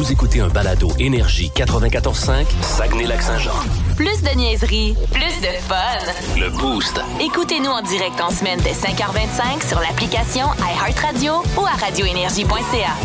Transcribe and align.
Vous 0.00 0.10
écoutez 0.10 0.40
un 0.40 0.48
balado 0.48 0.88
Énergie 0.98 1.52
94.5, 1.54 2.46
Saguenay-Lac-Saint-Jean. 2.62 3.52
Plus 3.96 4.22
de 4.22 4.34
niaiserie, 4.34 4.96
plus 5.12 5.42
de 5.42 5.52
fun. 5.68 6.38
Le 6.40 6.48
Boost. 6.48 6.98
Écoutez-nous 7.20 7.68
en 7.68 7.82
direct 7.82 8.18
en 8.18 8.30
semaine 8.30 8.58
dès 8.64 8.72
5h25 8.72 9.68
sur 9.68 9.78
l'application 9.78 10.46
iHeartRadio 10.58 11.42
ou 11.54 11.66
à 11.66 11.72
radioénergie.ca. 11.84 12.96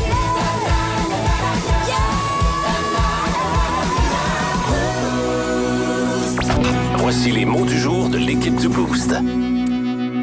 Voici 6.99 7.31
les 7.31 7.43
mots 7.43 7.65
du 7.65 7.77
jour 7.77 8.07
de 8.07 8.17
l'équipe 8.17 8.55
du 8.55 8.69
Boost. 8.69 9.13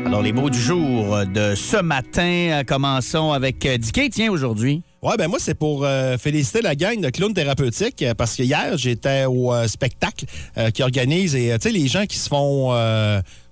Alors, 0.06 0.22
les 0.22 0.32
mots 0.32 0.48
du 0.48 0.58
jour 0.58 1.18
de 1.26 1.54
ce 1.54 1.82
matin, 1.82 2.22
euh, 2.22 2.64
commençons 2.64 3.32
avec 3.32 3.66
euh, 3.66 3.76
Dicky. 3.76 4.08
Tiens, 4.08 4.30
aujourd'hui. 4.30 4.82
Ouais, 5.02 5.16
ben 5.16 5.26
moi, 5.26 5.40
c'est 5.40 5.56
pour 5.56 5.84
euh, 5.84 6.16
féliciter 6.16 6.62
la 6.62 6.76
gang 6.76 7.00
de 7.00 7.10
clowns 7.10 7.34
thérapeutiques 7.34 8.02
euh, 8.02 8.14
parce 8.14 8.36
que 8.36 8.44
hier, 8.44 8.78
j'étais 8.78 9.24
au 9.24 9.52
euh, 9.52 9.66
spectacle 9.66 10.26
qui 10.72 10.82
organise 10.84 11.34
et, 11.34 11.58
tu 11.58 11.68
sais, 11.68 11.74
les 11.74 11.88
gens 11.88 12.06
qui 12.06 12.18
se 12.18 12.28
font 12.28 12.72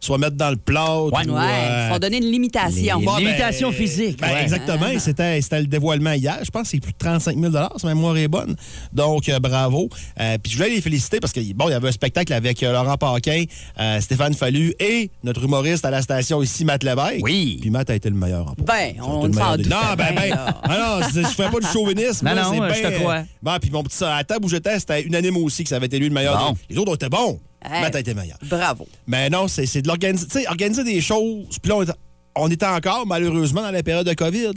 soit 0.00 0.18
mettre 0.18 0.36
dans 0.36 0.50
le 0.50 0.56
plat 0.56 0.96
ou, 0.98 1.10
Ouais. 1.10 1.22
euh, 1.28 1.32
Ouais, 1.32 1.86
ils 1.86 1.92
font 1.92 1.98
donner 1.98 2.16
une 2.18 2.30
limitation. 2.30 2.98
Les- 3.00 3.06
Ouais, 3.06 3.12
ben, 3.14 3.18
Limitation 3.18 3.70
physique, 3.72 4.18
ben, 4.20 4.28
ouais. 4.32 4.42
Exactement. 4.42 4.86
C'était, 4.98 5.40
c'était 5.42 5.60
le 5.60 5.66
dévoilement 5.66 6.12
hier. 6.12 6.38
Je 6.42 6.50
pense 6.50 6.62
que 6.62 6.68
c'est 6.68 6.80
plus 6.80 6.92
de 6.92 6.98
35 6.98 7.38
000 7.38 7.52
si 7.76 7.86
ma 7.86 7.94
mémoire 7.94 8.16
est 8.16 8.28
bonne. 8.28 8.56
Donc, 8.92 9.28
euh, 9.28 9.38
bravo. 9.38 9.88
Euh, 10.18 10.36
Puis 10.42 10.52
je 10.52 10.56
voulais 10.56 10.70
les 10.70 10.80
féliciter 10.80 11.20
parce 11.20 11.32
que 11.32 11.40
bon, 11.54 11.68
il 11.68 11.72
y 11.72 11.74
avait 11.74 11.88
un 11.88 11.92
spectacle 11.92 12.32
avec 12.32 12.62
euh, 12.62 12.72
Laurent 12.72 12.96
Paquin, 12.96 13.44
euh, 13.78 14.00
Stéphane 14.00 14.34
Fallu 14.34 14.74
et 14.80 15.10
notre 15.22 15.44
humoriste 15.44 15.84
à 15.84 15.90
la 15.90 16.02
station 16.02 16.42
ici, 16.42 16.64
Matt 16.64 16.82
Lévesque. 16.82 17.22
Oui. 17.22 17.58
Puis 17.60 17.70
Matt 17.70 17.90
a 17.90 17.94
été 17.94 18.08
le 18.08 18.16
meilleur 18.16 18.48
en 18.48 18.54
Ben, 18.64 18.94
on 19.02 19.28
ne 19.28 19.32
s'en 19.34 19.56
doute 19.56 19.66
Non, 19.68 19.76
ben, 19.98 20.14
ben. 20.14 20.34
Ah 20.62 20.98
non, 21.00 21.06
je, 21.12 21.20
je 21.20 21.26
fais 21.28 21.48
pas 21.50 21.60
du 21.60 21.66
chauvinisme. 21.66 22.26
Non, 22.26 22.34
là, 22.34 22.42
non, 22.44 22.50
c'est 22.68 22.74
je 22.76 22.82
te 22.82 22.88
ben, 22.88 23.00
crois. 23.00 23.22
Bon, 23.42 23.56
puis 23.60 23.70
mon 23.70 23.82
petit, 23.82 24.02
à 24.04 24.16
la 24.16 24.24
table 24.24 24.46
où 24.46 24.48
j'étais, 24.48 24.78
c'était 24.78 25.02
unanime 25.02 25.36
aussi 25.36 25.62
que 25.62 25.68
ça 25.68 25.76
avait 25.76 25.86
été 25.86 25.98
lui 25.98 26.08
le 26.08 26.14
meilleur. 26.14 26.38
Bon. 26.38 26.52
des- 26.52 26.74
Les 26.74 26.78
autres 26.78 26.94
étaient 26.94 27.08
bons. 27.08 27.38
Hey. 27.64 27.82
Matt 27.82 27.94
a 27.94 28.00
été 28.00 28.14
meilleur. 28.14 28.38
Bravo. 28.48 28.86
Mais 29.06 29.28
non, 29.30 29.48
c'est 29.48 29.66
c'est 29.66 29.82
de 29.82 29.88
l'organiser. 29.88 30.26
Tu 30.26 30.40
sais, 30.40 30.48
organiser 30.48 30.84
des 30.84 31.00
choses. 31.00 31.58
Puis 31.62 31.68
là, 31.70 31.76
on 31.76 31.82
est, 31.82 31.90
on 32.36 32.48
était 32.50 32.64
encore, 32.66 33.06
malheureusement, 33.06 33.60
dans 33.60 33.70
la 33.72 33.82
période 33.82 34.06
de 34.06 34.14
COVID. 34.14 34.52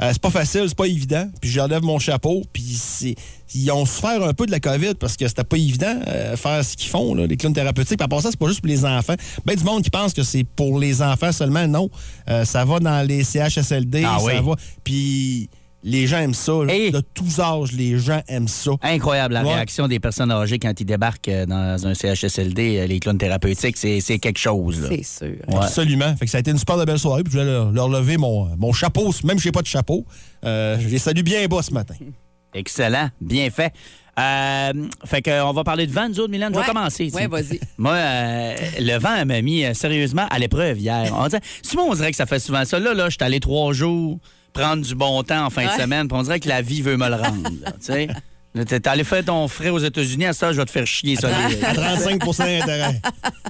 Euh, 0.00 0.10
c'est 0.12 0.20
pas 0.20 0.30
facile, 0.30 0.64
c'est 0.66 0.76
pas 0.76 0.86
évident. 0.86 1.30
Puis 1.40 1.48
j'enlève 1.50 1.82
mon 1.82 1.98
chapeau. 1.98 2.42
Puis 2.52 2.62
c'est- 2.78 3.14
ils 3.54 3.70
ont 3.70 3.86
souffert 3.86 4.20
un 4.22 4.34
peu 4.34 4.46
de 4.46 4.50
la 4.50 4.58
COVID 4.58 4.94
parce 4.98 5.16
que 5.16 5.26
c'était 5.28 5.44
pas 5.44 5.56
évident 5.56 5.96
euh, 6.08 6.36
faire 6.36 6.64
ce 6.64 6.76
qu'ils 6.76 6.90
font, 6.90 7.14
là, 7.14 7.26
les 7.26 7.36
clowns 7.36 7.52
thérapeutiques. 7.54 7.98
Puis 7.98 8.04
à 8.04 8.08
part 8.08 8.20
ça, 8.20 8.30
c'est 8.30 8.38
pas 8.38 8.48
juste 8.48 8.60
pour 8.60 8.68
les 8.68 8.84
enfants. 8.84 9.14
Ben 9.46 9.54
du 9.56 9.62
monde 9.62 9.82
qui 9.84 9.90
pense 9.90 10.12
que 10.12 10.24
c'est 10.24 10.42
pour 10.44 10.78
les 10.80 11.00
enfants 11.02 11.30
seulement. 11.32 11.66
Non. 11.68 11.88
Euh, 12.28 12.44
ça 12.44 12.64
va 12.64 12.80
dans 12.80 13.06
les 13.06 13.22
CHSLD. 13.22 14.02
Ah 14.04 14.18
ça 14.18 14.24
oui. 14.24 14.32
va. 14.44 14.56
Puis 14.82 15.48
les 15.86 16.06
gens 16.06 16.18
aiment 16.18 16.34
ça. 16.34 16.52
là. 16.64 16.74
Et- 16.74 16.90
De 16.90 17.00
tous 17.00 17.38
âges, 17.40 17.72
les 17.72 17.98
gens 17.98 18.20
aiment 18.26 18.48
ça. 18.48 18.72
Incroyable 18.82 19.34
la 19.34 19.44
Ouais. 19.44 19.54
réaction 19.54 19.86
des 19.86 20.00
personnes 20.00 20.32
âgées 20.32 20.58
quand 20.58 20.72
ils 20.80 20.84
débarquent 20.86 21.28
euh, 21.28 21.44
dans 21.46 21.86
un 21.86 21.94
CHSLD, 21.94 22.78
euh, 22.78 22.86
les 22.86 22.98
clowns 23.00 23.18
thérapeutiques, 23.18 23.76
c'est 23.76 24.00
c'est 24.00 24.18
quelque 24.18 24.38
chose. 24.38 24.80
là. 24.80 24.88
C'est 24.90 25.02
sûr. 25.04 25.36
Ouais. 25.46 25.56
Absolument. 25.56 26.16
Fait 26.16 26.24
que 26.24 26.30
ça 26.30 26.38
a 26.38 26.40
été 26.40 26.50
une 26.50 26.58
super 26.58 26.78
de 26.78 26.84
belle 26.84 26.98
soirée. 26.98 27.22
Puis 27.22 27.32
je 27.34 27.38
voulais 27.38 27.50
leur, 27.52 27.70
leur 27.70 27.88
lever 27.88 28.16
mon, 28.16 28.46
mon 28.56 28.72
chapeau, 28.72 29.12
même 29.24 29.36
si 29.38 29.44
j'ai 29.44 29.52
pas 29.52 29.62
de 29.62 29.66
chapeau. 29.66 30.04
Euh, 30.44 30.78
je 30.80 30.88
les 30.88 30.98
salue 30.98 31.20
bien 31.22 31.46
bas 31.46 31.62
ce 31.62 31.72
matin. 31.72 31.94
Excellent, 32.54 33.10
bien 33.20 33.50
fait. 33.50 33.72
Euh, 34.18 34.72
fait 35.04 35.22
que, 35.22 35.42
on 35.42 35.52
va 35.52 35.64
parler 35.64 35.88
de 35.88 35.92
vent, 35.92 36.08
nous 36.08 36.20
autres, 36.20 36.30
Milan. 36.30 36.46
Je 36.50 36.54
vais 36.54 36.60
Ouais. 36.60 36.66
commencer. 36.66 37.10
Ouais, 37.12 37.22
sais. 37.22 37.26
vas-y. 37.26 37.60
Moi, 37.78 37.92
euh, 37.94 38.54
le 38.78 38.96
vent 38.98 39.26
m'a 39.26 39.42
mis 39.42 39.64
sérieusement 39.74 40.26
à 40.30 40.38
l'épreuve 40.38 40.78
hier. 40.78 41.12
On 41.18 41.26
dirait, 41.26 41.42
souvent, 41.62 41.84
on 41.90 41.94
dirait 41.94 42.10
que 42.12 42.16
ça 42.16 42.24
fait 42.26 42.38
souvent 42.38 42.64
ça. 42.64 42.78
Là, 42.78 42.94
là, 42.94 43.06
je 43.10 43.16
suis 43.16 43.24
allé 43.24 43.40
trois 43.40 43.72
jours 43.72 44.18
prendre 44.54 44.82
du 44.82 44.94
bon 44.94 45.22
temps 45.22 45.44
en 45.44 45.50
fin 45.50 45.66
de 45.66 45.80
semaine, 45.80 46.08
puis 46.08 46.16
on 46.16 46.22
dirait 46.22 46.40
que 46.40 46.48
la 46.48 46.62
vie 46.62 46.80
veut 46.80 46.96
me 46.96 47.08
le 47.08 47.16
rendre. 47.16 47.50
tu 47.50 47.72
sais. 47.80 48.08
T'es 48.66 48.86
allé 48.86 49.02
faire 49.02 49.24
ton 49.24 49.48
frais 49.48 49.70
aux 49.70 49.80
États-Unis, 49.80 50.26
à 50.26 50.32
ça, 50.32 50.52
je 50.52 50.58
vais 50.58 50.64
te 50.64 50.70
faire 50.70 50.86
chier, 50.86 51.16
ça. 51.16 51.28
À 51.28 51.74
35% 51.96 52.38
d'intérêt. 52.38 53.00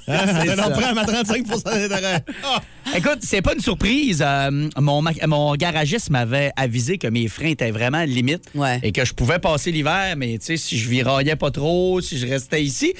Hein? 0.08 0.27
Non, 0.56 0.62
à 0.62 1.05
35% 1.05 1.62
d'intérêt. 1.62 2.24
Ah! 2.42 2.62
Écoute, 2.96 3.18
c'est 3.20 3.42
pas 3.42 3.52
une 3.52 3.61
surprise. 3.61 4.24
euh, 4.27 4.70
mon, 4.78 5.55
garagiste 5.56 6.08
m'avait 6.08 6.52
avisé 6.56 6.96
que 6.96 7.07
mes 7.07 7.28
freins 7.28 7.48
étaient 7.48 7.70
vraiment 7.70 8.02
limite 8.05 8.45
Ouais. 8.55 8.80
et 8.83 8.92
que 8.92 9.05
je 9.05 9.12
pouvais 9.12 9.39
passer 9.39 9.73
l'hiver, 9.73 10.14
mais 10.17 10.39
si 10.40 10.78
je 10.78 10.89
viraillais 10.89 11.36
pas 11.36 11.51
trop, 11.51 12.01
si 12.01 12.17
je 12.17 12.27
restais 12.27 12.64
ici. 12.64 12.95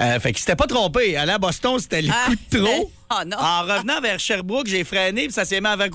Euh, 0.00 0.20
fait 0.20 0.30
qu'il 0.32 0.38
s'était 0.40 0.56
pas 0.56 0.66
trompé. 0.66 1.16
Aller 1.16 1.32
à 1.32 1.38
Boston, 1.38 1.78
c'était 1.78 2.02
le 2.02 2.10
Ah. 2.12 2.26
coup 2.26 2.34
de 2.52 2.58
trop. 2.64 2.90
Ah, 3.10 3.24
non. 3.24 3.38
En 3.38 3.62
revenant 3.62 4.02
vers 4.02 4.20
Sherbrooke, 4.20 4.66
j'ai 4.66 4.84
freiné, 4.84 5.22
puis 5.22 5.32
ça 5.32 5.46
s'est 5.46 5.62
mis 5.62 5.66
avec. 5.66 5.92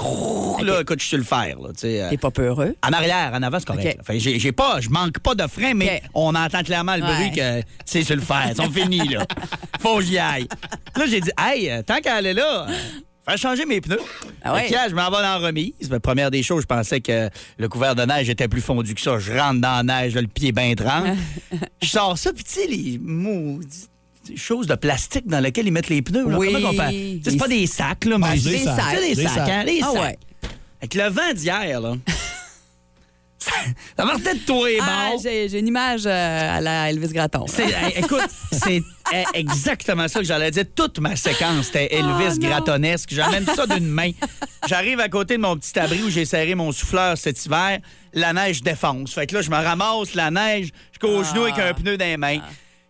Là, 0.63 0.81
écoute, 0.81 0.99
je 0.99 1.05
suis 1.05 1.17
le 1.17 1.21
faire. 1.21 1.59
Là, 1.59 1.69
tu 1.69 1.81
sais, 1.81 2.01
euh, 2.01 2.09
T'es 2.09 2.17
pas 2.17 2.31
peureux? 2.31 2.75
en 2.83 2.91
arrière, 2.91 3.29
en 3.35 3.43
avant, 3.43 3.59
c'est 3.59 3.67
correct. 3.67 3.85
OK. 3.87 3.97
là. 3.97 4.03
Fait 4.03 4.17
que 4.17 4.39
j'ai, 4.39 4.51
pas, 4.51 4.79
je 4.81 4.89
manque 4.89 5.19
pas 5.19 5.35
de 5.35 5.45
frein, 5.45 5.75
mais 5.75 6.01
on 6.15 6.33
entend 6.33 6.63
clairement 6.63 6.95
le 6.95 7.01
bruit 7.03 7.29
Ouais. 7.39 7.61
que 7.61 7.67
c'est 7.85 8.03
sur 8.03 8.15
le 8.15 8.21
fer. 8.23 8.47
Ils 8.49 8.55
sont 8.55 8.71
finis, 8.71 9.07
là. 9.09 9.27
Faut 9.79 9.97
que 9.99 10.05
j'y 10.05 10.17
aille. 10.17 10.47
Là, 10.95 11.05
j'ai 11.07 11.21
dit, 11.21 11.29
hey, 11.39 11.69
euh, 11.69 11.83
tant 11.83 11.99
qu'elle 11.99 12.25
est 12.25 12.33
là, 12.33 12.65
Faire 13.27 13.37
changer 13.37 13.65
mes 13.65 13.79
pneus. 13.79 14.01
Ah 14.43 14.53
ouais? 14.55 14.67
Que 14.67 14.73
là, 14.73 14.89
je 14.89 14.95
m'en 14.95 15.05
vais 15.05 15.17
dans 15.17 15.21
la 15.21 15.37
remise. 15.37 15.71
Ben, 15.89 15.99
première 15.99 16.29
des 16.31 16.41
choses, 16.43 16.63
je 16.63 16.67
pensais 16.67 16.99
que 16.99 17.29
le 17.59 17.69
couvert 17.69 17.93
de 17.95 18.03
neige 18.03 18.27
était 18.27 18.47
plus 18.49 18.59
fondu 18.59 18.95
que 18.95 18.99
ça. 19.01 19.17
Je 19.19 19.31
rentre 19.31 19.61
dans 19.61 19.85
la 19.87 20.01
neige, 20.01 20.15
là, 20.15 20.21
le 20.21 20.27
pied 20.27 20.51
bien 20.51 20.73
trempe. 20.75 21.05
je 21.81 21.87
sors 21.87 22.17
ça, 22.17 22.33
puis 22.33 22.43
tu 22.43 22.51
sais, 22.51 22.67
les 22.67 22.97
maudites 22.99 23.89
choses 24.35 24.67
de 24.67 24.75
plastique 24.75 25.27
dans 25.27 25.39
lesquelles 25.39 25.67
ils 25.67 25.71
mettent 25.71 25.89
les 25.89 26.01
pneus. 26.01 26.29
Là. 26.29 26.37
Oui. 26.37 27.21
C'est 27.23 27.37
pas 27.37 27.47
des 27.47 27.67
sacs, 27.67 28.05
là, 28.05 28.17
mais 28.17 28.27
Ah, 28.29 28.33
des 28.33 28.39
c'est- 28.39 28.63
sacs. 28.63 28.81
c'est 28.95 29.09
des 29.09 29.15
Des 29.15 29.23
sacs, 29.23 29.33
sacs. 29.33 29.49
hein, 29.49 29.63
des 29.65 29.79
Ah 29.81 29.91
sacs. 29.91 30.01
ouais. 30.01 30.17
Avec 30.81 30.95
le 30.95 31.09
vent 31.09 31.33
d'hier, 31.33 31.81
là. 31.81 31.93
ça 33.39 34.05
partait 34.05 34.35
de 34.35 34.39
toi 34.45 34.67
Ah, 34.81 35.09
bon. 35.13 35.21
j'ai 35.21 35.59
une 35.59 35.67
image 35.67 36.03
euh, 36.05 36.57
à 36.57 36.61
la 36.61 36.89
Elvis 36.89 37.09
Gratton. 37.09 37.45
Hey, 37.57 37.93
écoute, 37.97 38.21
c'est 38.51 38.81
eh, 39.13 39.23
exactement 39.33 40.07
ça 40.07 40.19
que 40.19 40.25
j'allais 40.25 40.49
dire. 40.51 40.63
Toute 40.73 40.99
ma 40.99 41.15
séquence, 41.17 41.65
c'était 41.65 41.93
Elvis 41.93 42.07
Oh, 42.31 42.39
non. 42.39 42.47
Gratonesque. 42.49 43.09
J'amène 43.13 43.45
ça 43.45 43.67
d'une 43.67 43.87
main. 43.87 44.11
J'arrive 44.67 44.99
à 45.01 45.09
côté 45.09 45.35
de 45.35 45.41
mon 45.41 45.57
petit 45.57 45.77
abri 45.77 46.01
où 46.03 46.09
j'ai 46.09 46.23
serré 46.25 46.55
mon 46.55 46.71
souffleur 46.71 47.17
cet 47.17 47.45
hiver. 47.45 47.79
La 48.13 48.31
neige 48.31 48.61
défonce. 48.63 49.13
Fait 49.13 49.27
que 49.27 49.35
là, 49.35 49.41
je 49.41 49.49
me 49.49 49.55
ramasse 49.55 50.13
la 50.15 50.31
neige 50.31 50.69
jusqu'au 50.91 51.19
Ah. 51.21 51.23
genou 51.29 51.43
avec 51.43 51.59
un 51.59 51.73
pneu 51.73 51.97
dans 51.97 52.05
les 52.05 52.17
mains. 52.17 52.39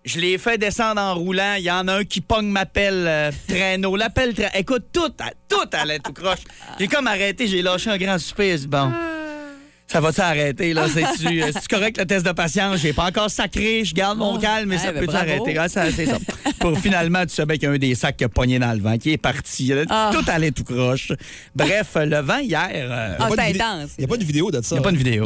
Je 0.06 0.20
l'ai 0.20 0.38
fait 0.38 0.58
descendre 0.58 1.00
en 1.02 1.16
roulant. 1.16 1.56
Il 1.58 1.64
y 1.64 1.72
en 1.72 1.88
a 1.88 1.94
un 2.00 2.04
qui 2.04 2.20
pogne 2.20 2.48
ma 2.48 2.66
pelle 2.66 3.06
euh, 3.08 3.32
traîneau. 3.48 3.96
La 3.96 4.10
pelle 4.10 4.34
traîneau. 4.34 4.52
Écoute, 4.56 4.86
tout, 4.92 5.14
à- 5.20 5.32
tout 5.48 5.70
allait 5.72 6.00
tout 6.00 6.12
croche. 6.14 6.40
J'ai 6.80 6.88
comme 6.88 7.08
arrêté. 7.08 7.48
J'ai 7.48 7.62
lâché 7.62 7.90
un 7.90 7.98
grand 7.98 8.20
soupir. 8.20 8.58
Bon. 8.68 8.92
Ça 9.88 10.00
va-tu 10.02 10.22
arrêter, 10.22 10.74
là? 10.74 10.88
C'est-tu 10.92 11.44
euh, 11.44 11.48
c'est-tu 11.54 11.68
correct 11.68 11.98
le 12.00 12.06
test 12.06 12.26
de 12.26 12.32
patience? 12.32 12.80
J'ai 12.80 12.94
pas 12.94 13.06
encore 13.06 13.30
sacré, 13.30 13.86
je 13.86 13.94
garde 13.94 14.18
mon 14.18 14.40
calme, 14.40 14.70
mais 14.70 14.76
Eh 14.76 14.80
ça 14.80 14.92
ben, 14.92 15.02
peut-tu 15.02 15.12
bravo. 15.14 15.30
arrêter? 15.30 15.58
Ah, 15.58 15.70
ça, 15.70 15.92
c'est 15.92 16.06
ça. 16.08 16.18
Pour 16.60 16.78
finalement, 16.80 17.24
tu 17.26 17.34
savais 17.36 17.58
qu'il 17.60 17.68
y 17.68 17.72
a 17.72 17.76
un 17.76 17.78
des 17.78 17.94
sacs 17.94 18.18
qui 18.18 18.24
a 18.24 18.30
pogné 18.30 18.58
dans 18.58 18.72
le 18.74 18.80
vent, 18.82 18.98
qui 18.98 19.12
est 19.12 19.18
parti. 19.18 19.72
Ah. 19.90 20.10
Tout 20.14 20.24
allait 20.32 20.52
tout 20.52 20.64
croche. 20.64 21.12
Bref, 21.54 21.90
le 21.96 22.22
vent 22.22 22.38
hier. 22.40 22.70
euh, 22.74 23.16
Ah, 23.20 23.28
Pas 23.28 23.36
de 23.36 23.42
c'est 23.42 23.48
vidé- 23.52 23.62
intense. 23.62 23.90
Il 23.98 24.02
n'y 24.02 24.06
a 24.06 24.08
pas 24.08 24.18
de 24.18 24.24
vidéo 24.24 24.50
de 24.52 24.62
ça. 24.62 24.68
Il 24.72 24.74
n'y 24.74 24.80
a 24.80 24.82
pas 24.84 24.92
de 24.92 24.98
vidéo. 24.98 25.24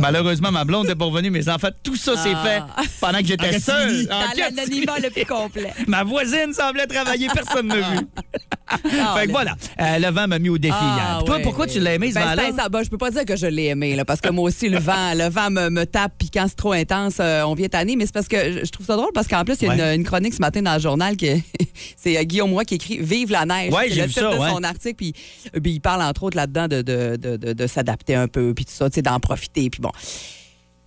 Malheureusement, 0.00 0.50
ma 0.50 0.64
blonde 0.64 0.86
n'est 0.88 0.94
pas 0.94 1.04
revenue, 1.04 1.30
mes 1.30 1.48
enfants, 1.48 1.68
tout 1.82 1.96
ça 1.96 2.16
s'est 2.16 2.32
Ah. 2.34 2.44
fait 2.76 2.88
pendant 3.00 3.18
que 3.20 3.26
j'étais 3.26 3.56
En 3.56 3.60
seul. 3.60 4.08
En 4.10 4.20
Dans 4.20 4.56
l'anonymat 4.56 4.98
le 5.02 5.10
plus 5.10 5.24
complet. 5.26 5.72
Ma 5.86 6.02
voisine 6.04 6.52
semblait 6.52 6.86
travailler, 6.86 7.28
personne 7.32 7.68
ne 7.68 7.76
l'a 7.76 7.90
vu. 7.90 7.98
Ah, 8.72 8.76
fait 9.18 9.26
que 9.26 9.32
là. 9.32 9.32
voilà, 9.32 9.56
euh, 9.80 9.98
le 9.98 10.08
vent 10.14 10.28
m'a 10.28 10.38
mis 10.38 10.48
au 10.48 10.58
défi 10.58 10.74
hier. 10.74 11.22
Toi, 11.26 11.38
pourquoi 11.42 11.66
tu 11.66 11.80
l'as 11.80 11.94
aimé, 11.94 12.10
ce 12.10 12.14
Ben, 12.14 12.20
vent-là? 12.24 12.42
c'est 12.56 12.70
ben, 12.70 12.82
je 12.84 12.88
peux 12.90 12.98
pas 12.98 13.10
dire 13.10 13.24
que 13.24 13.36
je 13.36 13.46
l'ai 13.50 13.66
aimé, 13.66 13.94
là, 13.96 14.04
parce 14.04 14.20
que 14.20 14.30
moi 14.30 14.44
aussi, 14.44 14.68
le 14.68 14.78
vent, 14.78 15.14
le 15.14 15.28
vent 15.28 15.50
me, 15.50 15.68
me 15.70 15.84
tape, 15.86 16.12
puis 16.18 16.30
quand 16.32 16.46
c'est 16.48 16.54
trop 16.56 16.72
intense, 16.72 17.16
euh, 17.20 17.42
on 17.42 17.54
vient 17.54 17.68
tanner. 17.68 17.96
Mais 17.96 18.06
c'est 18.06 18.14
parce 18.14 18.28
que 18.28 18.64
je, 18.64 18.70
trouve 18.70 18.86
ça 18.86 18.96
drôle, 18.96 19.10
parce 19.14 19.26
qu'en 19.28 19.44
plus, 19.44 19.56
il 19.60 19.66
y 19.66 19.70
a 19.70 19.74
Ouais. 19.74 19.94
une, 19.94 20.00
une 20.00 20.04
chronique 20.06 20.34
ce 20.34 20.40
matin 20.40 20.62
dans 20.62 20.74
le 20.74 20.80
journal, 20.80 21.16
que 21.16 21.26
c'est 21.96 22.16
euh, 22.18 22.22
Guillaume 22.22 22.52
Roy 22.52 22.64
qui 22.64 22.74
écrit 22.76 22.98
Vive 23.00 23.30
la 23.30 23.44
neige. 23.46 23.72
Ouais, 23.72 23.90
j'ai 23.90 24.06
vu 24.06 24.12
ça, 24.12 24.32
de 24.32 24.38
ouais. 24.38 24.50
son 24.50 24.62
article, 24.62 24.94
puis, 24.96 25.14
euh, 25.54 25.60
puis 25.60 25.72
il 25.72 25.80
parle 25.80 26.02
entre 26.02 26.22
autres 26.24 26.36
là-dedans 26.36 26.68
de, 26.68 26.82
de, 26.82 27.16
de, 27.16 27.36
de- 27.36 27.52
de 27.52 27.66
s'adapter 27.66 28.14
un 28.14 28.28
peu, 28.28 28.54
puis 28.54 28.64
tout 28.64 28.72
ça, 28.72 28.88
tu 28.90 28.96
sais, 28.96 29.02
d'en 29.02 29.20
profiter, 29.20 29.68
puis 29.70 29.80
bon. 29.80 29.90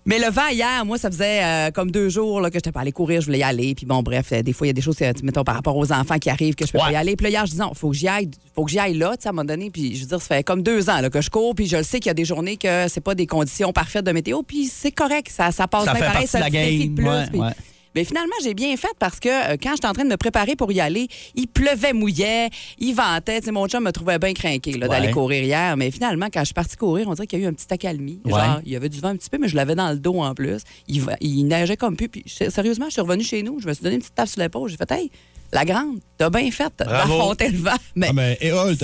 Mais 0.06 0.18
le 0.18 0.30
vent 0.30 0.48
hier, 0.50 0.84
moi, 0.84 0.98
ça 0.98 1.10
faisait 1.10 1.42
euh, 1.42 1.70
comme 1.70 1.90
deux 1.90 2.10
jours 2.10 2.40
là, 2.42 2.48
que 2.50 2.54
je 2.54 2.58
n'étais 2.58 2.72
pas 2.72 2.80
allée 2.80 2.92
courir, 2.92 3.20
je 3.22 3.26
voulais 3.26 3.38
y 3.38 3.42
aller. 3.42 3.74
Puis 3.74 3.86
bon, 3.86 4.02
bref, 4.02 4.32
euh, 4.32 4.42
des 4.42 4.52
fois, 4.52 4.66
il 4.66 4.68
y 4.68 4.70
a 4.70 4.74
des 4.74 4.82
choses, 4.82 4.96
euh, 5.00 5.12
mettons, 5.22 5.44
par 5.44 5.54
rapport 5.54 5.76
aux 5.76 5.92
enfants 5.92 6.18
qui 6.18 6.28
arrivent 6.28 6.54
que 6.54 6.66
je 6.66 6.72
peux 6.72 6.78
Ouais. 6.78 6.84
pas 6.84 6.92
y 6.92 6.96
aller. 6.96 7.16
Puis 7.16 7.24
là, 7.24 7.30
hier, 7.30 7.46
je 7.46 7.52
disais, 7.52 7.62
non, 7.62 7.72
faut 7.74 7.88
que 7.90 7.96
j'y 7.96 8.06
aille, 8.08 8.30
faut 8.54 8.64
que 8.66 8.70
j'y 8.70 8.78
aille 8.78 8.94
là, 8.98 9.16
tu 9.16 9.22
sais, 9.22 9.28
à 9.28 9.30
un 9.30 9.32
moment 9.32 9.44
donné. 9.46 9.70
Puis 9.70 9.96
je 9.96 10.02
veux 10.02 10.08
dire, 10.08 10.20
ça 10.20 10.36
fait 10.36 10.42
comme 10.42 10.62
deux 10.62 10.90
ans 10.90 11.00
là, 11.00 11.08
que 11.08 11.20
je 11.22 11.30
cours. 11.30 11.54
Puis 11.54 11.66
je 11.66 11.78
le 11.78 11.82
sais 11.82 12.00
qu'il 12.00 12.08
y 12.08 12.10
a 12.10 12.14
des 12.14 12.26
journées 12.26 12.58
que 12.58 12.86
c'est 12.88 13.00
pas 13.00 13.14
des 13.14 13.26
conditions 13.26 13.72
parfaites 13.72 14.04
de 14.04 14.12
météo. 14.12 14.42
Puis 14.42 14.66
c'est 14.66 14.92
correct, 14.92 15.28
ça, 15.30 15.50
ça 15.52 15.66
passe 15.68 15.86
Ça 15.86 15.92
bien 15.94 16.02
fait 16.02 16.12
pareil, 16.12 16.28
de 16.32 16.38
la 16.38 16.50
game. 16.50 16.94
plus. 16.94 17.04
Ouais, 17.08 17.26
Puis- 17.30 17.40
ouais. 17.40 17.50
Mais 17.94 18.04
finalement, 18.04 18.34
j'ai 18.42 18.54
bien 18.54 18.76
fait 18.76 18.92
parce 18.98 19.20
que 19.20 19.28
euh, 19.28 19.56
quand 19.62 19.70
j'étais 19.74 19.86
en 19.86 19.92
train 19.92 20.04
de 20.04 20.08
me 20.10 20.16
préparer 20.16 20.56
pour 20.56 20.70
y 20.72 20.80
aller, 20.80 21.08
il 21.34 21.46
pleuvait, 21.46 21.92
mouillait, 21.92 22.50
il 22.78 22.94
ventait. 22.94 23.40
Tu 23.40 23.46
sais, 23.46 23.52
mon 23.52 23.66
chum 23.68 23.84
me 23.84 23.92
trouvait 23.92 24.18
bien 24.18 24.32
craqué 24.32 24.72
là, 24.72 24.88
d'aller 24.88 25.10
courir 25.10 25.42
hier. 25.44 25.76
Mais 25.76 25.90
finalement, 25.90 26.26
quand 26.32 26.40
je 26.40 26.46
suis 26.46 26.54
partie 26.54 26.76
courir, 26.76 27.06
on 27.08 27.14
dirait 27.14 27.26
qu'il 27.26 27.38
y 27.40 27.42
a 27.42 27.44
eu 27.46 27.48
un 27.48 27.52
petit 27.54 27.72
accalmie. 27.72 28.20
Ouais. 28.24 28.32
Genre, 28.32 28.60
il 28.64 28.72
y 28.72 28.76
avait 28.76 28.88
du 28.88 29.00
vent 29.00 29.08
un 29.08 29.16
petit 29.16 29.30
peu, 29.30 29.38
mais 29.38 29.48
je 29.48 29.56
l'avais 29.56 29.74
dans 29.74 29.90
le 29.90 29.96
dos 29.98 30.20
en 30.20 30.34
plus. 30.34 30.62
Il, 30.88 31.04
il 31.20 31.44
neigeait 31.44 31.76
comme 31.76 31.96
plus. 31.96 32.08
Puis 32.08 32.24
sé- 32.26 32.50
sérieusement, 32.50 32.86
je 32.86 32.92
suis 32.92 33.00
revenue 33.00 33.24
chez 33.24 33.42
nous. 33.42 33.60
Je 33.60 33.66
me 33.68 33.72
suis 33.72 33.82
donné 33.82 33.94
une 33.96 34.00
petite 34.00 34.14
tape 34.14 34.28
sur 34.28 34.40
l'épaule. 34.40 34.68
J'ai 34.70 34.76
fait, 34.76 34.90
hey, 34.92 35.10
la 35.52 35.64
grande, 35.64 35.98
t'as 36.18 36.30
bien 36.30 36.50
fait 36.50 36.72
Bravo. 36.78 36.90
d'affronter 37.12 37.48
le 37.50 37.58
vent. 37.58 37.70
Mais 37.94 38.08
Ah, 38.10 38.12
mais 38.12 38.38
Éole 38.40 38.76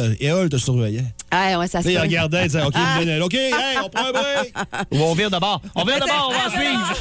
te, 0.49 0.57
surveillait. 0.57 1.05
Ah, 1.33 1.59
ouais, 1.59 1.67
ça 1.67 1.83
se 1.83 1.89
il 1.89 1.99
regardait, 1.99 2.43
il 2.45 2.47
disait, 2.49 2.63
OK, 3.23 3.35
hey, 3.35 3.53
on 3.85 3.89
prend 3.89 4.07
un 4.07 4.13
break. 4.13 4.55
On 4.93 5.15
vire 5.15 5.31
de 5.31 5.39
bord. 5.39 5.61
On 5.75 5.85
vire 5.85 5.97
de 5.97 6.07
bord, 6.07 6.31
on 6.31 6.33
va 6.33 6.47
en 6.47 6.51
suivre. 6.61 6.95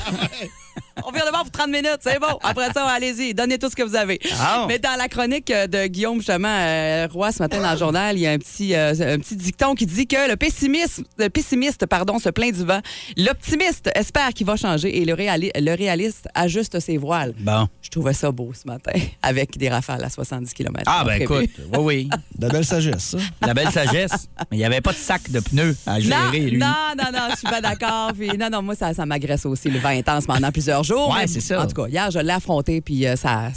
On 1.05 1.11
vient 1.11 1.25
de 1.25 1.29
voir 1.29 1.43
pour 1.43 1.51
30 1.51 1.67
minutes, 1.69 1.99
c'est 2.01 2.19
bon. 2.19 2.37
Après 2.43 2.71
ça, 2.73 2.85
allez-y, 2.87 3.33
donnez 3.33 3.57
tout 3.57 3.69
ce 3.69 3.75
que 3.75 3.83
vous 3.83 3.95
avez. 3.95 4.19
Ah. 4.39 4.65
Mais 4.67 4.79
dans 4.79 4.95
la 4.97 5.07
chronique 5.07 5.47
de 5.51 5.87
Guillaume, 5.87 6.17
justement, 6.17 6.47
euh, 6.49 7.07
Roy, 7.11 7.31
ce 7.31 7.39
matin 7.41 7.61
dans 7.61 7.71
le 7.71 7.77
journal, 7.77 8.17
il 8.17 8.21
y 8.21 8.27
a 8.27 8.31
un 8.31 8.37
petit, 8.37 8.75
euh, 8.75 8.91
un 8.91 9.19
petit 9.19 9.35
dicton 9.35 9.75
qui 9.75 9.85
dit 9.85 10.07
que 10.07 10.29
le 10.29 10.35
pessimiste, 10.35 11.01
le 11.17 11.29
pessimiste 11.29 11.85
pardon, 11.85 12.19
se 12.19 12.29
plaint 12.29 12.53
du 12.53 12.63
vent. 12.65 12.79
L'optimiste 13.17 13.89
espère 13.95 14.29
qu'il 14.33 14.45
va 14.47 14.55
changer 14.55 15.01
et 15.01 15.05
le, 15.05 15.13
réali- 15.13 15.51
le 15.59 15.75
réaliste 15.75 16.27
ajuste 16.33 16.79
ses 16.79 16.97
voiles. 16.97 17.33
Bon. 17.39 17.67
Je 17.81 17.89
trouvais 17.89 18.13
ça 18.13 18.31
beau 18.31 18.51
ce 18.53 18.67
matin, 18.67 18.91
avec 19.21 19.57
des 19.57 19.69
rafales 19.69 20.03
à 20.03 20.09
70 20.09 20.53
km. 20.53 20.83
Ah, 20.87 21.03
ben 21.05 21.21
écoute, 21.21 21.49
oui, 21.73 21.79
oui. 21.79 22.09
De 22.37 22.47
la 22.47 22.53
belle 22.53 22.65
sagesse, 22.65 23.03
ça. 23.03 23.17
La 23.41 23.53
belle 23.53 23.71
sagesse. 23.71 24.27
Mais 24.51 24.57
il 24.57 24.59
n'y 24.59 24.65
avait 24.65 24.81
pas 24.81 24.91
de 24.91 24.97
sac 24.97 25.29
de 25.29 25.39
pneus 25.39 25.75
à 25.85 25.93
Non, 25.93 25.99
gérer, 26.31 26.39
lui. 26.49 26.57
non, 26.57 26.67
non, 26.97 27.11
non, 27.11 27.27
je 27.31 27.35
suis 27.37 27.47
pas 27.47 27.61
d'accord. 27.61 28.11
Non, 28.39 28.49
non, 28.51 28.61
moi, 28.61 28.75
ça, 28.75 28.93
ça 28.93 29.05
m'agresse 29.05 29.45
aussi, 29.45 29.69
le 29.69 29.79
vent 29.79 29.89
intense 29.89 30.25
pendant 30.25 30.51
plusieurs 30.51 30.83
jours. 30.83 30.88
Ouais, 30.95 31.21
Mais 31.21 31.27
c'est 31.27 31.41
ça. 31.41 31.61
En 31.61 31.67
tout 31.67 31.81
cas, 31.81 31.87
hier, 31.87 32.11
je 32.11 32.19
l'ai 32.19 32.31
affronté, 32.31 32.81
puis 32.81 33.05
euh, 33.07 33.15
ça, 33.15 33.49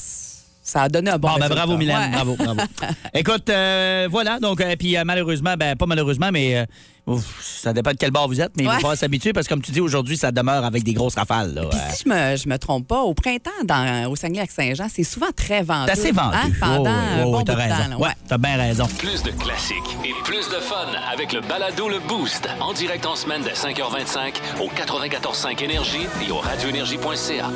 ça 0.62 0.82
a 0.82 0.88
donné 0.88 1.11
un 1.11 1.19
bon 1.19 1.29
Bon, 1.29 1.38
ben 1.41 1.49
bravo, 1.49 1.76
Mylène. 1.76 1.97
Ouais. 1.99 2.11
Bravo, 2.12 2.37
bravo. 2.37 2.61
Écoute, 3.14 3.50
euh, 3.50 4.09
voilà. 4.11 4.38
Donc, 4.38 4.61
euh, 4.61 4.76
puis 4.79 4.97
euh, 4.97 5.03
malheureusement, 5.05 5.55
ben 5.59 5.75
pas 5.76 5.87
malheureusement, 5.87 6.31
mais 6.32 6.56
euh, 6.59 6.64
ouf, 7.06 7.25
ça 7.43 7.73
dépend 7.73 7.91
de 7.91 7.97
quel 7.97 8.11
bord 8.12 8.29
vous 8.29 8.41
êtes, 8.41 8.53
mais 8.56 8.62
il 8.62 8.67
va 8.67 8.73
Ouais. 8.75 8.81
falloir 8.81 8.97
s'habituer 8.97 9.32
parce 9.32 9.47
que, 9.49 9.53
comme 9.55 9.62
tu 9.62 9.73
dis, 9.73 9.81
aujourd'hui, 9.81 10.17
ça 10.17 10.31
demeure 10.31 10.64
avec 10.64 10.85
des 10.85 10.93
grosses 10.94 11.17
rafales. 11.17 11.53
Là. 11.55 11.62
Puis 11.70 11.79
si 11.94 12.05
je 12.05 12.09
me, 12.09 12.37
je 12.37 12.49
me 12.49 12.56
trompe 12.59 12.87
pas, 12.87 13.00
au 13.00 13.12
printemps, 13.12 13.50
dans, 13.64 14.09
au 14.11 14.14
Saguenay-Lac-Saint-Jean, 14.17 14.87
c'est 14.88 15.03
souvent 15.05 15.32
très 15.35 15.62
venteux. 15.62 15.93
C'est 15.94 16.00
assez 16.00 16.12
vendu. 16.12 16.37
hein, 16.37 16.50
pendant 16.61 16.91
Oh, 16.93 17.23
oh, 17.26 17.31
bon 17.32 17.38
oh, 17.41 17.43
t'as 17.44 17.55
raison. 17.56 17.75
temps, 17.97 18.03
ouais, 18.03 18.12
t'as 18.29 18.38
bien 18.38 18.56
raison. 18.56 18.87
Plus 18.99 19.23
de 19.25 19.31
classiques 19.32 19.97
et 20.05 20.12
plus 20.23 20.49
de 20.49 20.61
fun 20.61 20.87
avec 21.12 21.32
le 21.32 21.41
balado 21.41 21.88
Le 21.88 21.99
Boost. 22.06 22.49
En 22.61 22.73
direct 22.73 23.05
en 23.06 23.17
semaine 23.17 23.43
dès 23.43 23.53
5h25 23.53 24.35
au 24.61 24.69
94.5 24.69 25.62
Énergie 25.64 26.06
et 26.26 26.31
au 26.31 26.38
radioénergie.ca. 26.38 27.49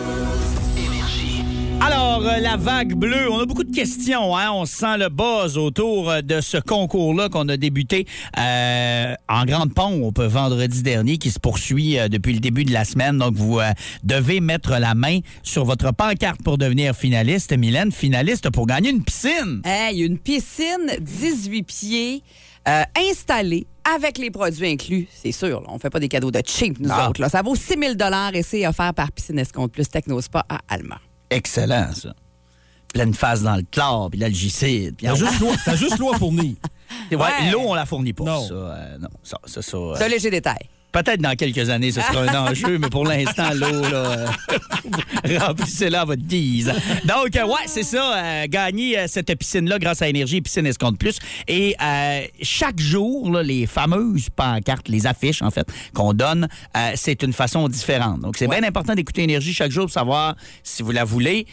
Alors, 1.83 2.27
euh, 2.27 2.39
la 2.39 2.57
vague 2.57 2.95
bleue, 2.95 3.31
on 3.31 3.39
a 3.39 3.45
beaucoup 3.47 3.63
de 3.63 3.75
questions. 3.75 4.37
Hein? 4.37 4.51
On 4.53 4.65
sent 4.65 4.97
le 4.99 5.09
buzz 5.09 5.57
autour 5.59 6.11
euh, 6.11 6.21
de 6.23 6.41
ce 6.41 6.57
concours-là 6.57 7.29
qu'on 7.29 7.49
a 7.49 7.57
débuté 7.57 8.07
euh, 8.39 9.15
en 9.29 9.45
grande 9.45 9.73
pompe 9.75 10.19
vendredi 10.21 10.83
dernier, 10.83 11.19
qui 11.19 11.31
se 11.31 11.39
poursuit 11.39 11.99
euh, 11.99 12.09
depuis 12.09 12.33
le 12.33 12.41
début 12.41 12.65
de 12.65 12.73
la 12.73 12.85
semaine. 12.85 13.19
Donc, 13.19 13.35
vous 13.35 13.61
euh, 13.61 13.71
devez 14.03 14.41
mettre 14.41 14.71
la 14.79 14.95
main 14.95 15.21
sur 15.43 15.65
votre 15.65 15.93
pancarte 15.93 16.43
pour 16.43 16.59
devenir 16.59 16.97
finaliste. 16.97 17.57
Mylène, 17.57 17.93
finaliste 17.93 18.51
pour 18.51 18.67
gagner 18.67 18.91
une 18.91 19.05
piscine. 19.05 19.61
Hey, 19.65 20.01
une 20.03 20.19
piscine 20.19 20.97
18 21.01 21.63
pieds 21.63 22.23
installée 23.11 23.67
avec 23.97 24.19
les 24.19 24.33
produits 24.33 24.67
inclus, 24.67 25.07
c'est 25.15 25.31
sûr. 25.31 25.61
là, 25.61 25.69
on 25.71 25.79
fait 25.79 25.91
pas 25.91 26.01
des 26.01 26.09
cadeaux 26.09 26.33
de 26.33 26.41
cheap, 26.45 26.81
nous 26.81 26.89
Ah. 26.91 27.09
autres. 27.11 27.21
là. 27.21 27.29
Ça 27.29 27.43
vaut 27.43 27.55
6 27.55 27.77
000 27.81 27.95
et 28.35 28.43
c'est 28.43 28.67
offert 28.67 28.93
par 28.93 29.13
Piscine 29.13 29.39
Escompte 29.39 29.73
Plus 29.73 29.89
Technospa 29.89 30.45
à 30.49 30.59
Alma. 30.69 30.99
Excellent, 31.31 31.93
ça. 31.93 32.15
Pleine 32.93 33.15
face 33.15 33.43
dans 33.43 33.57
le 33.57 33.65
chlore, 33.71 34.11
puis 34.11 34.19
l'algicide. 34.21 34.97
puis 34.97 35.07
T'as 35.07 35.15
juste 35.15 35.41
l'eau- 35.41 35.53
t'as 35.65 35.77
juste 35.77 35.99
l'eau 35.99 36.13
à 36.15 36.19
fournir. 36.19 36.55
Ouais, 37.11 37.17
Ouais. 37.17 37.51
L'eau, 37.51 37.63
on 37.67 37.75
la 37.75 37.85
fournit 37.85 38.13
pas. 38.13 38.25
Non. 38.25 38.47
Ça, 38.47 38.55
euh, 38.55 38.99
non, 38.99 39.09
ça, 39.23 39.39
ça, 39.45 39.61
ça, 39.63 39.77
euh, 39.77 40.09
léger 40.09 40.31
détail. 40.31 40.69
Peut-être 40.93 41.21
dans 41.21 41.35
quelques 41.35 41.69
années, 41.69 41.93
ce 41.93 42.01
sera 42.01 42.23
un 42.23 42.47
enjeu, 42.51 42.79
mais 42.79 42.89
pour 42.89 43.05
l'instant, 43.05 43.51
l'eau, 43.53 43.83
là, 43.83 44.29
euh, 45.27 45.39
remplissez-la 45.39 46.03
à 46.03 46.05
votre 46.05 46.23
guise. 46.23 46.73
Donc, 47.05 47.37
euh, 47.37 47.45
ouais, 47.47 47.67
c'est 47.67 47.83
ça. 47.83 48.17
euh, 48.17 48.47
gagner 48.49 48.99
euh, 48.99 49.05
cette 49.07 49.35
piscine-là 49.35 49.79
grâce 49.79 50.01
à 50.01 50.09
Énergie 50.09 50.41
Piscine 50.41 50.67
Escompte 50.67 50.99
Plus. 50.99 51.19
Et 51.49 51.77
chaque 52.43 52.81
jour, 52.81 53.31
là, 53.31 53.43
les 53.43 53.67
fameuses 53.67 54.29
pancartes, 54.35 54.89
les 54.89 55.07
affiches, 55.07 55.43
en 55.43 55.51
fait, 55.51 55.67
qu'on 55.95 56.13
donne, 56.15 56.49
c'est 56.95 57.23
une 57.23 57.33
façon 57.33 57.69
différente. 57.69 58.21
Donc, 58.21 58.37
c'est 58.39 58.49
bien 58.49 58.63
important 58.63 58.95
d'écouter 58.95 59.23
Énergie 59.23 59.53
chaque 59.53 59.71
jour 59.71 59.85
pour 59.85 59.93
savoir, 59.93 60.37
si 60.63 60.83
vous 60.83 60.93
la 60.93 61.05
voulez, 61.05 61.47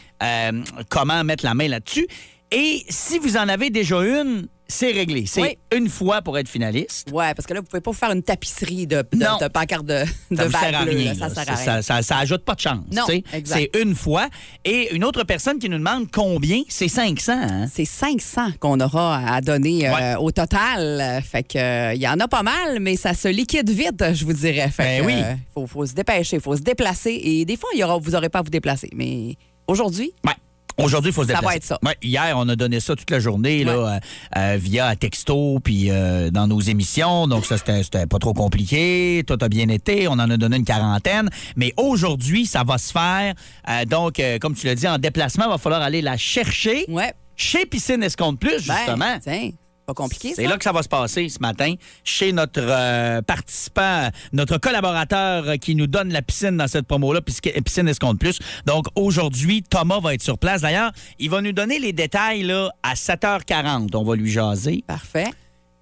comment 0.89 1.23
mettre 1.23 1.43
la 1.45 1.53
main 1.53 1.67
là-dessus. 1.67 2.07
Et 2.53 2.83
si 2.89 3.19
vous 3.19 3.35
en 3.37 3.47
avez 3.49 3.69
déjà 3.69 4.01
une, 4.03 4.47
c'est 4.67 4.91
réglé. 4.91 5.25
C'est 5.27 5.41
Oui. 5.41 5.57
une 5.75 5.89
fois 5.89 6.21
pour 6.21 6.37
être 6.37 6.47
finaliste. 6.47 7.09
Ouais, 7.11 7.33
parce 7.35 7.45
que 7.45 7.53
là, 7.53 7.59
vous 7.59 7.65
pouvez 7.65 7.81
pas 7.81 7.91
vous 7.91 7.97
faire 7.97 8.11
une 8.11 8.23
tapisserie 8.23 8.87
de, 8.87 9.03
de, 9.11 9.17
Non. 9.23 9.37
de 9.39 9.47
pancartes 9.47 9.85
de, 9.85 10.03
de 10.31 10.35
ça 10.37 10.49
sert 10.49 10.75
à 10.79 10.83
rien. 10.83 11.13
là. 11.13 11.29
Ça 11.29 11.29
sert 11.43 11.49
à 11.51 11.55
rien. 11.55 11.65
Ça, 11.65 11.81
ça- 11.81 12.01
ça 12.01 12.17
ajoute 12.17 12.43
pas 12.45 12.55
de 12.55 12.59
chance. 12.61 12.83
Non. 12.91 13.03
C'est 13.07 13.69
une 13.79 13.93
fois. 13.93 14.29
Et 14.63 14.95
une 14.95 15.03
autre 15.03 15.23
personne 15.25 15.59
qui 15.59 15.67
nous 15.69 15.77
demande 15.77 16.09
combien, 16.11 16.61
c'est 16.69 16.87
500. 16.87 17.33
hein? 17.33 17.65
C'est 17.71 17.85
500 17.85 18.51
qu'on 18.59 18.79
aura 18.79 19.17
à 19.27 19.41
donner 19.41 19.87
euh, 19.89 19.93
Ouais. 19.93 20.15
au 20.19 20.31
total. 20.31 21.01
Euh, 21.01 21.21
Fait 21.21 21.43
que 21.43 21.57
euh, 21.57 21.93
il 21.93 22.01
y 22.01 22.07
en 22.07 22.19
a 22.19 22.27
pas 22.27 22.43
mal, 22.43 22.79
mais 22.79 22.95
ça 22.95 23.13
se 23.13 23.27
liquide 23.27 23.69
vite, 23.69 24.03
je 24.13 24.25
vous 24.25 24.33
dirais. 24.33 24.69
Fait 24.69 24.83
Ben 24.83 25.01
que, 25.01 25.05
oui. 25.07 25.13
euh, 25.17 25.33
faut, 25.53 25.67
faut 25.67 25.85
se 25.85 25.93
dépêcher, 25.93 26.39
faut 26.39 26.55
se 26.55 26.61
déplacer. 26.61 27.19
Et 27.23 27.45
des 27.45 27.57
fois, 27.57 27.69
y 27.75 27.83
aura, 27.83 27.97
vous 27.97 28.11
n'aurez 28.11 28.29
pas 28.29 28.39
à 28.39 28.43
vous 28.43 28.49
déplacer. 28.49 28.89
Mais 28.95 29.35
aujourd'hui, 29.67 30.13
Ouais. 30.25 30.33
Aujourd'hui, 30.77 31.11
il 31.11 31.13
faut 31.13 31.23
se 31.23 31.27
Ça 31.27 31.33
va 31.35 31.39
déplacer. 31.39 31.57
être 31.57 31.63
ça. 31.65 31.79
Ouais, 31.83 31.95
hier, 32.01 32.33
on 32.37 32.47
a 32.49 32.55
donné 32.55 32.79
ça 32.79 32.95
toute 32.95 33.09
la 33.11 33.19
journée 33.19 33.63
là, 33.63 33.71
euh, 33.73 33.99
euh, 34.37 34.57
via 34.59 34.95
texto 34.95 35.59
puis 35.63 35.91
euh, 35.91 36.29
dans 36.31 36.47
nos 36.47 36.59
émissions. 36.61 37.27
Donc, 37.27 37.45
ça, 37.45 37.57
c'était 37.57 38.05
pas 38.07 38.19
trop 38.19 38.33
compliqué. 38.33 39.23
Tout 39.27 39.37
a 39.39 39.49
bien 39.49 39.69
été. 39.69 40.07
On 40.07 40.13
en 40.13 40.29
a 40.29 40.37
donné 40.37 40.57
une 40.57 40.65
quarantaine. 40.65 41.29
Mais 41.55 41.73
aujourd'hui, 41.77 42.45
ça 42.45 42.63
va 42.63 42.77
se 42.77 42.91
faire. 42.91 43.33
Euh, 43.69 43.85
donc, 43.85 44.21
comme 44.41 44.55
tu 44.55 44.65
l'as 44.65 44.75
dit, 44.75 44.87
en 44.87 44.97
déplacement, 44.97 45.45
il 45.45 45.49
va 45.51 45.57
falloir 45.57 45.81
aller 45.81 46.01
la 46.01 46.17
chercher 46.17 46.85
ouais. 46.87 47.13
chez 47.35 47.65
Piscine 47.65 48.01
Escompte 48.03 48.39
Plus, 48.39 48.65
Ben, 48.67 48.75
justement. 48.77 49.19
tiens, 49.21 49.49
pas 49.85 49.93
compliqué, 49.93 50.33
C'est 50.35 50.47
là 50.47 50.57
que 50.57 50.63
ça 50.63 50.71
va 50.71 50.81
se 50.83 50.87
passer 50.87 51.27
ce 51.29 51.39
matin 51.39 51.75
chez 52.03 52.31
notre 52.31 52.61
euh, 52.61 53.21
participant, 53.21 54.09
notre 54.31 54.57
collaborateur 54.57 55.47
euh, 55.47 55.55
qui 55.57 55.75
nous 55.75 55.87
donne 55.87 56.11
la 56.11 56.21
piscine 56.21 56.57
dans 56.57 56.67
cette 56.67 56.87
promo-là, 56.87 57.21
puisque 57.21 57.51
Piscine 57.63 57.87
Escompte 57.87 58.19
Plus. 58.19 58.39
Donc 58.65 58.85
aujourd'hui, 58.95 59.63
Thomas 59.63 59.99
va 59.99 60.13
être 60.13 60.21
sur 60.21 60.37
place. 60.37 60.61
D'ailleurs, 60.61 60.91
il 61.19 61.29
va 61.29 61.41
nous 61.41 61.51
donner 61.51 61.79
les 61.79 61.93
détails 61.93 62.43
là, 62.43 62.69
à 62.81 62.93
7h40. 62.93 63.95
On 63.95 64.03
va 64.03 64.15
lui 64.15 64.31
jaser. 64.31 64.83
Parfait. 64.87 65.27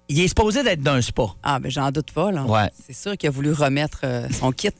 Il 0.08 0.20
est 0.20 0.28
supposé 0.28 0.62
d'être 0.62 0.82
d'un 0.82 1.00
spa. 1.00 1.28
Ah, 1.42 1.58
ben 1.58 1.70
j'en 1.70 1.90
doute 1.90 2.10
pas, 2.12 2.30
là. 2.32 2.44
Ouais. 2.44 2.70
C'est 2.86 2.92
sûr 2.94 3.16
qu'il 3.16 3.28
a 3.28 3.30
voulu 3.30 3.52
remettre 3.52 4.00
euh, 4.04 4.28
son 4.30 4.52
kit. 4.52 4.68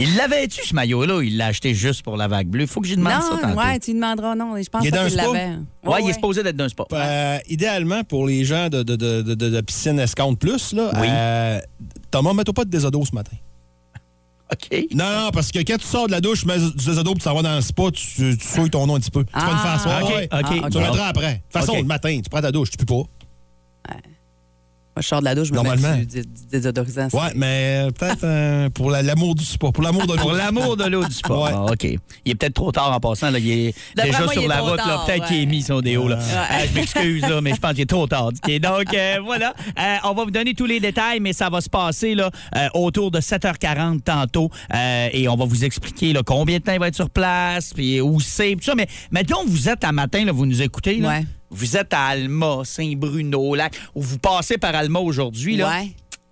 Il 0.00 0.16
l'avait-tu, 0.16 0.66
ce 0.66 0.74
maillot-là? 0.74 1.22
Il 1.22 1.36
l'a 1.36 1.46
acheté 1.46 1.74
juste 1.74 2.02
pour 2.02 2.16
la 2.16 2.26
vague 2.28 2.48
bleue. 2.48 2.66
faut 2.66 2.80
que 2.80 2.86
j'y 2.88 2.96
demande 2.96 3.12
ça 3.22 3.34
non, 3.34 3.40
tantôt. 3.40 3.58
ouais, 3.60 3.78
tu 3.78 3.90
lui 3.92 3.94
demanderas, 4.00 4.34
non. 4.34 4.54
Je 4.60 4.68
pense 4.68 4.82
Il 4.84 4.88
est 4.88 4.90
qu'il. 5.08 5.20
Ouais, 5.90 6.02
il 6.02 6.10
est 6.10 6.12
supposé 6.14 6.42
d'être 6.42 6.56
d'un 6.56 6.68
spa. 6.68 6.84
Euh, 6.92 7.38
idéalement, 7.48 8.02
pour 8.04 8.26
les 8.26 8.44
gens 8.44 8.68
de, 8.68 8.82
de, 8.82 8.96
de, 8.96 9.22
de, 9.22 9.34
de 9.34 9.60
piscine 9.60 9.98
escompte 9.98 10.40
plus, 10.40 10.72
là, 10.72 10.90
Oui. 10.94 11.06
euh, 11.10 11.60
Thomas, 12.10 12.32
mets-toi 12.32 12.54
pas 12.54 12.64
de 12.64 12.70
désodo 12.70 13.04
ce 13.04 13.14
matin. 13.14 13.36
OK. 14.52 14.86
Non, 14.94 15.04
non, 15.24 15.30
parce 15.32 15.52
que 15.52 15.58
quand 15.60 15.76
tu 15.78 15.86
sors 15.86 16.06
de 16.06 16.12
la 16.12 16.20
douche, 16.20 16.40
tu 16.42 16.46
mets 16.46 16.58
du 16.58 16.72
désodo 16.72 17.12
puis 17.12 17.20
tu 17.20 17.24
t'en 17.24 17.34
vas 17.34 17.42
dans 17.42 17.54
le 17.56 17.60
spa, 17.60 17.84
tu, 17.92 18.36
tu 18.36 18.46
souilles 18.46 18.70
ton 18.70 18.86
nom 18.86 18.96
un 18.96 19.00
petit 19.00 19.10
peu. 19.10 19.24
Tu 19.24 19.32
vas 19.32 19.44
le 19.52 19.58
faire 19.58 19.70
asseoir. 19.72 20.02
OK, 20.02 20.08
ouais. 20.08 20.24
OK. 20.24 20.30
Ah, 20.64 20.68
Tu 20.70 20.78
le 20.78 20.84
mettras 20.84 21.06
après. 21.08 21.34
De 21.34 21.38
toute 21.38 21.52
façon, 21.52 21.72
OK. 21.72 21.78
le 21.78 21.84
matin, 21.84 22.20
tu 22.22 22.28
prends 22.30 22.40
ta 22.40 22.50
douche, 22.52 22.70
tu 22.70 22.76
peux 22.78 22.86
pas. 22.86 23.94
Moi, 25.00 25.02
je 25.02 25.08
sors 25.08 25.20
de 25.20 25.24
la 25.24 25.34
douche, 25.34 25.48
je 25.48 25.52
me 25.52 25.56
Normalement. 25.56 25.96
mets 25.96 26.04
du, 26.04 26.20
du 26.20 26.26
désodorisant. 26.52 27.08
Ouais, 27.14 27.32
mais 27.34 27.86
euh, 27.86 27.90
peut-être 27.90 28.22
euh, 28.24 28.68
pour 28.68 28.90
la- 28.90 29.00
l'amour 29.02 29.34
du 29.34 29.44
spa, 29.46 29.72
pour 29.72 29.82
l'amour 29.82 30.06
de 30.06 30.12
l'eau. 30.12 30.18
Pour 30.18 30.32
l'amour 30.32 30.76
de 30.76 30.84
l'eau 30.84 31.02
du 31.04 31.14
sport. 31.14 31.44
Ouais. 31.44 31.50
Ah, 31.54 31.64
OK. 31.72 31.84
Il 31.84 31.98
est 32.32 32.34
peut-être 32.34 32.52
trop 32.52 32.70
tard 32.70 32.92
en 32.92 33.00
passant. 33.00 33.30
Là. 33.30 33.38
Il 33.38 33.50
est 33.50 33.74
D'après 33.96 34.10
déjà 34.10 34.24
moi, 34.24 34.32
sur 34.34 34.42
est 34.42 34.46
la 34.48 34.56
trop 34.58 34.66
route. 34.68 34.76
là. 34.76 34.84
tard, 34.84 35.06
Peut-être 35.06 35.26
qu'il 35.26 35.36
est 35.42 35.46
mis 35.46 35.62
son 35.62 35.80
déo. 35.80 36.06
Là. 36.06 36.16
Ouais. 36.16 36.22
Euh, 36.22 36.66
je 36.68 36.74
m'excuse, 36.74 37.22
là, 37.22 37.40
mais 37.40 37.54
je 37.54 37.60
pense 37.60 37.70
qu'il 37.72 37.80
est 37.80 37.86
trop 37.86 38.06
tard. 38.06 38.26
OK, 38.26 38.60
Donc, 38.60 38.92
euh, 38.94 39.16
voilà. 39.24 39.54
Euh, 39.78 39.96
on 40.04 40.12
va 40.12 40.24
vous 40.24 40.30
donner 40.30 40.52
tous 40.52 40.66
les 40.66 40.80
détails, 40.80 41.20
mais 41.20 41.32
ça 41.32 41.48
va 41.48 41.62
se 41.62 41.70
passer 41.70 42.14
là, 42.14 42.30
euh, 42.56 42.68
autour 42.74 43.10
de 43.10 43.20
7h40 43.20 44.02
tantôt. 44.02 44.50
Euh, 44.74 45.08
et 45.12 45.28
on 45.28 45.36
va 45.36 45.46
vous 45.46 45.64
expliquer 45.64 46.12
là, 46.12 46.20
combien 46.22 46.58
de 46.58 46.62
temps 46.64 46.72
il 46.74 46.80
va 46.80 46.88
être 46.88 46.94
sur 46.94 47.08
place, 47.10 47.72
puis 47.72 48.00
où 48.02 48.20
c'est, 48.20 48.52
tout 48.56 48.64
ça. 48.64 48.74
Mais 48.74 48.86
mettons, 49.10 49.44
vous 49.46 49.68
êtes 49.70 49.82
à 49.84 49.92
matin, 49.92 50.26
là, 50.26 50.32
vous 50.32 50.44
nous 50.44 50.60
écoutez. 50.60 50.96
Là, 50.98 51.08
Ouais. 51.08 51.24
Vous 51.50 51.76
êtes 51.76 51.92
à 51.92 52.06
Alma, 52.06 52.62
Saint-Bruno, 52.64 53.54
Lac, 53.54 53.74
ou 53.94 54.02
vous 54.02 54.18
passez 54.18 54.56
par 54.58 54.74
Alma 54.74 55.00
aujourd'hui. 55.00 55.56
là. 55.56 55.68
Ouais. 55.68 55.90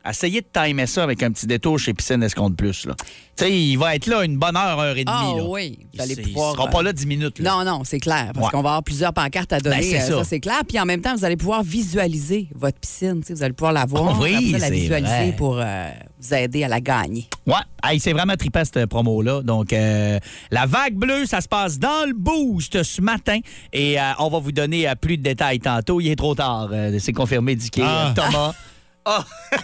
Essayez 0.08 0.40
de 0.40 0.46
timer 0.52 0.86
ça 0.86 1.02
avec 1.02 1.22
un 1.22 1.30
petit 1.30 1.46
détour 1.46 1.78
chez 1.78 1.92
Piscine 1.92 2.22
Escompte 2.22 2.56
Plus. 2.56 2.86
Là. 2.86 2.94
Tu 3.36 3.44
sais, 3.44 3.52
il 3.52 3.76
va 3.76 3.94
être 3.94 4.06
là 4.06 4.24
une 4.24 4.36
bonne 4.38 4.56
heure, 4.56 4.78
heure 4.80 4.96
et 4.96 5.04
demie. 5.04 5.16
Ah 5.16 5.32
là. 5.36 5.42
oui, 5.44 5.78
vous 5.94 6.00
allez 6.02 6.14
Il- 6.14 6.22
pouvoir, 6.22 6.52
Il 6.52 6.56
sera 6.56 6.68
euh, 6.68 6.70
pas 6.70 6.82
là 6.82 6.92
10 6.92 7.06
minutes. 7.06 7.38
Là. 7.40 7.50
Non, 7.50 7.64
non, 7.64 7.82
c'est 7.84 8.00
clair, 8.00 8.30
parce 8.32 8.46
Ouais. 8.46 8.50
qu'on 8.52 8.62
va 8.62 8.70
avoir 8.70 8.82
plusieurs 8.82 9.12
pancartes 9.12 9.52
à 9.52 9.60
donner. 9.60 9.76
Ben, 9.76 9.82
c'est 9.84 10.00
euh, 10.00 10.06
ça. 10.06 10.18
ça, 10.18 10.24
c'est 10.24 10.40
clair. 10.40 10.60
Puis 10.66 10.78
en 10.80 10.86
même 10.86 11.02
temps, 11.02 11.14
vous 11.14 11.24
allez 11.24 11.36
pouvoir 11.36 11.62
visualiser 11.62 12.48
votre 12.54 12.78
piscine. 12.78 13.20
tu 13.20 13.26
sais, 13.28 13.34
Vous 13.34 13.42
allez 13.42 13.52
pouvoir 13.52 13.72
la 13.72 13.84
voir, 13.86 14.16
Oh 14.18 14.22
oui, 14.22 14.34
après 14.34 14.58
la 14.58 14.70
visualiser 14.70 15.12
vrai. 15.12 15.34
pour 15.36 15.58
euh, 15.60 15.90
vous 16.20 16.34
aider 16.34 16.64
à 16.64 16.68
la 16.68 16.80
gagner. 16.80 17.28
Ouais, 17.46 17.54
Hey, 17.84 18.00
c'est 18.00 18.12
vraiment 18.12 18.34
trippant 18.36 18.62
cette 18.64 18.86
promo-là. 18.86 19.42
Donc, 19.42 19.72
euh, 19.72 20.18
la 20.50 20.66
vague 20.66 20.94
bleue, 20.94 21.26
ça 21.26 21.40
se 21.40 21.48
passe 21.48 21.78
dans 21.78 22.06
le 22.08 22.14
boost 22.14 22.82
ce 22.82 23.00
matin. 23.00 23.38
Et 23.72 24.00
euh, 24.00 24.02
on 24.18 24.28
va 24.30 24.38
vous 24.38 24.52
donner 24.52 24.88
euh, 24.88 24.94
plus 24.94 25.16
de 25.16 25.22
détails 25.22 25.60
tantôt. 25.60 26.00
Il 26.00 26.08
est 26.08 26.16
trop 26.16 26.34
tard. 26.34 26.70
Euh, 26.72 26.96
c'est 26.98 27.12
confirmé, 27.12 27.54
dit 27.56 27.70
Ah. 27.82 28.12
Thomas 28.16 28.54
Ah! 29.10 29.24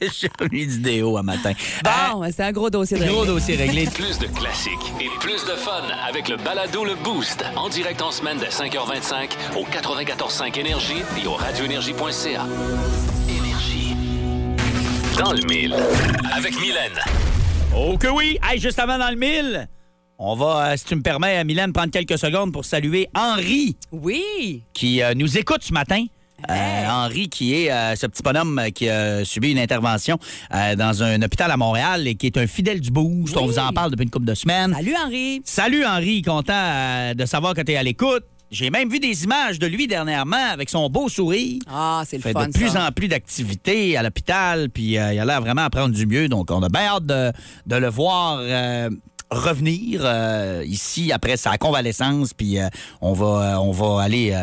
Déjà 0.00 0.28
mis 0.52 0.66
du 0.66 0.78
déo 0.80 1.16
un 1.16 1.22
matin. 1.22 1.52
Bon, 1.82 2.22
c'est 2.30 2.42
un 2.42 2.52
gros 2.52 2.68
dossier 2.68 2.98
de 2.98 3.04
Euh, 3.04 3.08
gros 3.08 3.24
dossier 3.24 3.56
réglé. 3.56 3.86
Plus 3.94 4.18
de 4.18 4.26
classiques 4.26 4.92
et 5.00 5.08
plus 5.20 5.42
de 5.46 5.52
fun 5.56 5.82
avec 6.06 6.28
le 6.28 6.36
balado 6.36 6.84
Le 6.84 6.94
Boost. 6.96 7.42
En 7.56 7.70
direct 7.70 8.02
en 8.02 8.10
semaine 8.10 8.36
dès 8.38 8.48
5h25 8.48 9.30
au 9.56 9.64
94.5 9.64 10.58
Énergie 10.58 11.02
et 11.22 11.26
au 11.26 11.32
radioénergie.ca. 11.32 12.46
Énergie. 13.30 13.96
Dans 15.18 15.32
le 15.32 15.40
mille. 15.48 15.74
Avec 16.36 16.52
Mylène. 16.60 16.98
Oh 17.74 17.96
que 17.96 18.08
oui! 18.08 18.38
Hey, 18.42 18.60
juste 18.60 18.78
avant 18.78 18.98
dans 18.98 19.08
le 19.10 19.16
mille, 19.16 19.66
on 20.18 20.36
va, 20.36 20.72
euh, 20.72 20.76
si 20.76 20.84
tu 20.84 20.94
me 20.94 21.02
permets, 21.02 21.38
euh, 21.40 21.44
Mylène, 21.44 21.72
prendre 21.72 21.90
quelques 21.90 22.18
secondes 22.18 22.52
pour 22.52 22.64
saluer 22.66 23.08
Henri 23.16 23.76
Oui. 23.92 24.62
qui 24.74 25.02
euh, 25.02 25.14
nous 25.14 25.38
écoute 25.38 25.62
ce 25.62 25.72
matin. 25.72 26.04
Euh, 26.50 26.88
Henri, 26.88 27.28
qui 27.28 27.54
est 27.54 27.70
euh, 27.70 27.96
ce 27.96 28.06
petit 28.06 28.22
bonhomme 28.22 28.58
euh, 28.58 28.70
qui 28.70 28.88
a 28.88 29.24
subi 29.24 29.52
une 29.52 29.58
intervention 29.58 30.18
euh, 30.54 30.76
dans 30.76 31.02
un 31.02 31.22
hôpital 31.22 31.50
à 31.50 31.56
Montréal 31.56 32.06
et 32.06 32.14
qui 32.14 32.26
est 32.26 32.36
un 32.36 32.46
fidèle 32.46 32.80
du 32.80 32.90
boost. 32.90 33.36
Oui. 33.36 33.42
On 33.42 33.46
vous 33.46 33.58
en 33.58 33.72
parle 33.72 33.90
depuis 33.90 34.04
une 34.04 34.10
couple 34.10 34.26
de 34.26 34.34
semaines. 34.34 34.72
Salut, 34.74 34.94
Henri. 35.04 35.42
Salut 35.44 35.84
Henri, 35.84 36.22
content 36.22 37.14
de 37.14 37.26
savoir 37.26 37.54
que 37.54 37.62
tu 37.62 37.72
es 37.72 37.76
à 37.76 37.82
l'écoute. 37.82 38.24
J'ai 38.50 38.70
même 38.70 38.88
vu 38.88 39.00
des 39.00 39.24
images 39.24 39.58
de 39.58 39.66
lui 39.66 39.88
dernièrement 39.88 40.50
avec 40.52 40.70
son 40.70 40.88
beau 40.88 41.08
sourire. 41.08 41.60
Ah, 41.68 42.04
c'est 42.06 42.16
le 42.16 42.22
fait 42.22 42.32
fun, 42.32 42.46
de 42.46 42.52
plus 42.52 42.68
ça. 42.68 42.86
en 42.86 42.92
plus 42.92 43.08
d'activités 43.08 43.96
à 43.96 44.02
l'hôpital, 44.02 44.70
puis 44.70 44.96
euh, 44.96 45.12
il 45.12 45.18
a 45.18 45.24
l'air 45.24 45.40
vraiment 45.40 45.62
à 45.62 45.70
prendre 45.70 45.92
du 45.92 46.06
mieux. 46.06 46.28
Donc, 46.28 46.50
on 46.52 46.62
a 46.62 46.68
bien 46.68 46.82
hâte 46.82 47.06
de, 47.06 47.32
de 47.66 47.76
le 47.76 47.88
voir 47.88 48.38
euh, 48.40 48.90
revenir 49.30 50.02
euh, 50.04 50.62
ici 50.66 51.10
après 51.10 51.36
sa 51.36 51.58
convalescence, 51.58 52.32
puis 52.32 52.58
on, 53.00 53.12
va, 53.12 53.60
on 53.60 53.72
va 53.72 54.02
aller... 54.02 54.36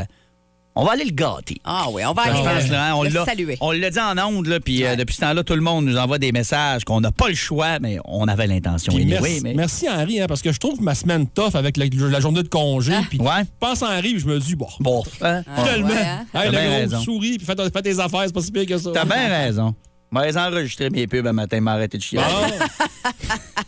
on 0.75 0.85
va 0.85 0.93
aller 0.93 1.03
le 1.05 1.11
gâter. 1.11 1.57
Ah 1.65 1.87
oui, 1.91 2.01
on 2.05 2.13
va 2.13 2.21
aller 2.23 2.39
pense, 2.43 2.69
là, 2.69 2.91
hein, 2.91 2.93
on 2.95 3.03
le 3.03 3.09
saluer. 3.09 3.57
On 3.61 3.71
l'a 3.71 3.89
dit 3.89 3.99
en 3.99 4.17
ondes, 4.17 4.47
là, 4.47 4.59
puis 4.59 4.85
euh, 4.85 4.95
depuis 4.95 5.15
ce 5.15 5.21
temps-là, 5.21 5.43
tout 5.43 5.53
le 5.55 5.61
monde 5.61 5.85
nous 5.85 5.97
envoie 5.97 6.17
des 6.17 6.31
messages 6.31 6.83
qu'on 6.85 7.01
n'a 7.01 7.11
pas 7.11 7.27
le 7.27 7.35
choix, 7.35 7.79
mais 7.79 7.97
on 8.05 8.27
avait 8.27 8.47
l'intention. 8.47 8.93
Anyway, 8.93 9.19
merci, 9.19 9.39
mais... 9.43 9.53
merci 9.53 9.89
Henri, 9.89 10.21
hein, 10.21 10.25
parce 10.27 10.41
que 10.41 10.51
je 10.51 10.59
trouve 10.59 10.81
ma 10.81 10.95
semaine 10.95 11.27
tough 11.27 11.55
avec 11.55 11.77
la, 11.77 11.85
la 12.09 12.19
journée 12.19 12.43
de 12.43 12.47
congé. 12.47 12.93
Puis 13.09 13.19
Ouais. 13.19 13.41
je 13.43 13.49
pense 13.59 13.83
à 13.83 13.87
Henri, 13.97 14.11
puis 14.13 14.19
je 14.19 14.27
me 14.27 14.39
dis, 14.39 14.55
bon, 14.55 14.67
Bon, 14.79 15.03
hein? 15.21 15.43
Ah, 15.47 15.63
finalement, 15.63 15.87
ouais, 15.89 15.95
hein? 15.97 16.25
hey, 16.33 16.41
T'as 16.45 16.49
bien 16.51 16.61
le 16.63 16.67
gros 16.69 16.77
raison. 16.77 16.99
souris, 17.01 17.37
puis 17.37 17.45
fais, 17.45 17.55
fais 17.55 17.81
tes 17.81 17.99
affaires, 17.99 18.21
c'est 18.25 18.33
pas 18.33 18.41
si 18.41 18.51
pire 18.51 18.65
que 18.65 18.77
ça. 18.77 18.91
T'as 18.93 19.05
bien 19.05 19.27
raison. 19.27 19.75
Moi, 20.13 20.25
les 20.25 20.37
enregistrer 20.37 20.89
mes 20.89 21.07
pubs 21.07 21.25
un 21.25 21.31
matin, 21.31 21.61
m'arrêter 21.61 21.97
de 21.97 22.03
chier. 22.03 22.19
Bon. 22.19 22.65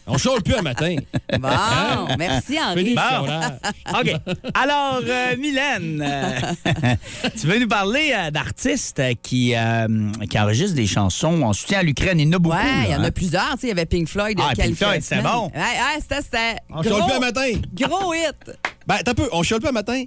On 0.07 0.17
chiale 0.17 0.41
plus 0.43 0.55
un 0.55 0.61
matin. 0.61 0.97
Bon, 1.39 1.47
Hein? 1.47 2.07
merci, 2.19 2.57
Henri. 2.61 2.95
Bon. 2.95 3.99
OK. 3.99 4.13
Alors, 4.53 4.99
euh, 5.07 5.37
Mylène, 5.37 6.03
euh, 6.05 6.93
tu 7.39 7.47
veux 7.47 7.59
nous 7.59 7.67
parler 7.69 8.11
euh, 8.13 8.29
d'artistes 8.29 9.01
qui, 9.21 9.55
euh, 9.55 9.87
qui 10.29 10.37
enregistrent 10.37 10.75
des 10.75 10.85
chansons 10.85 11.43
en 11.43 11.53
soutien 11.53 11.79
à 11.79 11.83
l'Ukraine. 11.83 12.19
Il 12.19 12.27
y 12.27 12.29
en 12.29 12.33
a 12.33 12.39
beaucoup. 12.39 12.57
Ouais, 12.57 12.87
il 12.87 12.91
y 12.91 12.95
en 12.95 12.99
hein? 12.99 13.03
a 13.05 13.11
plusieurs. 13.11 13.51
Tu 13.53 13.59
sais, 13.61 13.67
il 13.67 13.69
y 13.69 13.71
avait 13.71 13.85
Pink 13.85 14.09
Floyd. 14.09 14.37
Ah, 14.41 14.51
Pink 14.53 14.75
Floyd, 14.75 15.01
c'était 15.01 15.21
bon. 15.21 15.45
Ouais, 15.55 15.61
ouais, 15.61 16.01
c'était, 16.01 16.21
c'était 16.21 16.55
On 16.69 16.81
gros, 16.81 17.05
plus 17.05 17.13
un 17.15 17.19
matin. 17.19 17.51
gros 17.73 18.13
hit. 18.13 18.51
Ben, 18.85 18.97
t'as 19.05 19.13
peu, 19.13 19.29
on 19.31 19.43
chiale 19.43 19.61
plus 19.61 19.69
un 19.69 19.73
matin. 19.73 20.03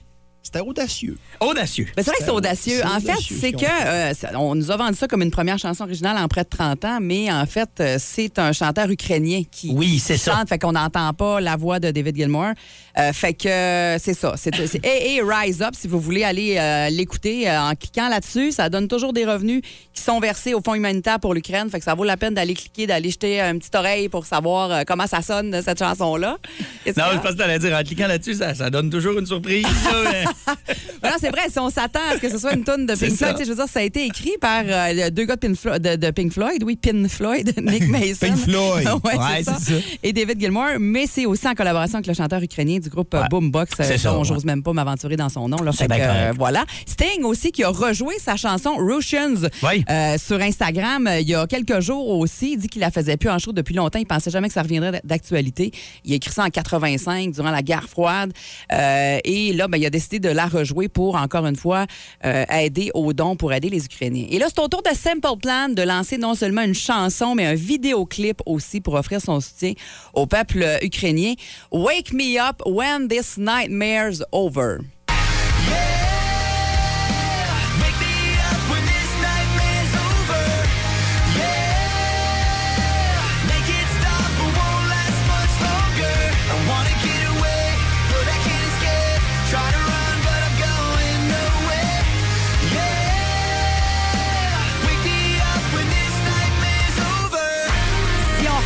C'était 0.47 0.61
audacieux. 0.61 1.19
Audacieux. 1.41 1.87
Ben, 1.97 2.03
c'est 2.03 2.11
vrai 2.11 2.19
que 2.19 2.25
c'est 2.25 2.31
audacieux. 2.31 2.81
En 2.85 3.01
fait, 3.01 3.11
audacieux, 3.13 3.37
c'est 3.41 3.47
ce 3.51 3.53
que 3.53 3.59
qu'on 3.59 3.87
euh, 3.87 4.15
ça- 4.15 4.31
on 4.39 4.55
nous 4.55 4.71
a 4.71 4.77
vendu 4.77 4.97
ça 4.97 5.07
comme 5.09 5.23
une 5.23 5.31
première 5.31 5.59
chanson 5.59 5.85
originale 5.85 6.17
en 6.19 6.29
près 6.29 6.45
de 6.45 6.49
30 6.49 6.85
ans, 6.85 6.99
mais 7.01 7.31
en 7.33 7.45
fait, 7.47 7.69
euh, 7.81 7.97
c'est 7.99 8.39
un 8.39 8.53
chanteur 8.53 8.89
ukrainien 8.91 9.43
qui 9.51 9.71
Oui, 9.75 9.99
c'est 9.99 10.17
ça. 10.17 10.33
chante, 10.37 10.49
fait 10.49 10.59
qu'on 10.59 10.73
n'entend 10.73 11.13
pas 11.15 11.41
la 11.41 11.57
voix 11.57 11.81
de 11.81 11.91
David 11.91 12.17
Gilmour. 12.17 12.51
Euh, 12.99 13.13
fait 13.13 13.35
que 13.35 13.97
c'est 13.99 14.15
ça. 14.15 14.35
C'est 14.37 14.55
c'est 14.67 14.81
AA 14.87 15.23
Rise 15.23 15.61
Up, 15.63 15.75
si 15.77 15.87
vous 15.89 16.01
voulez 16.01 16.25
aller 16.25 16.57
euh, 16.59 16.89
l'écouter 16.91 17.49
euh, 17.51 17.61
en 17.61 17.75
cliquant 17.75 18.09
là-dessus. 18.09 18.53
Ça 18.53 18.69
donne 18.71 18.89
toujours 18.89 19.13
des 19.13 19.25
revenus 19.27 19.61
qui 19.93 20.03
sont 20.03 20.19
versés 20.21 20.55
au 20.55 20.61
Fonds 20.65 20.75
humanitaire 20.75 21.21
pour 21.21 21.35
l'Ukraine. 21.35 21.69
Fait 21.69 21.79
que 21.79 21.85
ça 21.85 21.95
vaut 21.95 22.05
la 22.05 22.17
peine 22.17 22.35
d'aller 22.35 22.55
cliquer, 22.55 22.87
d'aller 22.87 23.11
jeter 23.11 23.41
une 23.41 23.59
petite 23.59 23.75
oreille 23.75 24.09
pour 24.09 24.25
savoir 24.27 24.71
euh, 24.71 24.83
comment 24.87 25.07
ça 25.07 25.21
sonne, 25.23 25.61
cette 25.63 25.79
chanson-là. 25.79 26.39
Non, 26.87 26.93
je 26.97 27.01
a? 27.01 27.19
pense 27.19 27.33
que 27.33 27.37
t'allais 27.39 27.59
dire, 27.59 27.77
en 27.77 27.83
cliquant 27.83 28.07
là-dessus, 28.07 28.35
ça, 28.35 28.55
ça 28.55 28.71
donne 28.71 28.89
toujours 28.89 29.19
une 29.19 29.27
surprise. 29.27 29.67
ça, 29.67 29.91
mais- 30.13 30.25
Non, 31.03 31.11
c'est 31.21 31.31
vrai, 31.31 31.43
si 31.51 31.59
on 31.59 31.71
s'attend 31.71 32.01
à 32.11 32.15
ce 32.15 32.21
que 32.21 32.29
ce 32.31 32.39
soit 32.39 32.55
une 32.55 32.65
tonne 32.65 32.87
de 32.87 32.95
Pink. 32.95 33.15
Floyd, 33.17 33.37
je 33.39 33.45
veux 33.49 33.55
dire, 33.55 33.69
ça 33.69 33.81
a 33.81 33.83
été 33.83 34.05
écrit 34.07 34.33
par 34.41 34.63
euh, 34.67 35.11
deux 35.11 35.25
gars 35.25 35.37
de 35.37 35.41
Pink, 35.41 35.57
Flo- 35.57 35.79
de, 35.79 35.97
de 35.97 36.11
Pink 36.11 36.33
Floyd, 36.33 36.63
oui, 36.65 36.77
Pin 36.77 37.07
Floyd, 37.09 37.53
Nick 37.63 37.89
Mason. 37.89 38.27
Pink 38.27 38.37
Floyd. 38.39 38.89
ouais, 39.05 39.17
Ouais, 39.17 39.43
ça. 39.45 39.57
Et 40.03 40.13
David 40.13 40.41
Gilmour, 40.41 40.67
mais 40.81 41.07
c'est 41.07 41.27
aussi 41.27 41.47
en 41.47 41.55
collaboration 41.55 41.97
avec 41.97 42.07
le 42.07 42.15
chanteur 42.15 42.43
ukrainien 42.43 42.79
du 42.79 42.89
groupe 42.89 43.15
euh, 43.15 43.23
Ouais. 43.23 43.29
Boombox, 43.31 43.73
euh, 43.81 43.97
dont 44.05 44.25
j'ose 44.25 44.45
même 44.45 44.63
pas 44.63 44.73
m'aventurer 44.73 45.17
dans 45.17 45.29
son 45.29 45.49
nom. 45.49 45.57
Là, 45.59 45.71
C'est 45.73 45.87
Fait 45.93 46.01
que, 46.01 46.37
voilà. 46.37 46.65
Sting 46.87 47.23
aussi, 47.25 47.53
qui 47.53 47.63
a 47.65 47.69
rejoué 47.69 48.15
sa 48.19 48.37
chanson 48.37 48.77
Russians 48.77 49.35
euh, 49.65 50.19
sur 50.19 50.41
Instagram 50.41 51.09
il 51.21 51.29
y 51.29 51.35
a 51.35 51.47
quelques 51.47 51.81
jours 51.81 52.09
aussi. 52.19 52.53
Il 52.53 52.59
dit 52.59 52.69
qu'il 52.69 52.81
la 52.81 52.91
faisait 52.91 53.17
plus 53.17 53.31
en 53.31 53.39
show 53.39 53.53
depuis 53.53 53.75
longtemps. 53.75 53.99
Il 53.99 54.07
pensait 54.07 54.31
jamais 54.31 54.49
que 54.49 54.55
ça 54.55 54.63
reviendrait 54.63 55.01
d'actualité. 55.05 55.71
Il 56.05 56.13
a 56.13 56.17
écrit 56.17 56.33
ça 56.33 56.45
en 56.45 56.51
85, 56.51 57.33
durant 57.33 57.51
la 57.51 57.63
guerre 57.63 57.89
froide. 57.89 58.33
Et 58.73 59.53
là, 59.55 59.69
ben, 59.69 59.79
il 59.79 59.87
a 59.87 59.91
décidé 59.91 60.19
de 60.19 60.26
la 60.29 60.47
rejouer 60.47 60.89
pour, 60.89 61.17
encore 61.17 61.47
une 61.47 61.57
fois, 61.57 61.87
euh, 62.25 62.45
aider 62.51 62.91
aux 62.95 63.13
dons 63.13 63.37
pour 63.37 63.53
aider 63.53 63.69
les 63.69 63.85
Ukrainiens. 63.85 64.27
Et 64.31 64.39
là, 64.39 64.47
c'est 64.49 64.61
au 64.61 64.69
tour 64.69 64.83
de 64.83 64.95
Simple 64.97 65.37
Plan 65.41 65.69
de 65.69 65.83
lancer 65.83 66.19
non 66.19 66.35
seulement 66.35 66.63
une 66.63 66.75
chanson, 66.75 67.35
mais 67.35 67.47
un 67.47 67.55
vidéoclip 67.55 68.41
aussi 68.47 68.81
pour 68.81 68.95
offrir 68.95 69.21
son 69.21 69.41
soutien 69.41 69.73
au 70.15 70.27
peuple 70.27 70.65
ukrainien. 70.83 71.35
Wake 71.71 72.13
me 72.13 72.39
up 72.39 72.63
when 72.67 73.09
this 73.09 73.37
nightmare's 73.37 74.23
over. 74.33 74.81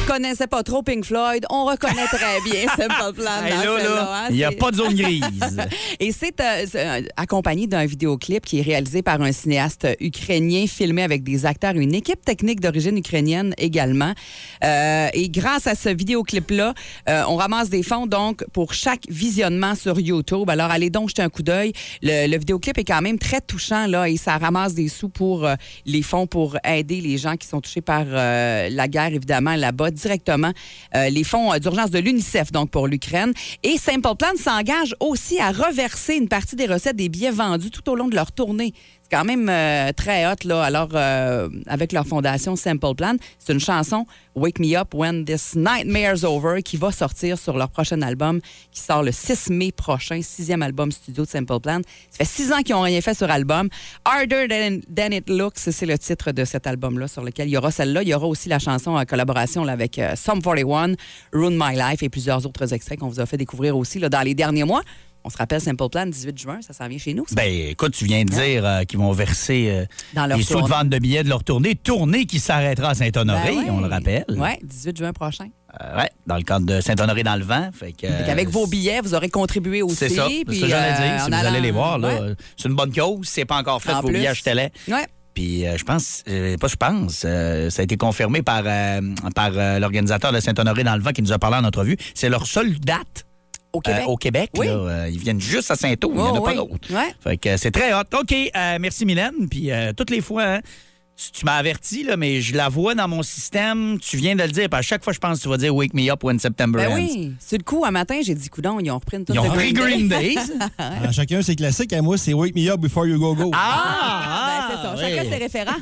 Reconnaissait 0.02 0.46
pas 0.46 0.62
trop 0.62 0.82
Pink 0.82 1.04
Floyd, 1.04 1.44
on 1.50 1.66
reconnaît 1.66 2.06
très 2.06 2.40
bien 2.44 2.68
Simple 2.76 3.14
Plan. 3.14 3.44
Hey, 3.44 3.52
là, 3.52 4.24
hein, 4.24 4.26
il 4.30 4.36
n'y 4.36 4.44
a 4.44 4.50
pas 4.50 4.70
de 4.70 4.76
zone 4.76 4.94
grise. 4.94 5.22
Et 6.00 6.10
c'est 6.12 6.40
euh, 6.40 6.66
euh, 6.74 7.02
accompagné 7.16 7.66
d'un 7.66 7.84
vidéoclip 7.86 8.44
qui 8.44 8.58
est 8.58 8.62
réalisé 8.62 9.02
par 9.02 9.20
un 9.20 9.32
cinéaste 9.32 9.86
ukrainien, 10.00 10.66
filmé 10.66 11.02
avec 11.02 11.22
des 11.22 11.46
acteurs 11.46 11.76
et 11.76 11.80
une 11.80 11.94
équipe 11.94 12.24
technique 12.24 12.60
d'origine 12.60 12.96
ukrainienne 12.98 13.54
également. 13.58 14.12
Euh, 14.64 15.08
et 15.12 15.28
grâce 15.28 15.66
à 15.66 15.74
ce 15.74 15.90
vidéoclip-là, 15.90 16.74
euh, 17.08 17.22
on 17.28 17.36
ramasse 17.36 17.70
des 17.70 17.82
fonds 17.82 18.06
donc 18.06 18.44
pour 18.52 18.74
chaque 18.74 19.06
visionnement 19.08 19.74
sur 19.74 20.00
YouTube. 20.00 20.48
Alors 20.50 20.70
allez 20.70 20.90
donc 20.90 21.10
jeter 21.10 21.22
un 21.22 21.30
coup 21.30 21.42
d'œil. 21.42 21.72
Le, 22.02 22.26
le 22.26 22.38
vidéoclip 22.38 22.78
est 22.78 22.84
quand 22.84 23.02
même 23.02 23.18
très 23.18 23.40
touchant 23.40 23.86
là 23.86 24.08
et 24.08 24.16
ça 24.16 24.38
ramasse 24.38 24.74
des 24.74 24.88
sous 24.88 25.08
pour 25.08 25.48
les 25.86 26.02
fonds 26.02 26.26
pour 26.26 26.56
aider 26.64 27.00
les 27.00 27.18
gens 27.18 27.36
qui 27.36 27.46
sont 27.46 27.60
touchés 27.60 27.80
par 27.80 28.04
la 28.06 28.88
guerre 28.88 29.12
évidemment 29.12 29.54
là-bas 29.54 29.90
directement. 30.00 30.52
Euh, 30.94 31.08
les 31.10 31.24
fonds 31.24 31.52
euh, 31.52 31.58
d'urgence 31.58 31.90
de 31.90 31.98
l'UNICEF 31.98 32.52
donc 32.52 32.70
pour 32.70 32.88
l'Ukraine 32.88 33.32
et 33.62 33.76
Simple 33.78 34.16
Plan 34.18 34.36
s'engage 34.36 34.94
aussi 35.00 35.38
à 35.38 35.50
reverser 35.52 36.14
une 36.16 36.28
partie 36.28 36.56
des 36.56 36.66
recettes 36.66 36.96
des 36.96 37.08
billets 37.08 37.30
vendus 37.30 37.70
tout 37.70 37.88
au 37.90 37.94
long 37.94 38.08
de 38.08 38.14
leur 38.14 38.32
tournée. 38.32 38.72
Quand 39.10 39.24
même 39.24 39.48
euh, 39.48 39.90
très 39.92 40.24
hot, 40.24 40.36
là. 40.44 40.62
Alors, 40.62 40.90
euh, 40.94 41.48
avec 41.66 41.90
leur 41.90 42.06
fondation 42.06 42.54
Simple 42.54 42.94
Plan, 42.94 43.16
c'est 43.40 43.52
une 43.52 43.58
chanson, 43.58 44.06
Wake 44.36 44.60
Me 44.60 44.76
Up 44.76 44.94
When 44.94 45.24
This 45.24 45.56
Nightmare's 45.56 46.22
Over, 46.22 46.62
qui 46.62 46.76
va 46.76 46.92
sortir 46.92 47.36
sur 47.36 47.58
leur 47.58 47.70
prochain 47.70 48.02
album, 48.02 48.40
qui 48.70 48.80
sort 48.80 49.02
le 49.02 49.10
6 49.10 49.50
mai 49.50 49.72
prochain, 49.72 50.20
sixième 50.22 50.62
album 50.62 50.92
studio 50.92 51.24
de 51.24 51.28
Simple 51.28 51.58
Plan. 51.58 51.80
Ça 52.10 52.18
fait 52.18 52.24
six 52.24 52.52
ans 52.52 52.62
qu'ils 52.62 52.76
n'ont 52.76 52.82
rien 52.82 53.00
fait 53.00 53.14
sur 53.14 53.28
album. 53.28 53.68
Harder 54.04 54.46
Than, 54.48 55.10
It 55.10 55.28
Looks, 55.28 55.58
c'est 55.58 55.86
le 55.86 55.98
titre 55.98 56.30
de 56.30 56.44
cet 56.44 56.68
album-là, 56.68 57.08
sur 57.08 57.24
lequel 57.24 57.48
il 57.48 57.52
y 57.52 57.56
aura 57.56 57.72
celle-là. 57.72 58.04
Il 58.04 58.08
y 58.08 58.14
aura 58.14 58.28
aussi 58.28 58.48
la 58.48 58.60
chanson 58.60 58.92
en 58.92 59.04
collaboration 59.04 59.66
avec 59.66 60.00
Sum 60.14 60.40
41, 60.40 60.94
Ruin 61.32 61.50
My 61.50 61.76
Life 61.76 62.04
et 62.04 62.08
plusieurs 62.08 62.46
autres 62.46 62.72
extraits 62.72 63.00
qu'on 63.00 63.08
vous 63.08 63.18
a 63.18 63.26
fait 63.26 63.36
découvrir 63.38 63.76
aussi 63.76 63.98
là, 63.98 64.08
dans 64.08 64.22
les 64.22 64.34
derniers 64.34 64.64
mois. 64.64 64.82
On 65.24 65.28
se 65.30 65.36
rappelle 65.36 65.60
Simple 65.60 65.88
Plan, 65.90 66.06
18 66.06 66.38
juin, 66.38 66.58
ça 66.62 66.72
s'en 66.72 66.88
vient 66.88 66.98
chez 66.98 67.12
nous. 67.14 67.26
ça. 67.28 67.34
Ben, 67.34 67.46
écoute, 67.70 67.92
tu 67.92 68.06
viens 68.06 68.24
de 68.24 68.30
dire 68.30 68.64
euh, 68.64 68.82
qu'ils 68.84 68.98
vont 68.98 69.12
verser 69.12 69.68
euh, 69.70 69.84
Dans 70.14 70.26
leur 70.26 70.38
les 70.38 70.44
sous 70.44 70.60
de 70.62 70.66
vente 70.68 70.88
de 70.88 70.98
billets 70.98 71.22
de 71.22 71.28
leur 71.28 71.44
tournée. 71.44 71.74
Tournée 71.74 72.24
qui 72.24 72.40
s'arrêtera 72.40 72.90
à 72.90 72.94
Saint-Honoré, 72.94 73.50
Ben 73.50 73.58
ouais. 73.58 73.70
on 73.70 73.80
le 73.80 73.88
rappelle. 73.88 74.24
Oui, 74.30 74.48
18 74.62 74.96
juin 74.96 75.12
prochain. 75.12 75.48
Euh, 75.80 75.98
ouais, 75.98 76.10
dans 76.26 76.36
le 76.36 76.42
cadre 76.42 76.64
de 76.66 76.80
Saint-Honoré 76.80 77.22
dans 77.22 77.36
le 77.36 77.44
vent. 77.44 77.68
Fait 77.72 77.92
que, 77.92 78.06
Fait 78.08 78.24
qu'avec 78.26 78.48
euh, 78.48 78.50
vos 78.50 78.66
billets, 78.66 79.00
vous 79.02 79.14
aurez 79.14 79.28
contribué 79.28 79.82
aussi. 79.82 79.94
C'est 79.96 80.08
ça, 80.08 80.26
c'est 80.28 80.54
ça 80.54 80.60
que 80.62 80.68
j'allais 80.68 81.08
dire. 81.16 81.24
Si 81.24 81.30
vous 81.30 81.34
allez 81.46 81.60
les 81.60 81.70
voir, 81.70 82.00
Ouais. 82.00 82.34
c'est 82.56 82.68
une 82.68 82.74
bonne 82.74 82.92
cause. 82.92 83.26
Si 83.26 83.32
c'est 83.34 83.44
pas 83.44 83.58
encore 83.58 83.82
fait, 83.82 83.92
En 83.92 84.00
vos 84.00 84.08
plus. 84.08 84.16
billets, 84.16 84.28
achetez-les. 84.28 84.70
Ouais. 84.88 85.06
Puis 85.34 85.64
euh, 85.64 85.76
je 85.76 85.84
pense, 85.84 86.24
euh, 86.28 86.56
pas 86.56 86.66
je 86.66 86.74
pense, 86.74 87.22
euh, 87.24 87.70
ça 87.70 87.82
a 87.82 87.84
été 87.84 87.96
confirmé 87.96 88.42
par, 88.42 88.64
par 89.34 89.50
l'organisateur 89.78 90.32
de 90.32 90.40
Saint-Honoré 90.40 90.82
dans 90.82 90.96
le 90.96 91.02
vent 91.02 91.12
qui 91.12 91.22
nous 91.22 91.32
a 91.32 91.38
parlé 91.38 91.56
en 91.58 91.64
entrevue. 91.64 91.96
C'est 92.14 92.28
leur 92.28 92.46
seule 92.46 92.78
date 92.80 93.26
Au 93.72 93.78
euh, 93.78 93.80
Québec. 93.82 94.04
au 94.08 94.16
Québec. 94.16 94.50
Oui. 94.56 94.66
là. 94.66 94.72
Euh, 94.72 95.08
ils 95.10 95.18
viennent 95.18 95.40
juste 95.40 95.70
à 95.70 95.76
Saint-Ouen, 95.76 95.96
il 96.12 96.14
n'y 96.14 96.20
en 96.20 96.34
a 96.34 96.38
Oh, 96.38 96.42
pas 96.42 96.54
d'autres. 96.54 96.92
Ouais. 96.92 97.14
Fait 97.20 97.36
que 97.36 97.48
euh, 97.50 97.56
c'est 97.56 97.70
très 97.70 97.92
hot. 97.92 98.02
OK, 98.18 98.34
merci 98.80 99.04
Mylène. 99.06 99.48
Puis 99.48 99.70
toutes 99.96 100.10
les 100.10 100.20
fois, 100.20 100.44
hein, 100.44 100.60
tu, 101.22 101.30
tu 101.32 101.44
m'as 101.44 101.56
averti, 101.56 102.02
là, 102.04 102.16
mais 102.16 102.40
je 102.40 102.54
la 102.56 102.68
vois 102.68 102.94
dans 102.94 103.08
mon 103.08 103.22
système. 103.22 103.98
Tu 104.00 104.16
viens 104.16 104.34
de 104.36 104.42
le 104.42 104.48
dire. 104.48 104.68
Puis 104.70 104.78
à 104.78 104.82
chaque 104.82 105.04
fois, 105.04 105.12
je 105.12 105.18
pense 105.18 105.38
que 105.38 105.42
tu 105.42 105.48
vas 105.48 105.56
dire 105.56 105.74
Wake 105.74 105.92
me 105.94 106.10
up 106.10 106.22
when 106.24 106.38
September 106.38 106.78
Ben 106.78 106.92
ends. 106.92 106.94
oui. 106.96 107.32
Sur 107.44 107.58
le 107.58 107.64
coup, 107.64 107.84
un 107.84 107.90
matin, 107.90 108.20
j'ai 108.24 108.34
dit, 108.34 108.48
coudon, 108.48 108.78
ils 108.80 108.90
ont 108.90 108.94
repris 108.98 109.18
une 109.18 109.24
toute 109.24 109.34
Ils 109.34 109.38
ont 109.40 109.44
de 109.44 109.48
repris 109.50 109.72
Green 109.72 110.08
Day. 110.08 110.34
Ah, 110.78 111.12
chacun 111.12 111.42
ses 111.42 111.56
classiques. 111.56 111.92
À 111.92 112.00
moi, 112.02 112.16
c'est 112.16 112.32
Wake 112.32 112.54
Me 112.54 112.68
Up 112.70 112.80
Before 112.80 113.06
You 113.06 113.18
Go 113.18 113.34
Go. 113.34 113.50
Ah! 113.54 114.68
Ben, 114.70 114.76
c'est 114.76 114.82
ça. 114.82 114.94
oui. 114.94 115.00
Chacun 115.16 115.30
ses 115.30 115.36
référents. 115.38 115.76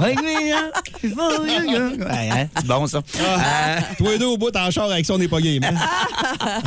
Wake 0.00 0.22
me 0.22 0.52
up 0.54 0.74
before 1.02 1.46
you 1.46 1.96
go. 1.98 2.04
Ouais, 2.04 2.30
hein, 2.30 2.48
C'est 2.56 2.66
bon, 2.66 2.86
ça. 2.86 2.98
Euh, 2.98 3.80
Toi 3.98 4.10
les 4.12 4.18
deux 4.18 4.26
au 4.26 4.36
bout, 4.36 4.54
en 4.56 4.70
char 4.70 4.90
avec 4.90 5.04
ça, 5.06 5.14
on 5.14 5.18
n'est 5.18 5.28
pas 5.28 5.40
game. 5.40 5.62
hein? 5.64 5.74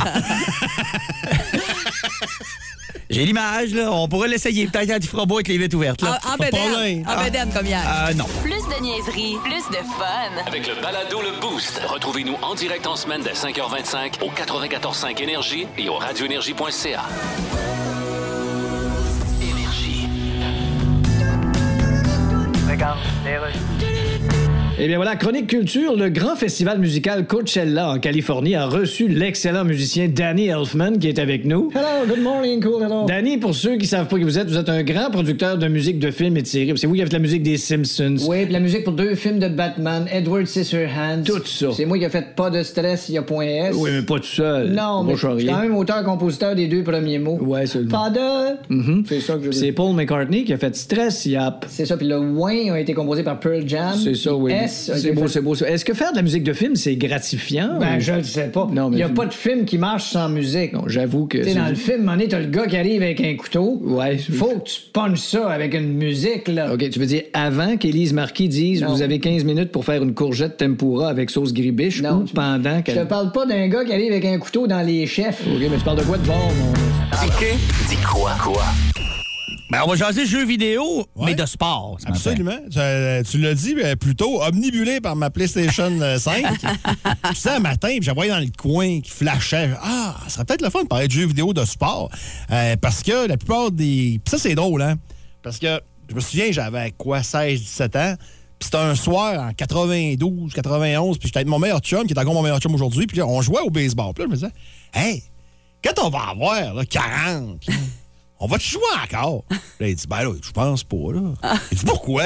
J'ai 3.08 3.24
l'image, 3.24 3.72
là. 3.72 3.92
On 3.92 4.08
pourrait 4.08 4.28
l'essayer. 4.28 4.66
Peut-être 4.66 4.88
quand 4.88 4.98
il 5.00 5.08
fera 5.08 5.26
beau 5.26 5.36
avec 5.36 5.48
les 5.48 5.58
vitres 5.58 5.76
ouvertes, 5.76 6.02
là. 6.02 6.18
En, 6.28 6.34
en 6.34 6.36
Pas 6.36 6.46
de 6.46 6.50
bédaine. 6.50 7.06
En 7.08 7.22
bédaine, 7.24 7.52
comme 7.52 7.66
hier. 7.66 7.80
Euh, 8.08 8.14
non. 8.14 8.24
Plus 8.42 8.50
de 8.52 8.82
niaiserie, 8.82 9.36
plus 9.44 9.68
de 9.70 9.82
fun. 9.84 10.42
Avec 10.46 10.66
le 10.66 10.74
balado 10.82 11.22
Le 11.22 11.40
Boost. 11.40 11.80
Retrouvez-nous 11.86 12.36
en 12.42 12.54
direct 12.54 12.86
en 12.86 12.96
semaine 12.96 13.22
dès 13.22 13.32
5h25 13.32 14.22
au 14.24 14.30
94.5 14.30 15.22
Énergie 15.22 15.66
et 15.78 15.88
au 15.88 15.94
radioénergie.ca. 15.94 17.04
Énergie. 19.40 20.08
Eh 24.78 24.88
bien 24.88 24.96
voilà, 24.96 25.16
Chronique 25.16 25.46
Culture, 25.46 25.96
le 25.96 26.10
grand 26.10 26.36
festival 26.36 26.78
musical 26.78 27.26
Coachella 27.26 27.92
en 27.92 27.98
Californie 27.98 28.54
a 28.56 28.66
reçu 28.66 29.08
l'excellent 29.08 29.64
musicien 29.64 30.06
Danny 30.06 30.48
Elfman 30.48 30.98
qui 30.98 31.08
est 31.08 31.18
avec 31.18 31.46
nous. 31.46 31.70
Hello, 31.74 32.06
good 32.06 32.22
morning, 32.22 32.62
cool, 32.62 32.82
hello. 32.82 33.06
Danny, 33.08 33.38
pour 33.38 33.54
ceux 33.54 33.78
qui 33.78 33.86
savent 33.86 34.06
pas 34.06 34.18
qui 34.18 34.24
vous 34.24 34.38
êtes, 34.38 34.48
vous 34.50 34.58
êtes 34.58 34.68
un 34.68 34.82
grand 34.82 35.10
producteur 35.10 35.56
de 35.56 35.66
musique 35.66 35.98
de 35.98 36.10
films 36.10 36.36
et 36.36 36.42
de 36.42 36.46
séries. 36.46 36.74
C'est 36.76 36.86
vous 36.86 36.92
qui 36.92 37.00
avez 37.00 37.08
fait 37.08 37.16
la 37.16 37.22
musique 37.22 37.42
des 37.42 37.56
Simpsons. 37.56 38.16
Oui, 38.28 38.44
puis 38.44 38.52
la 38.52 38.60
musique 38.60 38.84
pour 38.84 38.92
deux 38.92 39.14
films 39.14 39.38
de 39.38 39.48
Batman, 39.48 40.04
Edward 40.12 40.44
Scissorhands. 40.44 41.22
Tout 41.24 41.46
ça. 41.46 41.68
C'est 41.74 41.86
moi 41.86 41.96
qui 41.96 42.04
ai 42.04 42.10
fait 42.10 42.34
pas 42.36 42.50
de 42.50 42.62
stress, 42.62 43.08
il 43.08 43.14
y 43.14 43.18
a 43.18 43.22
point 43.22 43.46
S. 43.46 43.74
Oui, 43.78 43.88
mais 43.94 44.02
pas 44.02 44.16
tout 44.16 44.24
seul. 44.24 44.72
Non, 44.72 45.04
mais 45.04 45.16
je 45.16 45.38
suis 45.38 45.46
quand 45.46 45.62
même 45.62 45.74
auteur-compositeur 45.74 46.54
des 46.54 46.68
deux 46.68 46.82
premiers 46.84 47.18
mots. 47.18 47.38
Ouais, 47.40 47.64
c'est 47.64 47.88
Pas 47.88 48.10
de... 48.10 49.06
C'est 49.08 49.20
ça 49.20 49.36
que 49.36 49.40
je 49.40 49.46
veux 49.46 49.52
C'est. 49.52 49.72
Paul 49.72 49.94
McCartney 49.94 50.44
qui 50.44 50.52
a 50.52 50.58
fait 50.58 50.76
Stress 50.76 51.24
Yap. 51.24 51.64
C'est 51.66 51.86
ça, 51.86 51.96
puis 51.96 52.06
le 52.06 52.18
Wayne 52.18 52.72
a 52.72 52.78
été 52.78 52.92
composé 52.92 53.22
par 53.22 53.40
Pearl 53.40 53.66
Jam. 53.66 53.94
C'est 53.96 54.14
ça, 54.14 54.34
oui. 54.34 54.52
S 54.52 54.65
C'est 54.68 55.12
beau, 55.12 55.26
c'est 55.28 55.40
beau. 55.40 55.54
ça. 55.54 55.68
Est-ce 55.68 55.84
que 55.84 55.94
faire 55.94 56.10
de 56.12 56.16
la 56.16 56.22
musique 56.22 56.42
de 56.44 56.52
film, 56.52 56.76
c'est 56.76 56.96
gratifiant? 56.96 57.78
Ben, 57.78 57.96
ou- 57.96 58.00
je 58.00 58.12
le 58.12 58.22
sais 58.22 58.48
pas. 58.48 58.68
Non, 58.72 58.90
mais 58.90 58.96
Il 58.96 59.00
y 59.00 59.02
a 59.02 59.08
pas 59.08 59.26
de 59.26 59.34
film 59.34 59.64
qui 59.64 59.78
marche 59.78 60.04
sans 60.10 60.28
musique. 60.28 60.72
Non, 60.72 60.84
j'avoue 60.86 61.26
que. 61.26 61.38
Tu 61.38 61.54
dans 61.54 61.68
le 61.68 61.74
film, 61.74 62.04
donné, 62.06 62.28
t'as 62.28 62.40
le 62.40 62.46
gars 62.46 62.66
qui 62.66 62.76
arrive 62.76 63.02
avec 63.02 63.20
un 63.20 63.34
couteau. 63.36 63.80
Ouais. 63.82 64.18
Faut 64.18 64.46
que 64.58 64.64
tu 64.68 64.80
punches 64.92 65.18
ça 65.20 65.48
avec 65.50 65.74
une 65.74 65.92
musique, 65.94 66.48
là. 66.48 66.72
OK, 66.72 66.88
tu 66.90 66.98
veux 66.98 67.06
dire 67.06 67.22
avant 67.32 67.76
qu'Élise 67.76 68.12
Marquis 68.12 68.48
dise 68.48 68.82
Non. 68.82 68.88
vous 68.92 69.02
avez 69.02 69.18
15 69.18 69.44
minutes 69.44 69.70
pour 69.72 69.84
faire 69.84 70.02
une 70.02 70.14
courgette 70.14 70.56
tempura 70.56 71.08
avec 71.08 71.30
sauce 71.30 71.52
gribiche 71.52 72.02
Non, 72.02 72.18
ou 72.20 72.24
tu- 72.24 72.34
pendant 72.34 72.76
Je 72.78 72.82
qu'elle. 72.82 72.96
te 73.04 73.04
parle 73.08 73.32
pas 73.32 73.46
d'un 73.46 73.68
gars 73.68 73.84
qui 73.84 73.92
arrive 73.92 74.12
avec 74.12 74.24
un 74.24 74.38
couteau 74.38 74.66
dans 74.66 74.82
les 74.82 75.06
chefs. 75.06 75.42
OK, 75.46 75.60
mais 75.70 75.76
tu 75.78 75.84
parles 75.84 75.98
de 75.98 76.04
quoi 76.04 76.18
de 76.18 76.26
bon, 76.26 76.34
mon. 76.34 76.72
Dis 77.88 77.96
quoi? 78.04 78.30
Quoi? 78.42 78.62
Ben, 79.68 79.82
on 79.84 79.88
va 79.88 79.96
jaser 79.96 80.26
jeux 80.26 80.46
vidéo, 80.46 81.06
mais 81.16 81.34
de 81.34 81.44
sport. 81.44 81.96
ce 81.98 82.04
matin. 82.04 82.16
Absolument. 82.16 82.58
Tu, 82.70 82.78
euh, 82.78 83.22
tu 83.24 83.38
l'as 83.38 83.54
dit 83.54 83.74
euh, 83.82 83.96
plus 83.96 84.14
tôt, 84.14 84.40
omnibulé 84.40 85.00
par 85.00 85.16
ma 85.16 85.28
PlayStation 85.28 85.90
euh, 86.00 86.18
5. 86.18 86.44
Puis 87.24 87.34
ça, 87.34 87.56
un 87.56 87.58
matin, 87.58 87.88
puis 87.88 88.02
j'avais 88.02 88.28
dans 88.28 88.38
le 88.38 88.46
coin 88.56 89.00
qui 89.00 89.10
flashait. 89.10 89.70
Ah, 89.82 90.14
ça 90.24 90.34
serait 90.34 90.44
peut-être 90.44 90.62
le 90.62 90.70
fun 90.70 90.84
de 90.84 90.88
parler 90.88 91.08
de 91.08 91.12
jeux 91.12 91.26
vidéo 91.26 91.52
de 91.52 91.64
sport. 91.64 92.10
Euh, 92.52 92.76
parce 92.76 93.02
que 93.02 93.26
la 93.26 93.36
plupart 93.36 93.72
des. 93.72 94.20
Puis 94.24 94.30
ça, 94.30 94.38
c'est 94.38 94.54
drôle, 94.54 94.82
hein? 94.82 94.94
Parce 95.42 95.58
que 95.58 95.80
je 96.08 96.14
me 96.14 96.20
souviens, 96.20 96.52
j'avais 96.52 96.92
quoi, 96.92 97.24
16, 97.24 97.60
17 97.60 97.96
ans. 97.96 98.14
Puis 98.58 98.66
c'était 98.66 98.78
un 98.78 98.94
soir 98.94 99.48
en 99.48 99.52
92, 99.52 100.52
91. 100.54 101.18
Puis 101.18 101.28
j'étais 101.28 101.38
avec 101.38 101.48
mon 101.48 101.58
meilleur 101.58 101.80
chum, 101.80 102.06
qui 102.06 102.12
est 102.14 102.18
encore 102.18 102.34
mon 102.34 102.42
meilleur 102.42 102.60
chum 102.60 102.72
aujourd'hui. 102.72 103.06
Puis 103.06 103.18
là, 103.18 103.26
on 103.26 103.42
jouait 103.42 103.60
au 103.60 103.70
baseball. 103.70 104.14
Puis 104.14 104.22
là, 104.22 104.26
je 104.26 104.30
me 104.30 104.36
disais, 104.36 104.52
hey, 104.94 105.24
quand 105.82 106.04
on 106.04 106.08
va 106.08 106.30
avoir 106.30 106.74
là, 106.74 106.84
40, 106.84 107.66
on 108.40 108.46
va-tu 108.46 108.68
jouer 108.70 108.82
encore? 109.04 109.44
Là, 109.80 109.88
il 109.88 109.94
dit, 109.94 110.06
ben 110.08 110.22
là, 110.24 110.32
je 110.42 110.50
pense 110.52 110.84
pas, 110.84 111.12
là. 111.14 111.58
Il 111.72 111.78
dit, 111.78 111.84
pourquoi? 111.84 112.24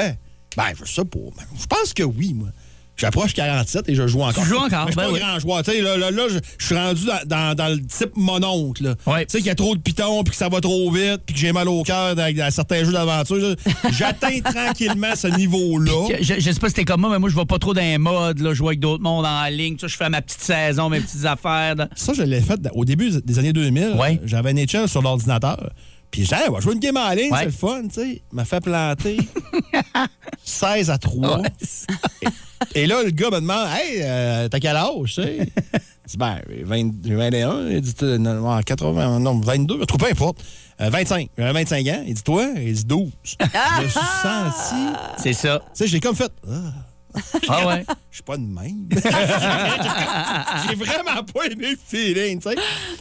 Ben, 0.57 0.65
je 0.79 0.85
sais 0.91 1.05
pas. 1.05 1.19
Ben, 1.37 1.43
Je 1.59 1.65
pense 1.65 1.93
que 1.93 2.03
oui, 2.03 2.33
moi. 2.33 2.49
J'approche 2.97 3.33
47 3.33 3.89
et 3.89 3.95
je 3.95 4.05
joue 4.05 4.21
encore. 4.21 4.43
Tu 4.43 4.49
joues 4.49 4.57
encore, 4.57 4.85
Mais 4.85 4.91
je 4.91 4.91
suis 4.91 4.95
ben 4.97 5.03
pas 5.07 5.11
oui. 5.13 5.19
grand 5.19 5.39
joueur. 5.39 5.63
Là, 5.65 5.97
là, 5.97 6.11
là, 6.11 6.23
je, 6.29 6.37
je 6.59 6.65
suis 6.67 6.75
rendu 6.75 7.05
dans, 7.05 7.19
dans- 7.25 7.55
dans 7.55 7.69
le 7.69 7.81
type 7.83 8.15
mononcle. 8.15 8.83
là. 8.83 8.95
Ouais. 9.07 9.25
Tu 9.25 9.31
sais, 9.31 9.37
qu'il 9.39 9.47
y 9.47 9.49
a 9.49 9.55
trop 9.55 9.75
de 9.75 9.81
pitons, 9.81 10.23
puis 10.23 10.31
que 10.31 10.37
ça 10.37 10.49
va 10.49 10.61
trop 10.61 10.91
vite, 10.91 11.21
puis 11.25 11.33
que 11.33 11.39
j'ai 11.39 11.51
mal 11.51 11.67
au 11.67 11.81
cœur 11.83 12.15
dans, 12.15 12.31
dans 12.35 12.51
certains 12.51 12.83
jeux 12.83 12.91
d'aventure. 12.91 13.55
J'atteins 13.91 14.41
tranquillement 14.41 15.15
ce 15.15 15.27
niveau-là. 15.27 16.15
Je, 16.21 16.35
je 16.39 16.51
sais 16.51 16.59
pas 16.59 16.67
si 16.67 16.75
c'était 16.75 16.85
comme 16.85 17.01
moi, 17.01 17.09
mais 17.09 17.17
moi, 17.17 17.29
je 17.29 17.35
vais 17.35 17.45
pas 17.45 17.57
trop 17.57 17.73
dans 17.73 17.81
les 17.81 17.97
modes, 17.97 18.39
là, 18.39 18.53
jouer 18.53 18.67
avec 18.67 18.79
d'autres 18.81 19.01
mondes 19.01 19.25
en 19.25 19.45
ligne. 19.45 19.77
Je 19.81 19.87
fais 19.87 20.09
ma 20.09 20.21
petite 20.21 20.41
saison, 20.41 20.89
mes 20.89 20.99
petites 20.99 21.25
affaires. 21.25 21.75
là. 21.75 21.87
Ça, 21.95 22.13
je 22.13 22.21
l'ai 22.21 22.41
fait 22.41 22.59
au 22.75 22.85
début 22.85 23.09
des 23.23 23.39
années 23.39 23.53
2000. 23.53 23.95
Ouais. 23.97 24.19
J'avais 24.25 24.53
NHL 24.53 24.87
sur 24.87 25.01
l'ordinateur. 25.01 25.71
Puis 26.11 26.25
j'ai 26.25 26.35
on 26.49 26.51
va 26.53 26.59
jouer 26.59 26.73
une 26.73 26.79
game 26.79 26.97
en 26.97 27.09
ligne, 27.11 27.31
Ouais. 27.31 27.39
c'est 27.39 27.45
le 27.45 27.51
fun, 27.51 27.83
tu 27.83 27.93
sais. 28.01 28.21
Il 28.31 28.35
m'a 28.35 28.43
fait 28.45 28.59
planter 28.59 29.17
16 30.43 30.89
à 30.89 30.97
3. 30.97 31.39
Ouais. 31.41 31.49
Et 32.75 32.85
là, 32.85 33.01
le 33.03 33.11
gars 33.11 33.29
me 33.29 33.35
demande, 33.39 33.67
Hey, 33.71 34.01
euh, 34.03 34.47
t'as 34.49 34.59
quel 34.59 34.75
âge, 34.75 34.89
tu 35.05 35.11
sais? 35.23 35.49
Je 36.05 36.11
dis, 36.11 36.17
ben, 36.17 36.39
20 36.63 36.91
j'ai 37.05 37.15
21. 37.15 37.67
Il 37.69 37.81
dit, 37.81 37.93
euh, 38.03 38.17
non, 38.17 38.33
non, 38.41 38.61
80, 38.61 39.19
non, 39.19 39.39
22, 39.39 39.81
en 39.81 39.85
tout 39.85 39.97
cas, 39.97 40.05
peu 40.05 40.11
importe. 40.11 40.43
Euh, 40.81 40.89
25. 40.89 41.29
J'avais 41.37 41.53
25 41.53 41.87
ans. 41.87 42.03
Il 42.05 42.13
dit, 42.13 42.23
toi? 42.23 42.47
Il 42.57 42.73
dit, 42.73 42.83
12. 42.85 43.09
je 43.39 43.45
me 43.83 43.87
suis 43.87 43.99
senti. 44.21 44.75
C'est 45.17 45.33
ça. 45.33 45.59
Tu 45.59 45.69
sais, 45.73 45.87
j'ai 45.87 45.99
comme 45.99 46.15
fait. 46.15 46.31
Ah, 46.47 46.51
Ah 47.49 47.67
ouais? 47.67 47.85
je 48.09 48.15
suis 48.15 48.23
pas 48.23 48.37
de 48.37 48.43
même. 48.43 48.87
J'ai 50.67 50.75
vraiment 50.75 51.23
pas 51.23 51.45
aimé 51.45 51.71
le 51.71 51.77
feeling, 51.85 52.39
tu 52.41 52.49
sais. 52.49 52.55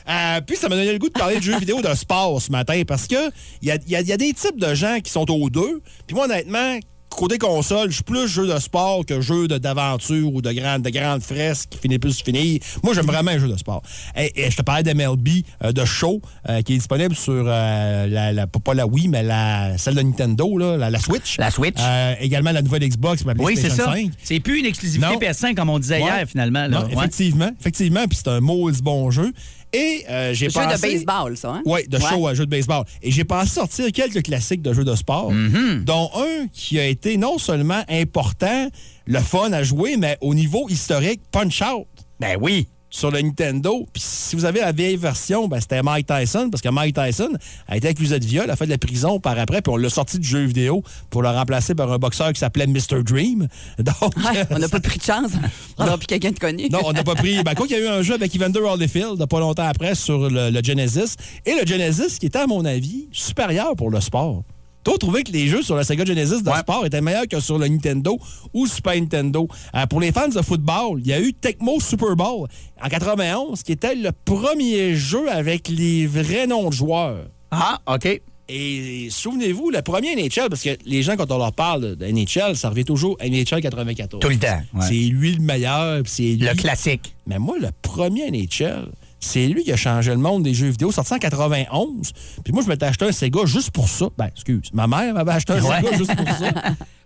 Euh, 0.09 0.40
puis 0.46 0.57
ça 0.57 0.68
m'a 0.68 0.77
donné 0.77 0.92
le 0.92 0.99
goût 0.99 1.09
de 1.09 1.12
parler 1.18 1.37
de 1.37 1.42
jeux 1.42 1.59
vidéo 1.59 1.81
de 1.83 1.94
sport 1.94 2.40
ce 2.40 2.51
matin 2.51 2.83
parce 2.87 3.07
que 3.07 3.31
il 3.62 3.68
y 3.68 3.70
a, 3.70 3.79
y 3.87 3.96
a- 3.96 4.01
y 4.01 4.12
a 4.12 4.16
des 4.16 4.33
types 4.33 4.59
de 4.59 4.75
gens 4.75 4.99
qui 5.01 5.11
sont 5.12 5.31
aux 5.31 5.51
deux. 5.51 5.83
Puis 6.07 6.14
moi, 6.14 6.25
honnêtement, 6.27 6.79
côté 7.11 7.38
console, 7.38 7.90
je 7.90 7.96
suis 7.96 8.05
plus 8.05 8.29
jeu 8.29 8.46
de 8.46 8.59
sport 8.59 9.05
que 9.05 9.20
jeu 9.20 9.49
d'aventure 9.49 10.33
ou 10.33 10.40
de 10.40 10.53
grandes 10.53 10.83
de 10.83 10.90
grandes 10.90 11.23
fresques 11.23 11.70
qui 11.70 11.79
finissent 11.79 11.99
plus 11.99 12.23
finir. 12.23 12.61
Moi, 12.83 12.94
j'aime 12.94 13.07
vraiment 13.07 13.31
les 13.33 13.38
jeux 13.38 13.49
de 13.49 13.57
sport. 13.57 13.83
Et, 14.16 14.33
et 14.46 14.51
je 14.51 14.57
te 14.57 14.62
parlais 14.62 14.83
d'MLB, 14.83 15.29
euh, 15.64 15.73
de 15.73 15.85
show, 15.85 16.20
euh, 16.49 16.62
qui 16.62 16.75
est 16.75 16.79
disponible 16.79 17.14
sur 17.14 17.44
euh, 17.46 18.07
la, 18.07 18.33
la- 18.33 18.46
pas 18.46 18.75
la 18.75 18.87
Wii, 18.87 19.09
mais 19.09 19.23
la, 19.23 19.77
celle 19.79 19.94
de 19.96 20.03
Nintendo, 20.03 20.57
là, 20.59 20.77
la, 20.77 20.90
la 20.90 20.99
Switch. 20.99 21.37
La 21.38 21.51
Switch. 21.51 21.77
Également 22.20 22.53
la 22.53 22.62
nouvelle 22.62 22.88
Xbox, 22.88 23.25
ma 23.25 23.33
Oui, 23.38 23.57
c'est 23.57 23.70
ça. 23.70 23.85
5. 23.87 24.11
C'est 24.23 24.40
plus 24.40 24.61
une 24.61 24.66
exclusivité 24.66 25.11
Non. 25.12 25.18
PS5 25.18 25.55
comme 25.55 25.70
on 25.70 25.79
disait 25.79 25.96
Ouais. 25.96 26.03
hier, 26.03 26.25
finalement. 26.29 26.66
Là. 26.66 26.68
Non, 26.68 26.87
Ouais. 26.87 26.92
effectivement, 26.94 27.51
effectivement, 27.61 28.07
puis 28.09 28.18
c'est 28.23 28.31
un 28.31 28.40
maudit 28.40 28.83
bon 28.83 29.11
jeu. 29.11 29.33
Et 29.72 30.04
euh, 30.09 30.35
j'ai 30.35 30.46
Le 30.46 30.52
jeu 30.52 30.61
pensé... 30.61 30.76
de 30.88 30.92
baseball, 30.94 31.37
ça, 31.37 31.50
hein? 31.54 31.62
Oui, 31.64 31.87
de 31.88 31.98
show 31.98 32.26
à 32.26 32.35
jeu 32.35 32.44
de 32.44 32.50
baseball. 32.50 32.85
Et 33.02 33.11
j'ai 33.12 33.24
pensé 33.24 33.50
sortir 33.54 33.92
quelques 33.92 34.22
classiques 34.24 34.62
de 34.62 34.72
jeux 34.72 34.85
de 34.85 34.94
sport, 34.96 35.33
Mm-hmm. 35.33 35.85
dont 35.85 36.11
un 36.16 36.48
qui 36.52 36.78
a 36.80 36.87
été 36.87 37.16
non 37.16 37.38
seulement 37.38 37.83
important, 37.88 38.68
le 39.06 39.18
fun 39.20 39.52
à 39.52 39.62
jouer, 39.62 39.96
mais 39.96 40.18
au 40.20 40.35
niveau 40.35 40.68
historique, 40.68 41.20
Punch 41.30 41.62
Out 41.62 41.87
Ben 42.18 42.37
oui. 42.40 42.66
Sur 42.90 43.11
le 43.11 43.20
Nintendo. 43.20 43.87
Puis 43.92 44.03
si 44.05 44.37
vous 44.37 44.44
avez 44.44 44.61
la 44.61 44.72
vieille 44.72 44.96
version, 44.96 45.48
ben, 45.48 45.61
c'était 45.61 45.83
Mike 45.83 46.07
Tyson, 46.07 46.48
parce 46.50 46.61
que 46.61 46.68
Mike 46.68 46.96
Tyson 46.96 47.31
a 47.68 47.76
été 47.76 47.88
accusé 47.88 48.18
de 48.18 48.24
viol, 48.24 48.50
a 48.50 48.57
fait 48.57 48.66
de 48.66 48.70
la 48.70 48.79
prison 48.79 49.20
par 49.20 49.38
après, 49.38 49.62
puis 49.62 49.72
on 49.72 49.76
l'a 49.76 49.88
sorti 49.88 50.18
du 50.18 50.26
jeu 50.29 50.44
vidéo 50.44 50.83
pour 51.09 51.22
le 51.22 51.29
remplacer 51.29 51.74
par 51.74 51.90
un 51.92 51.98
boxeur 51.98 52.33
qui 52.33 52.40
s'appelait 52.40 52.66
Mr. 52.66 53.03
Dream. 53.05 53.48
Donc, 53.79 54.16
Ouais, 54.16 54.44
on 54.50 54.59
n'a 54.59 54.68
pas 54.68 54.81
pris 54.81 54.98
de 54.98 55.05
chance. 55.05 55.31
On 55.79 55.85
a 55.85 55.96
pris 55.96 56.07
quelqu'un 56.07 56.33
de 56.33 56.38
connu. 56.38 56.68
non, 56.70 56.81
on 56.85 56.92
n'a 56.92 57.05
pas 57.05 57.14
pris. 57.14 57.42
Ben, 57.42 57.55
quoi 57.55 57.66
qu'il 57.66 57.76
y 57.76 57.81
a 57.81 57.85
eu 57.85 57.88
un 57.88 58.03
jeu 58.03 58.14
avec 58.14 58.35
Evander 58.35 58.61
Holyfield 58.61 59.24
pas 59.26 59.40
longtemps 59.40 59.66
après 59.66 59.94
sur 59.94 60.29
le, 60.29 60.50
le 60.50 60.62
Genesis. 60.62 61.14
Et 61.46 61.55
le 61.55 61.66
Genesis 61.66 62.18
qui 62.18 62.26
était, 62.26 62.40
à 62.40 62.46
mon 62.46 62.64
avis, 62.64 63.09
supérieur 63.12 63.76
pour 63.76 63.90
le 63.90 64.00
sport. 64.00 64.42
Toi, 64.83 64.97
trouvé 64.99 65.23
que 65.25 65.33
les 65.33 65.47
jeux 65.49 65.62
sur 65.62 65.77
la 65.77 65.85
Sega 65.85 66.05
Genesis 66.05 66.43
de 66.43 66.49
Ouais. 66.51 66.59
sport 66.61 66.87
étaient 66.87 67.01
meilleurs 67.03 67.29
que 67.29 67.38
sur 67.40 67.59
le 67.59 67.69
Nintendo 67.69 68.19
ou 68.55 68.66
Super 68.66 68.95
Nintendo? 68.95 69.47
Euh, 69.75 69.87
pour 69.87 70.01
les 70.01 70.11
fans 70.11 70.29
de 70.29 70.40
football, 70.40 71.01
il 71.01 71.07
y 71.09 71.12
a 71.12 71.21
eu 71.21 71.35
Tecmo 71.35 71.79
Super 71.81 72.16
Bowl 72.16 72.49
en 72.83 72.88
91, 72.88 73.62
qui 73.62 73.73
était 73.73 73.95
le 73.95 74.11
premier 74.25 74.95
jeu 74.95 75.31
avec 75.31 75.69
les 75.69 76.07
vrais 76.07 76.47
noms 76.47 76.71
de 76.71 76.75
joueurs. 76.75 77.27
Ah, 77.51 77.79
OK. 77.87 78.21
Et 78.53 79.07
souvenez-vous, 79.11 79.71
le 79.71 79.81
premier 79.83 80.16
NHL, 80.16 80.49
parce 80.49 80.62
que 80.62 80.71
les 80.85 81.05
gens, 81.05 81.14
quand 81.16 81.31
on 81.31 81.38
leur 81.38 81.53
parle 81.53 81.95
de 81.95 82.05
NHL, 82.07 82.57
ça 82.57 82.69
revient 82.71 82.85
toujours 82.85 83.16
à 83.21 83.29
NHL 83.29 83.61
94. 83.61 84.19
Tout 84.21 84.29
le 84.29 84.38
temps. 84.38 84.61
ouais. 84.75 84.87
C'est 84.88 84.95
lui 84.95 85.35
le 85.35 85.40
meilleur, 85.40 86.03
c'est. 86.07 86.37
Le 86.40 86.55
classique. 86.55 87.14
Mais 87.29 87.38
moi, 87.38 87.57
le 87.61 87.69
premier 87.83 88.29
NHL, 88.31 88.88
C'est 89.22 89.46
lui 89.46 89.64
qui 89.64 89.72
a 89.72 89.76
changé 89.76 90.11
le 90.12 90.16
monde 90.16 90.42
des 90.44 90.54
jeux 90.54 90.68
vidéo, 90.68 90.90
sorti 90.90 91.12
en 91.12 91.18
91. 91.18 92.12
Puis 92.42 92.52
moi, 92.52 92.62
je 92.62 92.68
m'étais 92.68 92.87
acheté 92.87 93.04
un 93.04 93.12
Sega 93.12 93.44
juste 93.44 93.70
pour 93.70 93.88
ça. 93.88 94.06
Ben, 94.16 94.26
excuse, 94.35 94.70
ma 94.72 94.87
mère 94.87 95.12
m'avait 95.12 95.33
acheté 95.33 95.52
un 95.52 95.62
Ouais. 95.62 95.76
Sega 95.83 95.96
juste 95.98 96.16
pour 96.16 96.26
ça. 96.28 96.52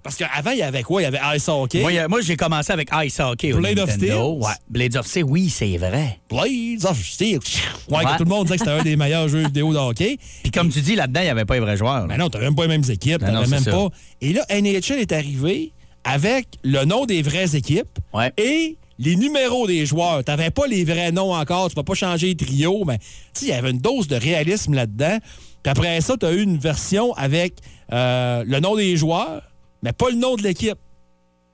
Parce 0.02 0.16
qu'avant, 0.16 0.50
il 0.50 0.58
y 0.58 0.62
avait 0.62 0.82
quoi? 0.82 1.00
Il 1.00 1.04
y 1.04 1.08
avait 1.08 1.36
Ice 1.36 1.48
Hockey, 1.48 1.80
Moi, 1.80 2.08
moi, 2.08 2.20
j'ai 2.20 2.36
commencé 2.36 2.72
avec 2.72 2.90
Ice 3.04 3.18
Hockey. 3.20 3.52
au 3.52 3.58
Blade 3.58 3.78
of. 3.78 3.90
Steel? 3.90 4.14
Ouais. 4.14 4.52
Blades 4.68 4.96
of 4.96 5.06
Steel, 5.06 5.24
oui, 5.24 5.48
c'est 5.48 5.76
vrai. 5.78 6.20
Blades 6.30 6.84
of 6.84 7.02
Steel. 7.02 7.40
Ouais, 7.88 8.04
que 8.04 8.16
tout 8.18 8.24
le 8.24 8.28
monde 8.30 8.44
disait 8.44 8.58
que 8.58 8.64
c'était 8.64 8.78
un 8.78 8.82
des 8.84 8.96
meilleurs 8.96 9.28
jeux 9.28 9.44
vidéo 9.46 9.72
de 9.72 9.78
hockey. 9.78 10.18
Puis 10.42 10.52
comme 10.52 10.68
tu 10.68 10.82
dis, 10.82 10.94
là-dedans, 10.94 11.20
il 11.20 11.24
n'y 11.24 11.30
avait 11.30 11.44
pas 11.46 11.54
les 11.54 11.60
vrais 11.60 11.76
joueurs. 11.76 12.02
là. 12.02 12.06
Ben 12.06 12.18
non, 12.18 12.28
t'avais 12.28 12.44
même 12.44 12.54
pas 12.54 12.62
les 12.62 12.68
mêmes 12.68 12.88
équipes, 12.90 13.22
Ben 13.22 13.32
non, 13.32 13.46
même 13.46 13.64
pas. 13.64 13.88
Et 14.20 14.32
là, 14.34 14.44
NHL 14.50 14.98
est 15.00 15.12
arrivé 15.12 15.72
avec 16.04 16.46
le 16.62 16.84
nom 16.84 17.06
des 17.06 17.22
vraies 17.22 17.56
équipes 17.56 17.98
Ouais. 18.12 18.30
et 18.36 18.76
les 18.98 19.16
numéros 19.16 19.66
des 19.66 19.86
joueurs. 19.86 20.22
T'avais 20.24 20.50
pas 20.50 20.66
les 20.66 20.84
vrais 20.84 21.12
noms 21.12 21.34
encore, 21.34 21.68
tu 21.68 21.74
peux 21.74 21.82
pas 21.82 21.94
changer 21.94 22.28
les 22.28 22.36
trios, 22.36 22.84
mais 22.84 22.98
tu 23.34 23.44
il 23.44 23.48
y 23.48 23.52
avait 23.52 23.70
une 23.70 23.78
dose 23.80 24.08
de 24.08 24.16
réalisme 24.16 24.74
là-dedans. 24.74 25.18
Puis 25.62 25.70
après 25.70 26.00
ça, 26.00 26.14
t'as 26.18 26.32
eu 26.32 26.42
une 26.42 26.58
version 26.58 27.12
avec 27.14 27.54
euh, 27.92 28.44
le 28.46 28.60
nom 28.60 28.76
des 28.76 28.96
joueurs, 28.96 29.42
mais 29.82 29.92
pas 29.92 30.10
le 30.10 30.16
nom 30.16 30.36
de 30.36 30.42
l'équipe. 30.42 30.78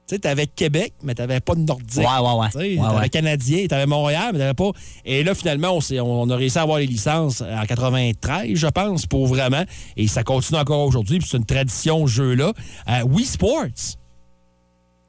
Tu 0.09 0.17
sais, 0.17 0.19
t'avais 0.19 0.49
Québec, 0.49 0.93
mais 1.05 1.15
t'avais 1.15 1.39
pas 1.39 1.55
de 1.55 1.61
Nordique. 1.61 1.99
Ouais, 1.99 2.05
ouais, 2.05 2.35
ouais. 2.41 2.47
Tu 2.49 2.59
sais, 2.59 2.81
Ouais, 2.81 2.87
t'avais 2.89 2.99
ouais. 3.03 3.09
Canadien, 3.09 3.67
t'avais 3.69 3.87
Montréal, 3.87 4.31
mais 4.33 4.41
t'avais 4.41 4.55
pas. 4.55 4.73
Et 5.05 5.23
là, 5.23 5.37
finalement, 5.37 5.79
on, 5.79 5.81
on 6.01 6.31
a 6.31 6.35
réussi 6.37 6.59
à 6.59 6.63
avoir 6.63 6.79
les 6.79 6.87
licences 6.89 7.43
en 7.43 7.65
93, 7.65 8.57
je 8.57 8.67
pense, 8.67 9.07
pour 9.07 9.29
vraiment. 9.29 9.63
Et 9.97 10.09
ça 10.09 10.25
continue 10.25 10.59
encore 10.59 10.85
aujourd'hui, 10.85 11.21
puis 11.21 11.29
c'est 11.31 11.37
une 11.37 11.45
tradition, 11.47 12.09
ce 12.09 12.13
jeu-là. 12.13 12.53
Euh, 12.89 13.03
Wii 13.05 13.25
Sports. 13.25 13.67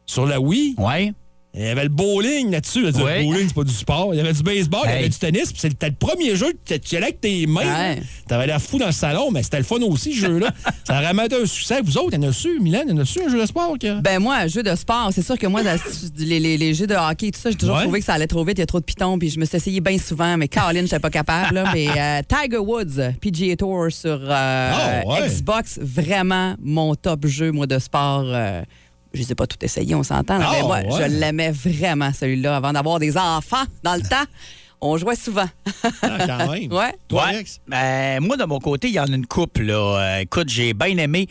Sur 0.05 0.27
la 0.27 0.39
Wii, 0.39 0.75
Ouais. 0.77 1.13
Il 1.53 1.61
y 1.63 1.67
avait 1.67 1.83
le 1.83 1.89
bowling 1.89 2.51
là-dessus. 2.51 2.81
Le 2.83 2.91
bowling, 2.91 3.47
c'est 3.47 3.53
pas 3.53 3.63
du 3.63 3.73
sport. 3.73 4.13
Il 4.13 4.17
y 4.17 4.19
avait 4.21 4.31
du 4.33 4.41
baseball, 4.43 4.81
il 4.85 4.89
y 4.89 4.91
Hey. 4.93 4.99
avait 4.99 5.09
du 5.09 5.17
tennis, 5.17 5.51
c'était 5.55 5.89
le 5.89 5.95
premier 5.95 6.35
jeu 6.35 6.53
que 6.65 6.75
tu- 6.75 6.95
allais 6.95 7.07
avec 7.07 7.21
tes 7.21 7.45
mains. 7.47 7.65
Là. 7.65 7.95
T'avais 8.27 8.47
l'air 8.47 8.61
fou 8.61 8.77
dans 8.77 8.85
le 8.85 8.91
salon, 8.93 9.31
mais 9.31 9.43
c'était 9.43 9.57
le 9.57 9.63
fun 9.63 9.81
aussi, 9.81 10.13
ce 10.13 10.19
jeu-là. 10.27 10.51
ça 10.85 10.97
a 10.97 11.01
vraiment 11.01 11.23
été 11.23 11.35
un 11.35 11.45
succès. 11.45 11.81
Vous 11.83 11.97
autres, 11.97 12.09
il 12.13 12.23
y 12.23 12.25
en 12.25 12.29
a 12.29 12.33
su, 12.33 12.59
Milan, 12.61 12.81
il 12.87 12.91
y 12.91 12.93
en 12.93 12.97
a 12.99 13.05
su 13.05 13.21
un 13.21 13.29
jeu 13.29 13.39
de 13.41 13.45
sport? 13.45 13.75
Ben 14.01 14.19
moi, 14.19 14.35
un 14.37 14.47
jeu 14.47 14.63
de 14.63 14.73
sport, 14.75 15.09
c'est 15.13 15.21
sûr 15.25 15.37
que 15.37 15.47
moi, 15.47 15.61
dans- 15.63 15.77
les, 16.17 16.39
les- 16.39 16.57
les 16.57 16.73
jeux 16.73 16.87
de 16.87 16.95
hockey, 16.95 17.27
et 17.27 17.31
tout 17.31 17.39
ça, 17.39 17.49
j'ai 17.51 17.57
toujours 17.57 17.75
Ouais. 17.75 17.83
trouvé 17.83 17.99
que 17.99 18.05
ça 18.05 18.13
allait 18.13 18.27
trop 18.27 18.43
vite, 18.45 18.57
il 18.57 18.61
y 18.61 18.63
a 18.63 18.67
trop 18.67 18.79
de 18.79 18.85
pitons, 18.85 19.19
puis 19.19 19.29
je 19.29 19.39
me 19.39 19.45
suis 19.45 19.57
essayé 19.57 19.81
bien 19.81 19.97
souvent, 19.97 20.37
mais 20.37 20.47
Caroline, 20.47 20.83
j'étais 20.83 20.99
pas 20.99 21.09
capable. 21.09 21.55
là. 21.55 21.71
mais 21.73 21.87
euh, 21.89 22.21
Tiger 22.27 22.57
Woods, 22.57 23.13
PGA 23.19 23.55
Tour 23.57 23.87
sur 23.91 24.19
euh, 24.21 24.27
Ah, 24.29 25.01
ouais. 25.05 25.27
Xbox, 25.27 25.79
vraiment 25.81 26.55
mon 26.61 26.95
top 26.95 27.27
jeu, 27.27 27.51
moi, 27.51 27.67
de 27.67 27.77
sport. 27.79 28.23
euh, 28.25 28.61
je 29.13 29.19
les 29.19 29.31
ai 29.31 29.35
pas 29.35 29.47
tout 29.47 29.57
essayé, 29.63 29.93
on 29.95 30.03
s'entend. 30.03 30.37
là, 30.37 30.47
Ah, 30.49 30.53
mais 30.55 30.61
moi, 30.63 30.77
ouais. 30.79 30.85
je 30.97 31.03
l'aimais 31.19 31.51
vraiment, 31.51 32.11
celui-là, 32.13 32.55
avant 32.55 32.73
d'avoir 32.73 32.99
des 32.99 33.17
enfants 33.17 33.63
dans 33.83 33.95
le 33.95 34.01
temps. 34.01 34.25
On 34.83 34.97
jouait 34.97 35.15
souvent. 35.15 35.45
Ah, 36.01 36.17
quand 36.25 36.51
même. 36.51 36.71
Ouais. 36.73 36.93
Toi, 37.07 37.23
Ouais. 37.23 37.29
Alex? 37.35 37.59
Ben, 37.67 38.19
moi, 38.21 38.35
de 38.37 38.45
mon 38.45 38.59
côté, 38.59 38.87
il 38.87 38.93
y 38.95 38.99
en 38.99 39.05
a 39.05 39.15
une 39.15 39.27
couple. 39.27 39.63
Là. 39.63 39.75
Euh, 39.99 40.19
écoute, 40.21 40.49
j'ai 40.49 40.73
bien 40.73 40.97
aimé. 40.97 41.27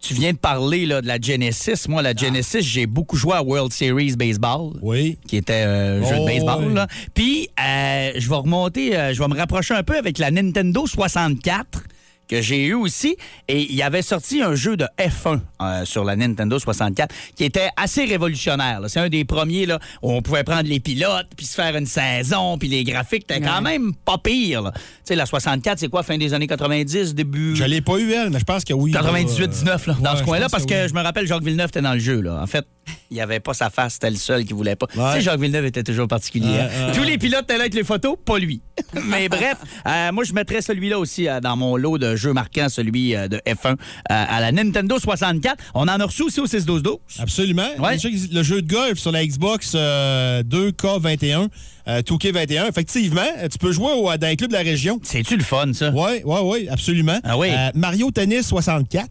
Tu 0.00 0.12
viens 0.14 0.32
de 0.32 0.38
parler 0.38 0.84
là, 0.86 1.00
de 1.02 1.06
la 1.06 1.18
Genesis. 1.18 1.88
Moi, 1.88 2.02
la 2.02 2.14
Genesis, 2.14 2.60
j'ai 2.62 2.86
beaucoup 2.86 3.16
joué 3.16 3.34
à 3.34 3.42
World 3.42 3.72
Series 3.72 4.16
Baseball. 4.16 4.72
Oui. 4.82 5.18
Qui 5.26 5.36
était 5.38 5.64
euh, 5.66 6.02
un 6.02 6.06
jeu 6.08 6.16
Oh, 6.18 6.20
de 6.20 6.26
baseball. 6.26 6.64
oui. 6.66 6.74
là. 6.74 6.86
Puis, 7.14 7.48
euh, 7.58 8.12
je 8.16 8.28
vais 8.28 8.34
remonter, 8.36 8.96
euh, 8.98 9.12
je 9.14 9.18
vais 9.22 9.28
me 9.28 9.36
rapprocher 9.36 9.74
un 9.74 9.82
peu 9.82 9.96
avec 9.96 10.18
la 10.18 10.30
Nintendo 10.30 10.86
64 10.86 11.84
que 12.28 12.40
j'ai 12.42 12.64
eu 12.64 12.74
aussi. 12.74 13.16
Et 13.48 13.62
il 13.62 13.74
y 13.74 13.82
avait 13.82 14.02
sorti 14.02 14.42
un 14.42 14.54
jeu 14.54 14.76
de 14.76 14.86
F1 14.98 15.40
euh, 15.62 15.84
sur 15.84 16.04
la 16.04 16.16
Nintendo 16.16 16.58
64 16.58 17.14
qui 17.36 17.44
était 17.44 17.68
assez 17.76 18.04
révolutionnaire. 18.04 18.80
C'est 18.88 19.00
un 19.00 19.08
des 19.08 19.24
premiers 19.24 19.66
là, 19.66 19.78
où 20.02 20.12
on 20.12 20.22
pouvait 20.22 20.44
prendre 20.44 20.68
les 20.68 20.80
pilotes, 20.80 21.26
puis 21.36 21.46
se 21.46 21.54
faire 21.54 21.76
une 21.76 21.86
saison, 21.86 22.58
puis 22.58 22.68
les 22.68 22.84
graphiques 22.84 23.24
étaient 23.24 23.40
quand 23.40 23.60
même 23.62 23.92
pas 24.04 24.18
pire. 24.18 24.70
Tu 24.74 24.80
sais, 25.04 25.14
la 25.16 25.26
64, 25.26 25.78
c'est 25.78 25.88
quoi, 25.88 26.02
fin 26.02 26.16
des 26.18 26.32
années 26.34 26.46
90, 26.46 27.14
début... 27.14 27.56
Je 27.56 27.64
l'ai 27.64 27.80
pas 27.80 27.98
eu, 27.98 28.12
elle, 28.12 28.30
mais 28.30 28.38
je 28.38 28.44
pense 28.44 28.64
que 28.64 28.72
oui. 28.72 28.92
98-19, 28.92 29.64
là, 29.88 29.96
dans 30.00 30.12
Ouais, 30.12 30.18
ce 30.18 30.22
coin-là, 30.24 30.48
parce 30.50 30.66
que, 30.66 30.82
oui. 30.82 30.88
je 30.88 30.94
me 30.94 31.02
rappelle, 31.02 31.26
Jacques 31.26 31.42
Villeneuve 31.42 31.68
était 31.68 31.82
dans 31.82 31.94
le 31.94 31.98
jeu. 31.98 32.20
Là. 32.20 32.40
En 32.42 32.46
fait, 32.46 32.64
il 33.10 33.14
n'y 33.14 33.20
avait 33.20 33.40
pas 33.40 33.54
sa 33.54 33.70
face, 33.70 33.94
c'était 33.94 34.10
le 34.10 34.16
seul 34.16 34.44
qui 34.44 34.52
voulait 34.52 34.76
pas. 34.76 34.86
Tu 34.86 34.98
sais, 34.98 35.20
Jacques 35.20 35.40
Villeneuve 35.40 35.66
était 35.66 35.82
toujours 35.82 36.08
particulier. 36.08 36.46
Ouais, 36.48 36.60
hein. 36.60 36.86
ouais, 36.88 36.92
Tous 36.92 37.02
les 37.02 37.18
pilotes 37.18 37.42
étaient 37.44 37.54
là 37.56 37.60
avec 37.62 37.74
les 37.74 37.84
photos, 37.84 38.16
pas 38.24 38.38
lui. 38.38 38.60
Mais 39.06 39.28
bref, 39.28 39.56
euh, 39.86 40.12
moi, 40.12 40.24
je 40.24 40.32
mettrais 40.32 40.62
celui-là 40.62 40.98
aussi 40.98 41.28
euh, 41.28 41.40
dans 41.40 41.56
mon 41.56 41.76
lot 41.76 41.98
de 41.98 42.16
jeux 42.16 42.32
marquants, 42.32 42.68
celui 42.68 43.14
euh, 43.14 43.28
de 43.28 43.36
F1 43.46 43.72
euh, 43.72 43.74
à 44.08 44.40
la 44.40 44.52
Nintendo 44.52 44.98
64. 44.98 45.56
On 45.74 45.82
en 45.82 45.88
a 45.88 46.04
reçu 46.04 46.22
aussi 46.22 46.40
au 46.40 46.46
6-12-12. 46.46 46.96
Absolument. 47.18 47.68
Ouais. 47.78 47.96
Le 48.32 48.42
jeu 48.42 48.62
de 48.62 48.72
golf 48.72 48.98
sur 48.98 49.12
la 49.12 49.24
Xbox 49.24 49.72
euh, 49.74 50.42
2K21, 50.42 51.48
euh, 51.88 52.02
2K21, 52.02 52.68
effectivement, 52.68 53.20
tu 53.50 53.58
peux 53.58 53.72
jouer 53.72 53.92
au- 53.92 54.16
dans 54.16 54.26
les 54.28 54.36
clubs 54.36 54.50
de 54.50 54.56
la 54.56 54.62
région. 54.62 55.00
C'est-tu 55.02 55.36
le 55.36 55.44
fun, 55.44 55.72
ça? 55.72 55.90
Oui, 55.94 56.20
oui, 56.24 56.38
oui, 56.44 56.68
absolument. 56.70 57.18
Ah 57.24 57.38
oui. 57.38 57.48
Mario 57.74 58.10
Tennis 58.10 58.46
64. 58.48 59.08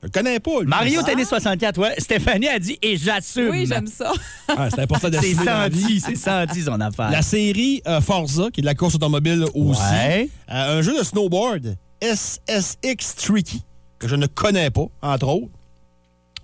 Je 0.00 0.06
le 0.06 0.10
connais 0.12 0.38
pas. 0.38 0.60
lui. 0.60 0.68
Mario 0.68 1.02
Tennis 1.02 1.28
64, 1.28 1.78
ouais. 1.80 1.94
Stéphanie 1.98 2.46
a 2.48 2.58
dit, 2.60 2.78
et 2.82 2.96
j'assume. 2.96 3.50
Oui, 3.50 3.66
j'aime 3.66 3.88
ça. 3.88 4.12
Ah, 4.48 4.68
c'est 4.70 4.80
important 4.80 5.08
C'est 5.20 5.34
d'assumer 5.34 5.68
vie. 5.70 6.00
senti, 6.00 6.00
c'est 6.00 6.14
senti 6.16 6.62
son 6.62 6.80
affaire. 6.80 7.10
La 7.10 7.22
série 7.22 7.82
euh, 7.86 8.00
Forza, 8.00 8.48
qui 8.52 8.60
est 8.60 8.62
de 8.62 8.66
la 8.66 8.74
course 8.74 8.94
automobile 8.94 9.44
aussi. 9.54 9.80
Ouais. 9.82 10.28
Euh, 10.52 10.78
un 10.78 10.82
jeu 10.82 10.96
de 10.96 11.02
snowboard, 11.02 11.76
SSX 12.00 13.16
Tricky, 13.16 13.62
que 13.98 14.06
je 14.06 14.14
ne 14.14 14.26
connais 14.26 14.70
pas, 14.70 14.86
entre 15.02 15.26
autres. 15.28 15.48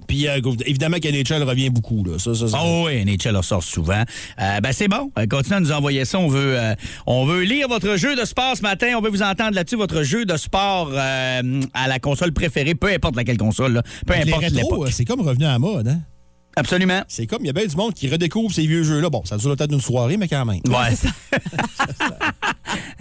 Puis, 0.07 0.29
euh, 0.29 0.41
évidemment, 0.67 0.99
qu'NHL 0.99 1.43
revient 1.43 1.71
beaucoup. 1.71 2.05
Là. 2.05 2.19
Ça, 2.19 2.35
ça, 2.35 2.49
ça- 2.49 2.59
Oh 2.63 2.85
oui, 2.87 3.05
NHL 3.05 3.37
ressort 3.37 3.63
souvent. 3.63 4.03
Euh, 4.41 4.61
ben 4.61 4.73
c'est 4.73 4.89
bon. 4.89 5.11
Euh, 5.19 5.27
continuez 5.27 5.57
à 5.57 5.61
nous 5.61 5.73
envoyer 5.73 6.05
ça. 6.05 6.19
On 6.19 6.29
veut, 6.29 6.59
euh, 6.59 6.75
on 7.07 7.25
veut 7.27 7.43
lire 7.43 7.69
votre 7.69 7.97
jeu 7.97 8.17
de 8.17 8.25
sport 8.25 8.57
ce 8.57 8.63
matin. 8.63 8.95
On 8.97 9.01
veut 9.01 9.11
vous 9.11 9.23
entendre 9.23 9.55
là-dessus, 9.55 9.77
votre 9.77 10.03
jeu 10.03 10.25
de 10.25 10.37
sport 10.37 10.91
à 10.95 11.43
la 11.89 11.99
console 11.99 12.33
préférée, 12.33 12.75
peu 12.75 12.89
importe 12.93 13.17
laquelle 13.17 13.39
console. 13.39 13.75
là. 13.75 13.83
Peu 14.07 14.15
les 14.15 14.23
importe 14.23 14.51
l'époque. 14.51 14.89
c'est 14.93 15.05
comme 15.05 15.21
revenu 15.21 15.45
à 15.45 15.53
la 15.53 15.59
mode. 15.59 15.89
Hein? 15.89 16.01
Absolument. 16.57 17.03
C'est 17.09 17.27
comme, 17.27 17.41
il 17.43 17.47
y 17.49 17.51
a 17.51 17.53
bien 17.53 17.67
du 17.67 17.75
monde 17.77 17.95
qui 17.95 18.09
redécouvre 18.09 18.55
ces 18.55 18.67
vieux 18.67 18.85
jeux-là. 18.85 19.11
Bon, 19.11 19.23
ça 19.25 19.37
dure 19.37 19.57
peut-être 19.57 19.73
une 19.73 19.81
soirée, 19.81 20.17
mais 20.17 20.29
quand 20.29 20.45
même. 20.45 20.61
Ouais. 20.69 20.95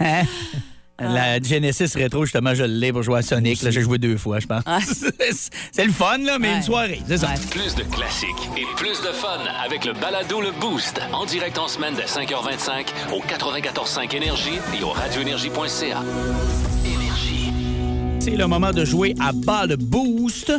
Hein? 0.00 0.22
La 1.00 1.40
Genesis 1.42 1.92
Retro, 2.00 2.24
justement, 2.24 2.54
je 2.54 2.62
l'ai 2.62 2.92
pour 2.92 3.02
jouer 3.02 3.18
à 3.18 3.22
Sonic. 3.22 3.62
Là, 3.62 3.70
j'ai 3.70 3.80
joué 3.80 3.98
deux 3.98 4.16
fois, 4.16 4.38
je 4.38 4.46
pense. 4.46 4.62
c'est 5.72 5.84
le 5.84 5.92
fun, 5.92 6.18
là, 6.18 6.38
mais 6.38 6.50
Ouais. 6.50 6.56
une 6.56 6.62
soirée, 6.62 7.00
c'est 7.08 7.18
ça. 7.18 7.26
Ouais. 7.28 7.34
Plus 7.50 7.74
de 7.74 7.82
classiques 7.82 8.28
et 8.56 8.64
plus 8.76 9.00
de 9.02 9.08
fun 9.12 9.40
avec 9.64 9.84
le 9.84 9.92
balado 9.92 10.40
Le 10.40 10.52
Boost. 10.60 11.00
En 11.12 11.26
direct 11.26 11.58
en 11.58 11.66
semaine 11.66 11.94
dès 11.96 12.04
5h25 12.04 12.86
au 13.12 13.20
94.5 13.22 14.14
Énergie 14.14 14.58
et 14.78 14.84
au 14.84 14.90
radioénergie.ca. 14.90 16.02
Énergie. 16.86 17.52
C'est 18.20 18.36
le 18.36 18.46
moment 18.46 18.70
de 18.70 18.84
jouer 18.84 19.14
à 19.20 19.32
bas 19.32 19.66
le 19.66 19.76
boost. 19.76 20.52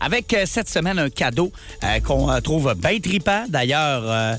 Avec 0.00 0.32
euh, 0.34 0.44
cette 0.46 0.68
semaine 0.68 0.98
un 0.98 1.08
cadeau 1.10 1.52
euh, 1.82 2.00
qu'on 2.00 2.30
euh, 2.30 2.40
trouve 2.40 2.74
bien 2.74 2.98
trippant. 3.00 3.44
D'ailleurs, 3.48 4.02
euh, 4.04 4.34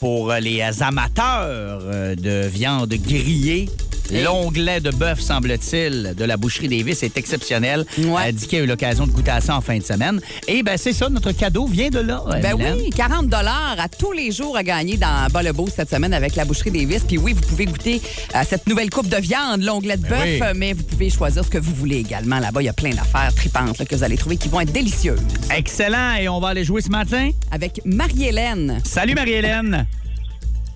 pour 0.00 0.32
les 0.34 0.62
amateurs 0.82 1.80
euh, 1.82 2.14
de 2.14 2.46
viande 2.48 2.94
grillée, 2.94 3.68
l'onglet 4.12 4.80
de 4.80 4.90
bœuf, 4.90 5.20
semble-t-il, 5.20 6.14
de 6.16 6.24
la 6.24 6.36
boucherie 6.36 6.68
Davis 6.68 7.02
est 7.02 7.16
exceptionnel. 7.16 7.84
Ouais. 7.98 8.28
Euh, 8.28 8.32
Dicky 8.32 8.56
a 8.56 8.60
eu 8.60 8.66
l'occasion 8.66 9.06
de 9.06 9.12
goûter 9.12 9.30
à 9.30 9.40
ça 9.40 9.56
en 9.56 9.60
fin 9.60 9.78
de 9.78 9.82
semaine. 9.82 10.20
Et 10.48 10.62
ben 10.62 10.76
c'est 10.76 10.92
ça, 10.92 11.08
notre 11.08 11.32
cadeau 11.32 11.66
vient 11.66 11.88
de 11.90 12.00
là. 12.00 12.22
euh, 12.28 12.40
Ben 12.40 12.56
Mylène. 12.56 12.76
oui, 12.78 12.90
40 12.90 13.32
à 13.34 13.88
tous 13.88 14.12
les 14.12 14.30
jours 14.32 14.56
à 14.56 14.62
gagner 14.62 14.96
dans 14.96 15.26
Bas 15.32 15.42
le 15.42 15.52
Beau 15.52 15.66
cette 15.74 15.90
semaine 15.90 16.12
avec 16.14 16.36
la 16.36 16.44
boucherie 16.44 16.70
Davis. 16.70 17.02
Puis 17.06 17.18
oui, 17.18 17.32
vous 17.32 17.40
pouvez 17.42 17.66
goûter 17.66 18.00
à 18.32 18.44
cette 18.44 18.66
nouvelle 18.66 18.90
coupe 18.90 19.08
de 19.08 19.16
viande, 19.16 19.62
l'onglet 19.62 19.96
de 19.96 20.06
bœuf, 20.06 20.22
oui. 20.24 20.40
euh, 20.42 20.52
mais 20.54 20.72
vous 20.72 20.82
pouvez 20.84 21.10
choisir 21.10 21.44
ce 21.44 21.50
que 21.50 21.58
vous 21.58 21.74
voulez 21.74 21.96
également. 21.96 22.38
Là-bas, 22.38 22.62
il 22.62 22.66
y 22.66 22.68
a 22.68 22.72
plein 22.72 22.90
d'affaires 22.90 23.32
tripantes 23.34 23.78
là, 23.78 23.84
que 23.84 23.94
vous 23.94 24.02
allez 24.04 24.16
trouver 24.16 24.36
qui 24.36 24.48
vont 24.48 24.60
être 24.60 24.72
délicieuses. 24.72 25.20
Excellent. 25.56 26.14
Et 26.20 26.28
on 26.28 26.40
va 26.40 26.48
aller 26.48 26.64
jouer 26.64 26.80
ce 26.82 26.90
matin. 26.90 27.30
Avec 27.50 27.80
Marie-Hélène. 27.84 28.80
Salut 28.84 29.14
Marie-Hélène. 29.14 29.86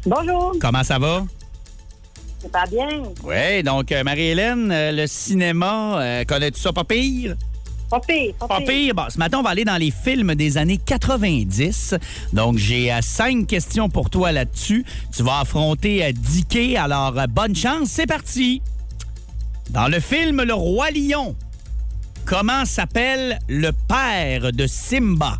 Bonjour, 0.06 0.54
Comment 0.60 0.84
ça 0.84 0.98
va? 0.98 1.24
C'est 2.40 2.52
pas 2.52 2.66
bien. 2.66 2.88
Oui, 3.24 3.62
donc 3.62 3.90
euh, 3.92 4.02
Marie-Hélène, 4.04 4.70
euh, 4.70 4.92
le 4.92 5.06
cinéma, 5.06 6.00
euh, 6.00 6.24
connais-tu 6.24 6.60
ça? 6.60 6.72
Pas 6.72 6.84
pire? 6.84 7.36
Pas 7.90 8.00
pire, 8.00 8.34
pas, 8.38 8.46
Pas 8.48 8.58
pire. 8.58 8.66
pire. 8.68 8.94
Bon, 8.94 9.04
ce 9.08 9.18
matin, 9.18 9.38
on 9.38 9.42
va 9.42 9.50
aller 9.50 9.64
dans 9.64 9.76
les 9.78 9.90
films 9.90 10.34
des 10.34 10.58
années 10.58 10.78
90. 10.78 11.94
Donc, 12.32 12.58
j'ai 12.58 12.90
cinq 13.00 13.46
questions 13.46 13.88
pour 13.88 14.10
toi 14.10 14.30
là-dessus. 14.30 14.84
Tu 15.16 15.22
vas 15.22 15.40
affronter 15.40 16.12
Dicky. 16.12 16.76
Alors, 16.76 17.12
bonne 17.30 17.56
chance. 17.56 17.88
C'est 17.88 18.06
parti. 18.06 18.60
Dans 19.70 19.88
le 19.88 20.00
film 20.00 20.42
Le 20.42 20.52
Roi 20.54 20.90
Lion, 20.90 21.34
comment 22.26 22.64
s'appelle 22.66 23.38
le 23.48 23.70
père 23.72 24.52
de 24.52 24.66
Simba? 24.66 25.38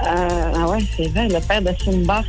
Ah 0.00 0.68
ouais, 0.68 0.84
c'est 0.96 1.08
vrai, 1.08 1.28
le 1.28 1.38
père 1.40 1.62
de 1.62 1.72
Simba. 1.84 2.22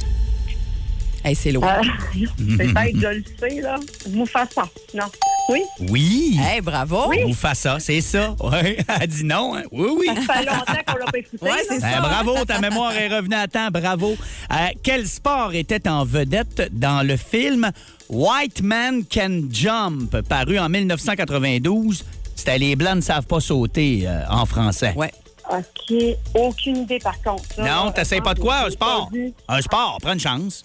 Hey, 1.23 1.35
c'est 1.35 1.51
loin. 1.51 1.67
Euh, 1.77 1.81
Peut-être, 2.57 2.97
je 3.01 3.07
le 3.07 3.23
sais, 3.39 3.61
là. 3.61 3.75
Mufasa. 4.09 4.63
Non. 4.93 5.05
Oui? 5.49 5.61
Oui. 5.89 6.37
Hey, 6.39 6.59
bravo. 6.61 7.09
Mufasa, 7.25 7.79
c'est 7.79 8.01
ça. 8.01 8.35
Oui. 8.41 8.75
Elle 9.01 9.07
dit 9.07 9.23
non. 9.23 9.55
hein? 9.55 9.63
Oui, 9.71 9.89
oui. 9.99 10.07
Ça 10.07 10.33
fait 10.33 10.45
longtemps 10.45 10.81
qu'on 10.85 10.97
l'a 10.97 11.05
pas 11.05 11.17
écouté. 11.17 11.37
Ouais, 11.45 11.63
c'est 11.67 11.79
Ben, 11.81 11.91
ça. 11.93 12.01
bravo, 12.01 12.45
ta 12.45 12.59
mémoire 12.59 12.91
est 12.93 13.07
revenue 13.07 13.35
à 13.35 13.47
temps. 13.47 13.69
Bravo. 13.71 14.15
Euh, 14.51 14.55
quel 14.83 15.07
sport 15.07 15.53
était 15.53 15.87
en 15.87 16.03
vedette 16.03 16.69
dans 16.73 17.05
le 17.07 17.15
film 17.17 17.71
White 18.09 18.61
Man 18.61 19.03
Can 19.11 19.43
Jump, 19.49 20.19
paru 20.27 20.59
en 20.59 20.67
1992? 20.69 22.05
C'était 22.35 22.57
Les 22.57 22.75
Blancs 22.75 22.95
ne 22.97 23.01
savent 23.01 23.27
pas 23.27 23.39
sauter 23.39 24.03
euh, 24.05 24.23
en 24.29 24.45
français. 24.45 24.93
Ouais. 24.97 25.11
OK. 25.49 25.95
Aucune 26.35 26.77
idée, 26.77 26.99
par 26.99 27.21
contre. 27.21 27.43
Non, 27.59 27.91
t'essayes 27.91 28.21
pas 28.21 28.33
de 28.33 28.39
quoi? 28.39 28.65
Un 28.65 28.69
sport? 28.71 29.09
Un 29.47 29.61
sport, 29.61 29.97
prends 30.01 30.13
une 30.13 30.19
chance. 30.19 30.63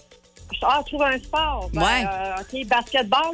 Ah, 0.61 0.81
trouve 0.85 1.03
un 1.03 1.17
sport. 1.17 1.69
Ben, 1.73 1.81
Ouais. 1.81 2.05
euh, 2.05 2.41
OK, 2.41 2.67
basketball. 2.67 3.31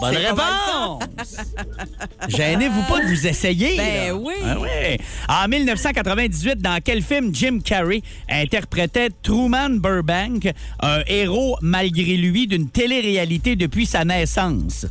Bonne 0.00 0.16
réponse! 0.16 1.02
Gênez-vous 2.28 2.82
pas 2.82 3.00
de 3.00 3.06
vous 3.06 3.26
essayer. 3.26 3.76
Ben 3.76 4.06
là. 4.08 4.14
oui. 4.14 4.34
Ah 4.44 4.54
oui. 4.60 4.98
En 5.28 5.48
1998, 5.48 6.58
dans 6.60 6.78
quel 6.84 7.02
film 7.02 7.34
Jim 7.34 7.58
Carrey 7.64 8.02
interprétait 8.28 9.08
Truman 9.22 9.70
Burbank, 9.80 10.52
un 10.80 11.00
héros 11.06 11.56
malgré 11.62 12.16
lui 12.16 12.46
d'une 12.46 12.68
télé-réalité 12.68 13.56
depuis 13.56 13.86
sa 13.86 14.04
naissance? 14.04 14.86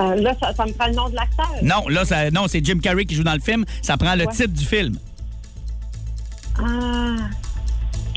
Euh, 0.00 0.14
là, 0.16 0.34
ça, 0.40 0.52
ça 0.54 0.66
me 0.66 0.72
prend 0.72 0.86
le 0.88 0.94
nom 0.94 1.08
de 1.08 1.14
l'acteur. 1.14 1.50
Non, 1.62 1.88
là, 1.88 2.04
ça- 2.04 2.30
non, 2.30 2.46
c'est 2.48 2.64
Jim 2.64 2.78
Carrey 2.82 3.04
qui 3.04 3.14
joue 3.14 3.24
dans 3.24 3.34
le 3.34 3.40
film. 3.40 3.64
Ça 3.82 3.96
prend 3.96 4.14
le 4.14 4.26
Ouais. 4.26 4.32
titre 4.32 4.52
du 4.52 4.64
film. 4.64 4.98
Ah. 6.58 7.16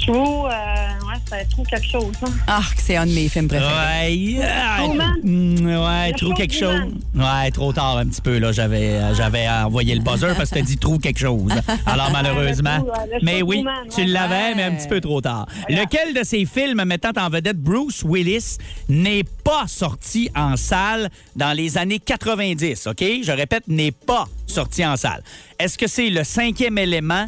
True, 0.01 0.15
euh, 0.15 0.47
ouais, 0.47 1.19
c'est 1.27 1.49
trop 1.49 1.63
quelque 1.63 1.87
chose. 1.87 2.13
Hein. 2.23 2.31
Ah, 2.47 2.61
c'est 2.77 2.95
un 2.95 3.05
de 3.05 3.11
mes 3.11 3.27
films 3.27 3.47
préférés. 3.47 4.37
Ouais, 4.39 4.47
Truman? 4.77 5.85
ouais, 5.85 6.13
show 6.17 6.33
quelque 6.33 6.53
chose. 6.53 6.93
Ouais, 7.13 7.51
trop 7.51 7.73
tard 7.73 7.97
un 7.97 8.05
petit 8.07 8.21
peu 8.21 8.37
là. 8.37 8.51
J'avais, 8.51 8.93
euh, 8.93 9.13
j'avais 9.13 9.47
envoyé 9.49 9.95
le 9.95 10.01
buzzer 10.01 10.33
parce 10.37 10.51
que 10.51 10.55
t'as 10.55 10.61
dit 10.61 10.77
trouve 10.77 10.99
quelque 10.99 11.19
chose. 11.19 11.51
Alors 11.85 12.11
malheureusement, 12.11 12.77
euh, 12.87 13.17
mais 13.21 13.41
oui, 13.41 13.57
Truman, 13.57 13.89
tu 13.93 14.01
ouais. 14.01 14.07
l'avais, 14.07 14.55
mais 14.55 14.63
un 14.63 14.71
petit 14.75 14.87
peu 14.87 15.01
trop 15.01 15.19
tard. 15.21 15.47
Lequel 15.67 16.13
de 16.13 16.23
ces 16.23 16.45
films 16.45 16.83
mettant 16.85 17.11
en 17.17 17.29
vedette 17.29 17.57
Bruce 17.57 18.03
Willis 18.05 18.57
n'est 18.87 19.25
pas 19.43 19.65
sorti 19.67 20.29
en 20.35 20.55
salle 20.55 21.09
dans 21.35 21.55
les 21.55 21.77
années 21.77 21.99
90 21.99 22.87
Ok, 22.87 23.03
je 23.23 23.31
répète, 23.31 23.67
n'est 23.67 23.91
pas 23.91 24.27
sorti 24.47 24.85
en 24.85 24.95
salle. 24.95 25.23
Est-ce 25.59 25.77
que 25.77 25.87
c'est 25.87 26.09
le 26.09 26.23
cinquième 26.23 26.77
élément, 26.77 27.25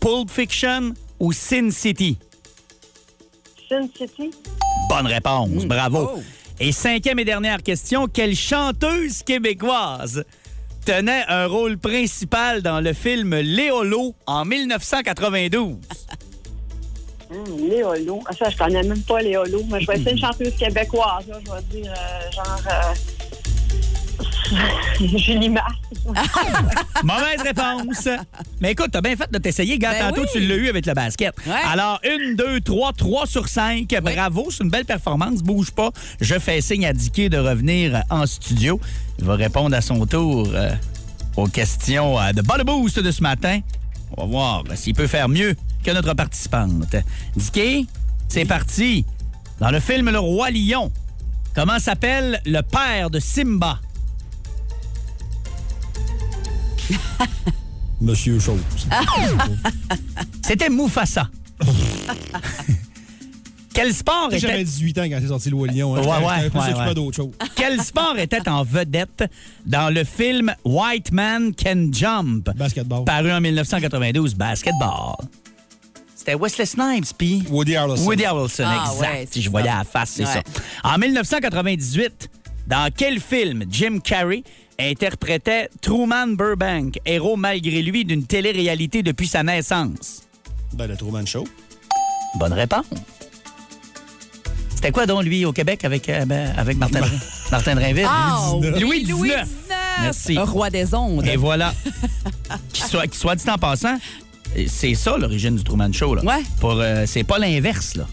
Pulp 0.00 0.30
Fiction 0.30 0.94
ou 1.18 1.32
Sin 1.32 1.70
City? 1.70 2.18
Sin 3.68 3.88
City. 3.96 4.30
Bonne 4.88 5.06
réponse, 5.06 5.64
bravo. 5.66 6.10
Oh. 6.16 6.22
Et 6.60 6.72
cinquième 6.72 7.18
et 7.18 7.24
dernière 7.24 7.62
question, 7.62 8.06
quelle 8.08 8.34
chanteuse 8.34 9.22
québécoise 9.22 10.24
tenait 10.84 11.24
un 11.28 11.46
rôle 11.46 11.78
principal 11.78 12.62
dans 12.62 12.80
le 12.80 12.92
film 12.92 13.34
Léolo 13.36 14.14
en 14.26 14.44
1992? 14.44 15.76
Hum, 17.30 17.68
Léolo. 17.68 18.22
Ah, 18.24 18.32
ça, 18.32 18.48
je 18.48 18.56
connais 18.56 18.82
même 18.82 19.02
pas 19.02 19.20
Léolo. 19.20 19.62
Mais 19.70 19.82
je 19.82 19.86
vais 19.86 19.96
essayer 19.96 20.12
une 20.12 20.18
chanteuse 20.26 20.56
québécoise. 20.56 21.26
Là. 21.28 21.38
Je 21.44 21.52
vais 21.52 21.82
dire, 21.82 21.92
euh, 21.92 22.30
genre. 22.30 22.62
Euh... 22.66 22.94
Julie 25.00 25.48
Mars. 25.48 25.74
Mauvaise 27.04 27.42
réponse. 27.42 28.08
Mais 28.60 28.72
écoute, 28.72 28.88
t'as 28.92 29.00
bien 29.00 29.16
fait 29.16 29.30
de 29.30 29.38
t'essayer. 29.38 29.78
Gars, 29.78 29.92
Ben 29.92 30.08
tantôt, 30.08 30.22
oui. 30.22 30.28
tu 30.32 30.40
l'as 30.40 30.56
eu 30.56 30.68
avec 30.68 30.86
le 30.86 30.94
basket. 30.94 31.34
Ouais. 31.46 31.52
Alors, 31.66 32.00
une, 32.04 32.34
deux, 32.34 32.60
trois, 32.60 32.92
trois 32.92 33.26
sur 33.26 33.48
cinq. 33.48 33.94
Bravo, 34.02 34.48
c'est 34.50 34.64
une 34.64 34.70
belle 34.70 34.84
performance. 34.84 35.42
Bouge 35.42 35.70
pas. 35.70 35.90
Je 36.20 36.38
fais 36.38 36.60
signe 36.60 36.86
à 36.86 36.92
Dicky 36.92 37.28
de 37.28 37.38
revenir 37.38 38.02
en 38.10 38.26
studio. 38.26 38.80
Il 39.18 39.24
va 39.24 39.34
répondre 39.36 39.76
à 39.76 39.80
son 39.80 40.04
tour 40.06 40.48
euh, 40.52 40.70
aux 41.36 41.46
questions 41.46 42.20
euh, 42.20 42.32
de 42.32 42.42
Ball 42.42 42.64
Boost 42.64 42.98
de 43.00 43.10
ce 43.10 43.22
matin. 43.22 43.60
On 44.16 44.22
va 44.24 44.28
voir 44.28 44.64
euh, 44.70 44.74
s'il 44.76 44.94
peut 44.94 45.06
faire 45.06 45.28
mieux 45.28 45.54
que 45.84 45.90
notre 45.92 46.14
participante. 46.14 46.96
Dicky, 47.36 47.86
c'est 48.28 48.44
parti. 48.44 49.04
Dans 49.60 49.70
le 49.70 49.80
film 49.80 50.10
Le 50.10 50.18
Roi 50.18 50.50
Lion, 50.50 50.90
comment 51.54 51.78
s'appelle 51.78 52.40
le 52.46 52.60
père 52.62 53.10
de 53.10 53.18
Simba? 53.20 53.80
Monsieur 58.00 58.38
Chose. 58.38 58.60
C'était 60.46 60.68
Mufasa. 60.70 61.28
Quel 63.74 63.94
sport 63.94 64.28
J'avais 64.32 64.54
était 64.54 64.64
18 64.64 64.98
ans 64.98 65.02
quand 65.04 65.18
c'est 65.20 65.28
sorti 65.28 65.50
le 65.50 65.56
Roi 65.56 65.68
Lion. 65.68 65.94
Hein. 65.94 66.00
Ouais, 66.00 66.06
ouais, 66.06 66.24
ouais, 66.24 66.50
s'occuper 66.50 66.88
ouais. 66.88 66.94
d'autre 66.94 67.16
chose. 67.16 67.30
quel 67.54 67.80
sport 67.80 68.18
était 68.18 68.48
en 68.48 68.64
vedette 68.64 69.24
dans 69.66 69.94
le 69.94 70.02
film 70.02 70.52
White 70.64 71.12
Man 71.12 71.52
Can 71.54 71.90
Jump? 71.92 72.50
Basketball. 72.56 73.04
paru 73.04 73.30
en 73.30 73.40
1992 73.40 74.34
basketball. 74.34 75.14
C'était 76.16 76.34
Wesley 76.34 76.66
Snipes 76.66 77.12
puis 77.16 77.44
Woody 77.50 77.76
Harrelson. 77.76 78.04
Woody 78.04 78.24
Harrelson, 78.24 78.64
Ah, 78.66 78.90
exact. 78.92 79.00
ouais, 79.12 79.28
si 79.30 79.42
je 79.42 79.50
voyais 79.50 79.68
à 79.68 79.78
la 79.78 79.84
face, 79.84 80.10
c'est 80.16 80.24
Ouais. 80.26 80.32
ça. 80.32 80.42
En 80.82 80.98
1998, 80.98 82.30
dans 82.66 82.90
quel 82.96 83.20
film 83.20 83.64
Jim 83.70 83.98
Carrey 84.02 84.42
interprétait 84.78 85.68
Truman 85.80 86.28
Burbank, 86.28 86.98
héros 87.04 87.36
malgré 87.36 87.82
lui 87.82 88.04
d'une 88.04 88.24
télé-réalité 88.24 89.02
depuis 89.02 89.26
sa 89.26 89.42
naissance? 89.42 90.22
Ben, 90.74 90.86
le 90.86 90.96
Truman 90.96 91.26
Show. 91.26 91.44
Bonne 92.38 92.52
réponse. 92.52 92.86
C'était 94.74 94.92
quoi 94.92 95.06
donc, 95.06 95.24
lui, 95.24 95.44
au 95.44 95.52
Québec, 95.52 95.84
avec, 95.84 96.08
euh, 96.08 96.24
ben, 96.24 96.54
avec 96.56 96.76
Martin, 96.78 97.00
Martin 97.50 97.74
Drainville? 97.74 98.06
Ah, 98.08 98.52
Louis 98.54 98.84
oui, 98.84 99.02
XIX. 99.02 99.10
Louis 99.12 99.30
XIX. 99.30 99.44
Merci. 100.02 100.38
Roi 100.38 100.70
des 100.70 100.94
ondes. 100.94 101.26
Et 101.26 101.36
voilà. 101.36 101.74
qui, 102.72 102.82
soit, 102.82 103.08
qui 103.08 103.18
soit 103.18 103.34
dit 103.34 103.50
en 103.50 103.58
passant, 103.58 103.98
c'est 104.68 104.94
ça 104.94 105.16
l'origine 105.18 105.56
du 105.56 105.64
Truman 105.64 105.92
Show. 105.92 106.14
Là. 106.14 106.22
Ouais. 106.22 106.42
Pour, 106.60 106.74
euh, 106.74 107.04
c'est 107.06 107.24
pas 107.24 107.38
l'inverse. 107.38 107.96
là. 107.96 108.06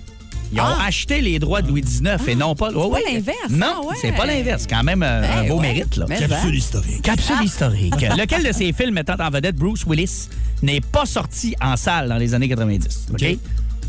Ils 0.56 0.62
ont 0.62 0.64
Ah. 0.66 0.86
acheté 0.88 1.20
les 1.22 1.38
droits 1.38 1.62
de 1.62 1.68
Louis 1.68 1.82
XIX 1.82 2.16
et 2.28 2.36
non 2.36 2.56
pas. 2.56 2.70
Ouais, 2.70 2.74
pas 2.76 2.88
ouais. 2.88 3.02
l'inverse, 3.14 3.50
Non, 3.50 3.82
ah 3.84 3.88
ouais. 3.88 3.96
c'est 4.02 4.14
pas 4.14 4.26
l'inverse. 4.26 4.62
C'est 4.64 4.70
quand 4.74 4.84
même 4.84 5.04
euh, 5.04 5.22
un 5.24 5.42
Ben 5.42 5.48
beau 5.50 5.56
ouais. 5.60 5.74
mérite. 5.74 5.98
Là. 5.98 6.06
Capsule 6.06 6.56
historique. 6.56 7.02
Capsule 7.02 7.44
historique. 7.44 8.02
Lequel 8.18 8.44
de 8.44 8.52
ces 8.54 8.72
films 8.72 8.94
mettant 8.94 9.16
en 9.20 9.30
vedette 9.30 9.56
Bruce 9.58 9.84
Willis 9.86 10.30
n'est 10.64 10.80
pas 10.82 11.06
sorti 11.06 11.56
en 11.62 11.76
salle 11.76 12.08
dans 12.10 12.16
les 12.18 12.34
années 12.34 12.48
90? 12.48 13.08
OK? 13.14 13.38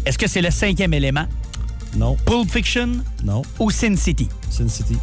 Est-ce 0.05 0.19
que 0.19 0.29
c'est 0.29 0.43
le 0.43 0.51
cinquième 0.51 0.93
élément, 0.93 1.27
Non, 1.97 2.17
Pulp 2.27 2.51
Fiction? 2.51 2.89
Non. 3.25 3.43
ou 3.61 3.71
Sin 3.71 3.97
City? 3.97 4.29
Sin 4.51 4.69
City. 4.69 4.97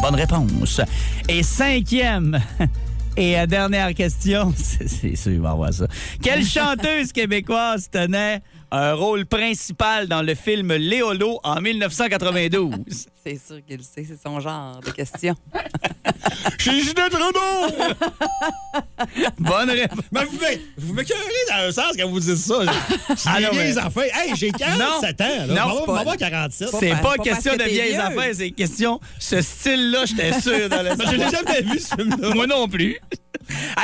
Bonne 0.00 0.14
réponse. 0.16 0.80
Et 1.28 1.42
cinquième 1.42 2.40
et 3.16 3.38
euh, 3.38 3.46
dernière 3.46 3.92
question, 3.94 4.52
c'est 4.56 4.88
c'est 4.88 5.16
sûr, 5.16 5.34
on 5.38 5.42
va 5.42 5.54
voir 5.54 5.72
ça. 5.72 5.86
Quelle 6.22 6.44
chanteuse 6.44 7.12
québécoise 7.12 7.88
tenait 7.90 8.40
un 8.74 8.94
rôle 8.94 9.26
principal 9.26 10.06
dans 10.08 10.22
le 10.22 10.34
film 10.34 10.72
Léolo 10.72 11.38
en 11.44 11.60
1992? 11.60 12.70
C'est 13.24 13.38
sûr 13.46 13.64
qu'il 13.64 13.76
le 13.76 13.82
sait, 13.84 14.04
c'est 14.04 14.20
son 14.20 14.40
genre 14.40 14.80
de 14.80 14.90
question. 14.90 15.36
Chez 16.58 16.80
Ginette 16.80 17.14
Renault! 17.14 17.72
Bonne 19.38 19.70
réponse. 19.70 20.00
Mais 20.10 20.24
vous 20.24 20.36
me- 20.38 20.60
vous 20.78 20.92
m'écœurez 20.94 21.20
dans 21.48 21.68
un 21.68 21.70
sens 21.70 21.92
quand 21.96 22.08
vous 22.08 22.18
dites 22.18 22.36
ça. 22.36 22.62
Ah 22.66 22.72
Ah 23.26 23.40
non, 23.40 23.46
non, 23.48 23.54
mais- 23.58 23.64
les 23.66 23.78
enfants. 23.78 24.00
Hey, 24.00 24.32
j'ai 24.34 24.50
47 24.50 25.20
ans. 25.20 25.24
Là. 25.24 25.46
Non, 25.46 25.54
Maman- 25.54 25.74
c'est 25.80 25.86
pas- 25.86 25.92
maman 25.94 26.10
a 26.10 26.16
47. 26.16 26.68
C'est 26.80 26.90
pas- 26.90 26.96
pas 26.96 27.16
pas 27.16 27.22
question 27.22 27.56
de 27.56 27.62
vieilles 27.62 27.92
vieux. 27.92 28.00
affaires, 28.00 28.34
c'est 28.34 28.50
question. 28.50 29.00
Ce 29.20 29.40
style-là, 29.40 30.04
j'étais 30.06 30.40
sûr 30.40 30.68
dans 30.68 30.82
le 30.82 30.96
Mais 30.96 31.04
je 31.06 31.16
l'ai 31.16 31.30
jamais 31.30 31.62
vu, 31.62 31.78
ce 31.78 31.94
film-là. 31.94 32.34
Moi 32.34 32.46
non 32.48 32.66
plus. 32.66 32.98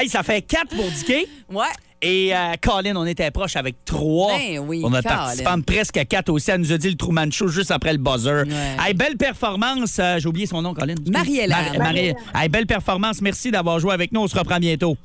hey, 0.01 0.09
ça 0.09 0.25
fait 0.25 0.43
4 0.43 0.75
pour 0.75 0.91
Dicky. 0.91 1.27
Ouais. 1.49 1.65
Et 2.01 2.33
euh, 2.35 2.55
Colin, 2.63 2.95
on 2.97 3.05
était 3.07 3.31
proche 3.33 3.57
avec 3.57 3.85
3. 3.85 4.33
Ben 4.39 4.59
oui, 4.61 4.83
on 4.85 4.93
a 4.95 5.03
participante 5.03 5.65
presque 5.67 5.97
à 5.97 6.05
4 6.05 6.29
aussi. 6.31 6.51
Elle 6.51 6.61
nous 6.61 6.73
a 6.73 6.79
dit 6.79 6.91
le 6.91 6.97
Truman 6.97 7.29
Show 7.31 7.49
juste 7.49 7.71
après 7.73 7.93
le 7.93 7.99
buzzer. 7.99 8.45
Ouais. 8.45 8.77
Hey, 8.87 8.95
belle 8.95 9.17
performance. 9.17 9.99
Euh, 9.99 10.19
J'ai 10.21 10.29
oublié 10.29 10.47
son 10.47 10.63
nom, 10.63 10.75
Colin. 10.75 10.95
Marie-Hélène. 11.11 11.51
Marie- 11.51 11.79
Marie- 11.79 12.15
Hey, 12.35 12.49
belle 12.49 12.67
performance. 12.67 13.21
Merci 13.21 13.51
d'avoir 13.51 13.81
joué 13.81 13.93
avec 13.93 14.13
nous. 14.13 14.21
On 14.21 14.29
se 14.29 14.39
reprend 14.39 14.59
bientôt. 14.59 14.97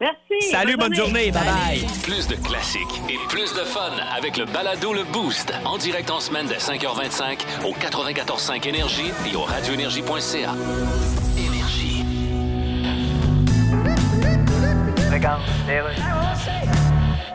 Merci. 0.00 0.50
Salut, 0.50 0.76
bonne 0.76 0.94
journée. 0.94 1.30
Bye 1.30 1.42
bye. 1.44 1.86
Plus 2.02 2.26
de 2.26 2.34
classiques 2.34 2.80
et 3.08 3.16
plus 3.28 3.54
de 3.54 3.60
fun 3.64 3.92
avec 4.16 4.36
le 4.36 4.44
balado 4.46 4.92
Le 4.92 5.04
Boost. 5.12 5.54
En 5.64 5.78
direct 5.78 6.10
en 6.10 6.18
semaine 6.20 6.46
dès 6.48 6.56
5h25 6.58 7.38
au 7.64 7.72
94.5 7.72 8.66
Énergie 8.68 9.12
et 9.32 9.36
au 9.36 9.42
radioénergie.ca. 9.42 10.54
Énergie. 15.24 16.81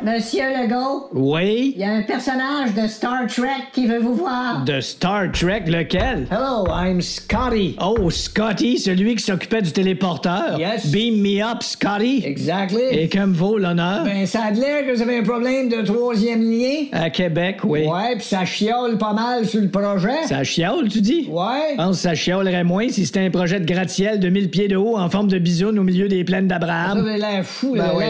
Monsieur 0.07 0.43
Legault, 0.57 1.09
Oui? 1.13 1.73
il 1.75 1.81
y 1.81 1.83
a 1.83 1.91
un 1.91 2.01
personnage 2.01 2.73
de 2.73 2.87
Star 2.87 3.27
Trek 3.27 3.49
qui 3.73 3.87
veut 3.87 3.99
vous 3.99 4.15
voir. 4.15 4.63
De 4.63 4.79
Star 4.79 5.29
Trek, 5.33 5.63
lequel? 5.67 6.25
Hello, 6.31 6.65
I'm 6.69 7.01
Scotty. 7.01 7.75
Oh, 7.85 8.09
Scotty, 8.09 8.77
celui 8.77 9.15
qui 9.15 9.23
s'occupait 9.25 9.61
du 9.61 9.73
téléporteur. 9.73 10.57
Yes. 10.57 10.89
Beam 10.93 11.15
me 11.21 11.43
up, 11.43 11.61
Scotty. 11.61 12.21
Exactly. 12.23 12.79
Et 12.89 13.09
que 13.09 13.19
me 13.19 13.33
vaut 13.33 13.57
l'honneur? 13.57 14.05
Ben, 14.05 14.25
ça 14.25 14.43
a 14.43 14.51
l'air 14.51 14.85
que 14.87 14.95
vous 14.95 15.01
avez 15.01 15.17
un 15.17 15.23
problème 15.23 15.67
de 15.67 15.81
troisième 15.85 16.41
lien. 16.41 16.85
À 16.93 17.09
Québec, 17.09 17.57
oui. 17.65 17.81
Ouais, 17.85 18.15
puis 18.15 18.23
ça 18.25 18.45
chiole 18.45 18.97
pas 18.97 19.11
mal 19.11 19.45
sur 19.45 19.59
le 19.59 19.67
projet. 19.69 20.23
Ça 20.23 20.41
chiole, 20.45 20.87
tu 20.87 21.01
dis? 21.01 21.27
Ouais. 21.29 21.71
Je 21.73 21.75
pense 21.75 21.97
que 21.97 22.01
ça 22.03 22.15
chialerait 22.15 22.63
moins 22.63 22.87
si 22.87 23.05
c'était 23.05 23.25
un 23.25 23.29
projet 23.29 23.59
de 23.59 23.65
gratte-ciel 23.65 24.21
de 24.21 24.29
1000 24.29 24.49
pieds 24.51 24.69
de 24.69 24.77
haut 24.77 24.95
en 24.97 25.09
forme 25.09 25.27
de 25.27 25.37
bisoune 25.37 25.77
au 25.77 25.83
milieu 25.83 26.07
des 26.07 26.23
plaines 26.23 26.47
Ça 26.49 26.57
d'Abraham. 26.59 26.97
avait 26.99 27.17
l'air 27.17 27.43
fou, 27.45 27.73
Ben 27.73 27.87
là, 27.87 27.93
oui. 27.93 28.05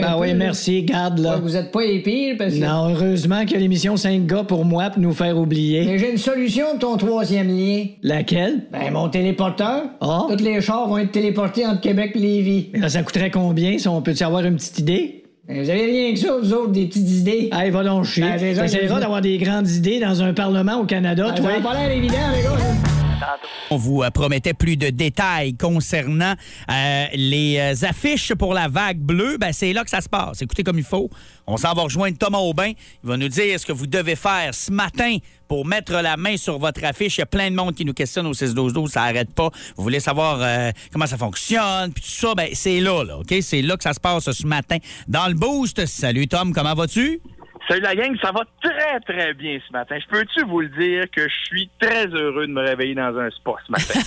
Ben 0.00 0.16
oui, 0.18 0.34
merci, 0.34 0.82
garde 0.82 1.19
là. 1.22 1.34
Ouais, 1.36 1.40
Vous 1.42 1.56
êtes 1.56 1.70
pas 1.70 1.84
épire 1.84 2.36
parce 2.38 2.54
que. 2.54 2.58
Non, 2.60 2.90
heureusement 2.94 3.40
qu'il 3.42 3.52
y 3.52 3.56
a 3.56 3.60
l'émission 3.60 3.96
5 3.96 4.26
gars 4.26 4.44
pour 4.44 4.64
moi 4.64 4.90
pour 4.90 5.00
nous 5.00 5.12
faire 5.12 5.36
oublier. 5.38 5.84
Mais 5.84 5.98
j'ai 5.98 6.10
une 6.12 6.18
solution 6.18 6.74
de 6.74 6.78
ton 6.80 6.96
troisième 6.96 7.48
lien. 7.48 7.84
Laquelle? 8.02 8.64
Ben, 8.72 8.90
mon 8.92 9.08
téléporteur. 9.08 9.82
Ah. 10.00 10.26
Tous 10.28 10.42
les 10.42 10.60
chars 10.60 10.88
vont 10.88 10.98
être 10.98 11.12
téléportés 11.12 11.66
entre 11.66 11.80
Québec 11.80 12.12
et 12.14 12.18
Lévis. 12.18 12.68
Mais 12.72 12.78
là, 12.80 12.88
ça 12.88 13.02
coûterait 13.02 13.30
combien, 13.30 13.78
si 13.78 13.88
on 13.88 14.02
peut-tu 14.02 14.22
avoir 14.24 14.44
une 14.44 14.56
petite 14.56 14.78
idée? 14.78 15.24
Ben, 15.48 15.62
vous 15.62 15.70
avez 15.70 15.84
rien 15.86 16.12
que 16.12 16.18
ça, 16.18 16.36
vous 16.40 16.52
autres, 16.52 16.70
des 16.72 16.86
petites 16.86 17.10
idées. 17.10 17.50
Hey, 17.52 17.70
va 17.70 17.82
donc 17.82 18.04
chier. 18.04 18.22
Ben, 18.22 18.38
T'essaieras 18.38 19.00
d'avoir 19.00 19.20
des 19.20 19.36
grandes 19.38 19.68
idées 19.68 19.98
dans 20.00 20.22
un 20.22 20.32
parlement 20.32 20.76
au 20.80 20.84
Canada, 20.84 21.28
Ben, 21.28 21.34
toi? 21.42 21.50
ça 21.50 21.56
a 21.56 21.60
pas 21.60 21.74
l'air 21.80 21.90
évident, 21.90 22.14
les 22.36 22.42
gars. 22.42 22.89
On 23.70 23.76
vous 23.76 24.02
euh, 24.02 24.10
promettait 24.10 24.54
plus 24.54 24.76
de 24.76 24.90
détails 24.90 25.54
concernant 25.54 26.34
euh, 26.70 27.04
les 27.14 27.58
euh, 27.58 27.86
affiches 27.86 28.34
pour 28.34 28.54
la 28.54 28.68
vague 28.68 28.98
bleue. 28.98 29.36
Ben, 29.38 29.52
c'est 29.52 29.72
là 29.72 29.84
que 29.84 29.90
ça 29.90 30.00
se 30.00 30.08
passe. 30.08 30.42
Écoutez 30.42 30.64
comme 30.64 30.78
il 30.78 30.84
faut. 30.84 31.10
On 31.46 31.56
s'en 31.56 31.72
va 31.72 31.82
rejoindre 31.82 32.16
Thomas 32.18 32.38
Aubin. 32.38 32.72
Il 33.02 33.08
va 33.08 33.16
nous 33.16 33.28
dire 33.28 33.58
ce 33.58 33.66
que 33.66 33.72
vous 33.72 33.86
devez 33.86 34.16
faire 34.16 34.54
ce 34.54 34.70
matin 34.70 35.16
pour 35.48 35.66
mettre 35.66 35.92
la 35.92 36.16
main 36.16 36.36
sur 36.36 36.58
votre 36.58 36.84
affiche. 36.84 37.18
Il 37.18 37.20
y 37.20 37.22
a 37.22 37.26
plein 37.26 37.50
de 37.50 37.56
monde 37.56 37.74
qui 37.74 37.84
nous 37.84 37.94
questionne 37.94 38.26
au 38.26 38.32
6-12-12. 38.32 38.88
Ça 38.88 39.00
n'arrête 39.00 39.34
pas. 39.34 39.50
Vous 39.76 39.82
voulez 39.82 40.00
savoir 40.00 40.72
comment 40.92 41.06
ça 41.06 41.16
fonctionne, 41.16 41.92
puis 41.92 42.04
tout 42.04 42.10
ça? 42.10 42.34
Ben, 42.36 42.50
c'est 42.52 42.78
là, 42.78 43.02
là, 43.02 43.18
OK? 43.18 43.34
C'est 43.42 43.62
là 43.62 43.76
que 43.76 43.82
ça 43.82 43.92
se 43.92 44.00
passe 44.00 44.30
ce 44.30 44.46
matin 44.46 44.76
dans 45.08 45.26
le 45.26 45.34
boost. 45.34 45.84
Salut, 45.86 46.28
Tom. 46.28 46.52
Comment 46.52 46.74
vas-tu? 46.74 47.20
Salut 47.68 47.82
la 47.82 47.94
gang, 47.94 48.16
ça 48.20 48.32
va 48.32 48.40
très 48.62 48.98
très 49.00 49.32
bien 49.34 49.58
ce 49.66 49.72
matin. 49.72 49.96
Je 50.00 50.06
peux-tu 50.08 50.42
vous 50.44 50.60
le 50.60 50.68
dire 50.70 51.04
que 51.14 51.22
je 51.22 51.34
suis 51.46 51.70
très 51.80 52.06
heureux 52.08 52.46
de 52.48 52.52
me 52.52 52.62
réveiller 52.62 52.94
dans 52.96 53.16
un 53.16 53.30
spa 53.30 53.52
ce 53.66 53.70
matin? 53.72 54.00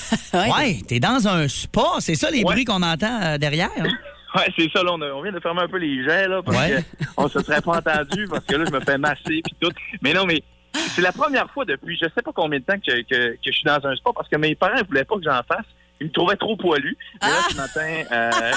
Ouais, 0.59 0.79
t'es 0.87 0.99
dans 0.99 1.27
un 1.27 1.47
spa. 1.47 1.81
C'est 1.99 2.15
ça 2.15 2.29
les 2.29 2.39
Ouais. 2.39 2.43
bruits 2.43 2.65
qu'on 2.65 2.81
entend 2.81 3.21
euh, 3.23 3.37
derrière? 3.37 3.69
hein? 3.79 3.87
ouais, 4.35 4.47
c'est 4.57 4.69
ça, 4.71 4.83
là, 4.83 4.91
on, 4.93 5.01
a- 5.01 5.11
on 5.13 5.21
vient 5.21 5.31
de 5.31 5.39
fermer 5.39 5.61
un 5.61 5.67
peu 5.67 5.77
les 5.77 6.03
jets, 6.03 6.27
là, 6.27 6.41
parce 6.43 6.57
Ouais. 6.57 6.81
que 6.99 7.05
on 7.15 7.27
se 7.29 7.39
serait 7.41 7.61
pas 7.61 7.77
entendu, 7.77 8.27
parce 8.29 8.43
que 8.45 8.55
là, 8.55 8.65
je 8.67 8.73
me 8.73 8.79
fais 8.81 8.97
masser 8.97 9.41
puis 9.43 9.55
tout. 9.61 9.71
Mais 10.01 10.13
non, 10.13 10.25
mais 10.25 10.43
c'est 10.73 11.01
la 11.03 11.11
première 11.13 11.49
fois 11.51 11.63
depuis 11.63 11.95
je 11.97 12.05
sais 12.13 12.21
pas 12.23 12.31
combien 12.33 12.59
de 12.59 12.65
temps 12.65 12.79
que, 12.85 13.01
que, 13.03 13.33
que 13.35 13.37
je 13.45 13.51
suis 13.51 13.65
dans 13.65 13.79
un 13.85 13.95
spa, 13.95 14.09
parce 14.13 14.27
que 14.27 14.35
mes 14.37 14.55
parents 14.55 14.81
voulaient 14.89 15.05
pas 15.05 15.15
que 15.15 15.23
j'en 15.23 15.41
fasse. 15.47 15.65
Ils 16.01 16.07
me 16.07 16.11
trouvaient 16.11 16.35
trop 16.35 16.57
poilu. 16.57 16.97
Mais 17.21 17.29
là, 17.29 17.35
ce 17.49 17.55
matin, 17.55 18.03
euh, 18.11 18.31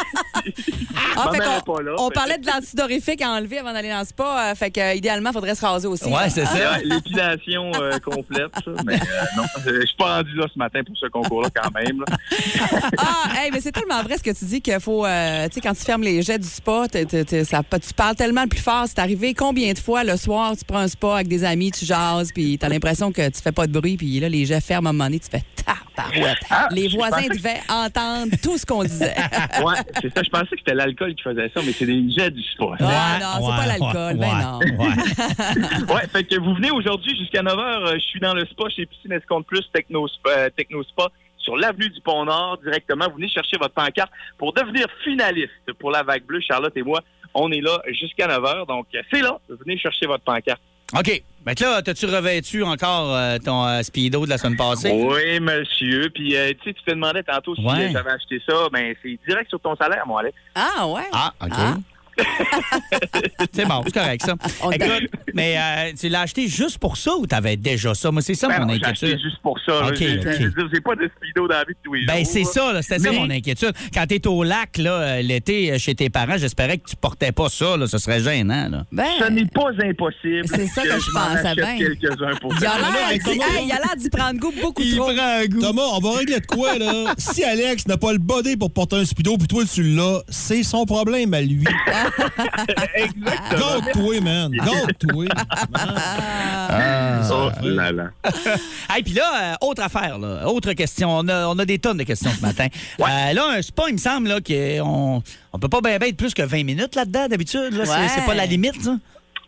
Ah, 1.17 1.31
fait 1.33 1.39
est 1.39 1.65
pas 1.65 1.83
là. 1.83 1.95
on 1.99 2.09
Fait 2.09 2.15
parlait 2.15 2.39
de 2.39 2.47
l'antidorifique 2.47 3.23
à 3.23 3.31
enlever 3.31 3.59
avant 3.59 3.73
d'aller 3.73 3.91
dans 3.91 4.01
le 4.01 4.05
spa. 4.05 4.51
euh, 4.51 4.55
fait 4.55 4.71
que, 4.71 4.81
euh, 4.81 4.95
idéalement, 4.95 5.31
il 5.31 5.33
faudrait 5.35 5.55
se 5.55 5.65
raser 5.65 5.87
aussi. 5.87 6.07
Ouais, 6.07 6.29
c'est 6.29 6.45
ça. 6.47 6.79
L'épilation 6.83 7.71
euh, 7.77 7.99
complète, 8.01 8.51
ça. 8.55 8.71
Mais 8.85 8.95
euh, 8.95 9.25
non, 9.37 9.45
je 9.65 9.87
suis 9.87 9.97
pas 9.97 10.17
rendu 10.17 10.35
là 10.35 10.47
ce 10.53 10.59
matin 10.59 10.81
pour 10.85 10.97
ce 10.97 11.07
concours-là 11.07 11.49
quand 11.55 11.71
même. 11.75 12.01
là. 12.09 12.17
Ah, 12.99 13.29
hey, 13.45 13.51
mais 13.53 13.61
c'est 13.61 13.73
tellement 13.73 14.03
vrai 14.03 14.17
ce 14.19 14.23
que 14.23 14.31
tu 14.37 14.45
dis 14.45 14.61
qu'il 14.61 14.81
faut, 14.81 15.05
euh, 15.07 15.47
tu 15.49 15.55
sais, 15.55 15.61
quand 15.61 15.75
tu 15.75 15.85
fermes 15.85 16.03
les 16.03 16.23
jets 16.23 16.39
du 16.39 16.49
spa, 16.49 16.85
ça, 16.93 17.63
tu 17.79 17.95
parles 17.95 18.17
tellement 18.17 18.47
plus 18.49 18.61
fort. 18.61 18.85
C'est 18.89 18.99
arrivé 18.99 19.35
combien 19.35 19.73
de 19.73 19.79
fois 19.79 20.05
le 20.05 20.17
soir, 20.17 20.55
tu 20.57 20.65
prends 20.65 20.79
un 20.79 20.89
spa 20.89 21.15
avec 21.17 21.29
des 21.29 21.45
amis, 21.45 21.71
tu 21.71 21.85
jases, 21.85 22.33
puis 22.33 22.59
t'as 22.59 22.69
l'impression 22.69 23.13
que 23.13 23.29
tu 23.29 23.41
fais 23.41 23.53
pas 23.53 23.67
de 23.67 23.73
bruit, 23.79 23.97
puis 23.97 24.19
là, 24.21 24.29
les 24.29 24.45
jets 24.47 24.61
ferment 24.61 24.89
à 24.89 24.91
un 24.91 24.93
moment 24.93 25.05
donné, 25.05 25.21
tu 25.21 25.29
fais 25.31 25.43
tabarouette. 25.65 26.39
Ah, 26.51 26.69
les 26.71 26.89
je 26.89 26.97
voisins 27.29 27.35
devaient 27.37 27.61
entendre 27.69 28.37
tout 28.43 28.59
ce 28.59 28.67
qu'on 28.67 28.83
disait. 28.83 29.15
Ouais, 29.65 29.75
c'est 30.01 30.15
ça. 30.15 30.23
Je 30.23 30.31
pensais 30.31 30.47
que 30.47 30.59
c'était 30.59 30.75
l'alcool 30.75 31.15
qui 31.15 31.23
faisait 31.23 31.51
ça, 31.55 31.61
mais 31.65 31.73
c'est 31.73 31.87
des 31.87 32.11
jets 32.11 32.31
du 32.31 32.43
spa. 32.43 32.77
Ah, 32.81 33.19
non, 33.21 33.47
c'est 33.47 33.57
pas 33.57 33.67
l'alcool. 33.67 34.17
Ben 34.19 34.39
non. 34.39 34.59
ouais. 34.59 35.95
Ouais, 35.95 36.07
fait 36.09 36.25
que 36.25 36.39
vous 36.39 36.55
venez 36.55 36.71
aujourd'hui 36.71 37.17
jusqu'à 37.17 37.43
9h. 37.43 37.95
je 37.95 38.01
suis 38.01 38.21
dans 38.21 38.35
le 38.35 38.45
spa 38.47 38.69
chez 38.69 38.87
Piscine 38.87 39.13
Escompte 39.13 39.47
Plus 39.47 39.63
Techno, 39.73 40.07
euh, 40.29 40.51
Techno 40.57 40.83
Spa 40.85 41.09
sur 41.39 41.57
l'avenue 41.57 41.89
du 41.89 42.01
Pont-Nord 42.01 42.59
directement. 42.59 43.07
Vous 43.09 43.17
venez 43.17 43.29
chercher 43.29 43.57
votre 43.57 43.75
pancarte 43.75 44.11
pour 44.37 44.53
devenir 44.53 44.87
finaliste 45.05 45.73
pour 45.79 45.91
la 45.91 46.03
vague 46.03 46.25
bleue. 46.25 46.41
Charlotte 46.41 46.77
et 46.77 46.83
moi, 46.83 47.01
on 47.35 47.51
est 47.53 47.61
là 47.61 47.81
jusqu'à 47.93 48.27
9h. 48.27 48.67
Donc, 48.67 48.87
c'est 49.13 49.21
là. 49.23 49.39
Venez 49.49 49.79
chercher 49.79 50.07
votre 50.07 50.25
pancarte. 50.25 50.61
OK. 50.95 51.23
Ben 51.45 51.55
que 51.55 51.63
là, 51.63 51.81
t'as-tu 51.81 52.07
revêtu 52.07 52.63
encore 52.65 53.15
euh, 53.15 53.39
ton 53.39 53.65
euh, 53.67 53.81
speedo 53.83 54.25
de 54.25 54.31
la 54.31 54.37
semaine 54.39 54.57
passée? 54.57 54.91
Oui, 54.91 55.39
monsieur. 55.39 56.11
Puis, 56.13 56.35
euh, 56.37 56.49
tu 56.61 56.71
sais, 56.71 56.75
tu 56.75 56.83
te 56.83 56.91
demandais 56.91 57.23
tantôt 57.23 57.55
si 57.55 57.63
Ouais. 57.65 57.85
euh, 57.87 57.91
j'avais 57.93 58.11
acheté 58.11 58.43
ça. 58.49 58.69
Ben, 58.73 58.95
c'est 59.01 59.17
direct 59.29 59.49
sur 59.49 59.61
ton 59.61 59.77
salaire, 59.77 60.05
mon 60.09 60.17
Alex. 60.17 60.37
Ah, 60.57 60.87
ouais. 60.89 61.05
Ah, 61.13 61.33
OK. 61.41 61.53
Ah. 61.53 61.77
c'est 63.53 63.67
bon, 63.67 63.83
c'est 63.85 63.93
correct, 63.95 64.23
ça. 64.25 64.35
Écoute, 64.73 65.11
mais 65.35 65.57
euh, 65.59 65.93
tu 65.99 66.09
l'as 66.09 66.23
acheté 66.23 66.49
juste 66.49 66.79
pour 66.79 66.97
ça 66.97 67.15
ou 67.17 67.27
t'avais 67.27 67.57
déjà 67.57 67.95
ça? 67.95 68.11
Moi, 68.11 68.23
c'est 68.23 68.35
ça 68.35 68.49
Ben 68.49 68.61
mon 68.61 68.67
non, 68.67 68.75
j'ai 68.75 68.85
acheté 68.85 69.07
inquiétude. 69.07 69.25
juste 69.25 69.43
pour 69.43 69.59
ça. 69.61 69.73
là. 69.83 69.89
OK, 69.89 69.97
J'ai- 69.97 70.19
OK. 70.19 70.25
je 70.39 70.45
veux 70.45 70.51
dire, 70.51 70.69
J'ai 70.75 70.81
pas 70.81 70.95
de 70.97 71.11
speedo 71.17 71.49
dans 71.49 71.55
la 71.55 71.65
vie 71.65 71.73
de 71.75 71.79
tous 71.83 71.95
les 71.95 72.07
Ben, 72.07 72.19
jours. 72.25 72.27
c'est 72.33 72.45
ça, 72.45 72.73
là, 72.73 72.83
c'était 72.83 72.99
ça 72.99 73.13
mon 73.13 73.31
inquiétude. 73.31 73.73
Quand 73.95 74.07
t'es 74.07 74.27
au 74.27 74.43
lac, 74.45 74.79
là, 74.79 74.93
euh, 74.93 75.23
l'été, 75.23 75.73
euh, 75.73 75.79
chez 75.79 75.95
tes 75.95 76.11
parents, 76.11 76.37
j'espérais 76.39 76.79
que 76.79 76.89
tu 76.89 76.97
portais 76.97 77.33
pas 77.33 77.49
ça, 77.49 77.77
là. 77.77 77.87
Ce 77.87 77.99
serait 77.99 78.21
gênant, 78.21 78.69
là. 78.71 78.85
Ben, 78.93 79.05
Ce 79.19 79.25
n'est 79.31 79.45
pas 79.47 79.71
impossible. 79.85 80.45
C'est 80.47 80.67
ça 80.67 80.83
que 80.83 80.89
je 81.01 81.11
pensais 81.13 81.47
achète 81.47 81.57
bien. 81.57 81.77
quelques-uns 81.79 82.37
pour 82.41 82.53
il 82.59 82.67
a 82.67 82.71
ça. 82.71 82.79
l'air 82.79 83.07
avec 83.09 83.23
d'y- 83.23 83.31
Thomas, 83.31 83.45
hey, 83.59 83.67
il 83.67 83.73
a 83.73 83.77
l'air 83.77 83.97
d'y 83.97 84.11
prendre 84.11 84.39
goût 84.41 84.53
beaucoup 84.63 84.83
trop. 84.85 85.11
un 85.11 85.47
goût. 85.47 85.61
Thomas, 85.61 85.83
on 85.95 85.99
va 86.01 86.19
régler 86.19 86.41
de 86.41 86.47
quoi, 86.47 86.79
là? 86.79 87.15
si 87.19 87.45
Alex 87.45 87.87
n'a 87.87 87.97
pas 87.97 88.13
le 88.13 88.19
body 88.19 88.57
pour 88.57 88.73
porter 88.73 88.97
un 88.97 89.05
speedo, 89.05 89.37
puis 89.37 89.47
toi, 89.49 89.63
tu 89.73 89.83
l'as, 89.83 90.21
c'est 90.29 90.63
son 90.63 90.85
problème 90.87 91.35
à 91.35 91.41
lui. 91.41 91.65
Exactement. 92.95 93.59
Garde-toi, 93.59 94.21
man. 94.21 94.53
Garde-toi. 94.53 95.25
Oh 97.29 97.51
là 97.63 97.93
là. 97.93 98.11
Hey, 98.95 99.03
puis 99.03 99.13
là, 99.15 99.55
euh, 99.63 99.67
autre 99.67 99.83
affaire, 99.83 100.19
là, 100.19 100.49
autre 100.49 100.73
question. 100.73 101.11
On 101.11 101.29
a, 101.29 101.47
on 101.49 101.59
a 101.59 101.65
des 101.65 101.79
tonnes 101.79 101.97
de 101.99 102.03
questions 102.05 102.31
ce 102.37 102.41
matin. 102.43 102.67
Euh, 103.01 103.33
là, 103.33 103.45
un 103.57 103.63
spa, 103.63 103.85
il 103.89 103.95
me 103.95 103.99
semble 103.99 104.29
là, 104.29 104.41
qu'on 104.41 105.23
on 105.53 105.59
peut 105.59 105.69
pas 105.69 105.81
bien 105.81 105.95
être 105.99 106.17
plus 106.17 106.35
que 106.35 106.43
20 106.43 106.65
minutes 106.65 106.95
là-dedans, 106.95 107.29
d'habitude. 107.29 107.73
Là, 107.73 107.85
C'est- 107.85 107.91
Ouais. 107.97 108.09
C'est 108.15 108.25
pas 108.27 108.35
la 108.35 108.47
limite, 108.47 108.83
ça? 108.83 108.97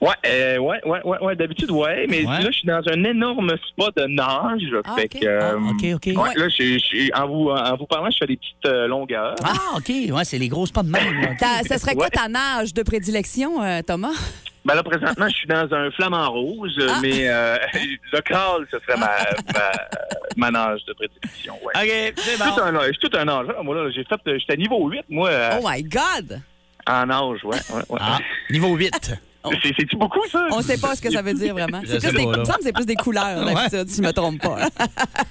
Ouais, 0.00 0.14
euh, 0.26 0.58
ouais, 0.58 0.78
ouais, 0.86 1.00
ouais, 1.04 1.18
ouais, 1.22 1.34
d'habitude, 1.36 1.70
ouais, 1.72 2.06
mais 2.08 2.18
Ouais. 2.24 2.42
là, 2.42 2.46
je 2.50 2.58
suis 2.58 2.66
dans 2.68 2.80
un 2.88 3.02
énorme 3.04 3.50
spa 3.68 3.86
de 3.96 4.06
nage. 4.06 4.62
Ah, 4.84 4.94
fait 4.94 5.08
que, 5.08 5.26
euh, 5.26 5.40
Ah, 5.42 5.56
OK, 5.56 5.84
OK. 5.96 6.06
Ouais, 6.16 6.34
là, 6.36 6.48
je, 6.48 6.78
je- 6.78 7.10
en, 7.20 7.26
vous, 7.26 7.50
en 7.50 7.76
vous 7.76 7.86
parlant, 7.86 8.08
je 8.10 8.18
fais 8.18 8.26
des 8.26 8.36
petites 8.36 8.66
euh, 8.66 8.86
longueurs. 8.86 9.34
Ah, 9.42 9.76
OK. 9.76 9.88
Ouais, 9.88 10.24
c'est 10.24 10.38
les 10.38 10.48
grosses 10.48 10.70
pas 10.70 10.84
de 10.84 10.90
même. 10.90 11.36
ça 11.38 11.78
serait 11.78 11.94
quoi 11.94 12.04
Ouais. 12.04 12.10
ta 12.10 12.28
nage 12.28 12.72
de 12.74 12.82
prédilection, 12.84 13.60
euh, 13.62 13.80
Thomas? 13.82 14.12
Ben 14.64 14.74
là, 14.74 14.82
présentement, 14.82 15.28
je 15.28 15.34
suis 15.34 15.46
dans 15.48 15.66
un 15.72 15.90
flamant 15.92 16.30
rose, 16.30 16.78
Ah. 16.88 16.98
mais 17.02 17.26
euh, 17.28 17.56
le 18.12 18.20
crawl, 18.20 18.66
ce 18.70 18.78
serait 18.80 18.98
ma, 18.98 19.08
ma, 19.54 19.70
ma 20.36 20.50
nage 20.50 20.84
de 20.84 20.92
prédilection, 20.92 21.54
ouais. 21.64 21.72
OK, 21.74 22.14
c'est 22.18 22.38
bon. 22.38 22.44
tout 22.54 22.60
un, 22.62 22.80
je 22.86 22.92
suis 22.92 22.98
tout 23.08 23.16
un 23.16 23.24
nageur. 23.24 23.64
Moi, 23.64 23.74
là, 23.74 23.90
j'ai 23.90 24.04
fait, 24.04 24.20
j'étais 24.38 24.56
niveau 24.56 24.86
8, 24.88 25.04
moi, 25.08 25.30
Oh 25.60 25.66
my 25.68 25.82
God! 25.82 26.40
en 26.86 27.06
nage, 27.06 27.44
ouais. 27.44 27.56
ouais, 27.74 27.82
ouais. 27.88 27.98
Ah, 28.00 28.18
niveau 28.50 28.74
8. 28.76 29.12
C'est- 29.62 29.72
C'est-tu 29.78 29.96
beaucoup, 29.96 30.20
ça? 30.30 30.46
On 30.50 30.60
sait 30.60 30.76
pas 30.78 30.94
ce 30.96 31.00
que 31.00 31.10
ça 31.10 31.22
veut 31.22 31.32
dire 31.32 31.54
vraiment. 31.54 31.80
C'est 31.86 31.98
plus 32.00 32.12
des, 32.12 32.24
pas, 32.24 32.30
là. 32.30 32.36
il 32.36 32.40
me 32.40 32.44
semble 32.44 32.58
que 32.58 32.64
c'est 32.64 32.72
plus 32.72 32.86
des 32.86 32.94
couleurs, 32.96 33.46
Ouais. 33.46 33.54
d'habitude, 33.54 33.88
si 33.88 33.96
je 33.98 34.02
me 34.02 34.12
trompe 34.12 34.40
pas. 34.42 34.58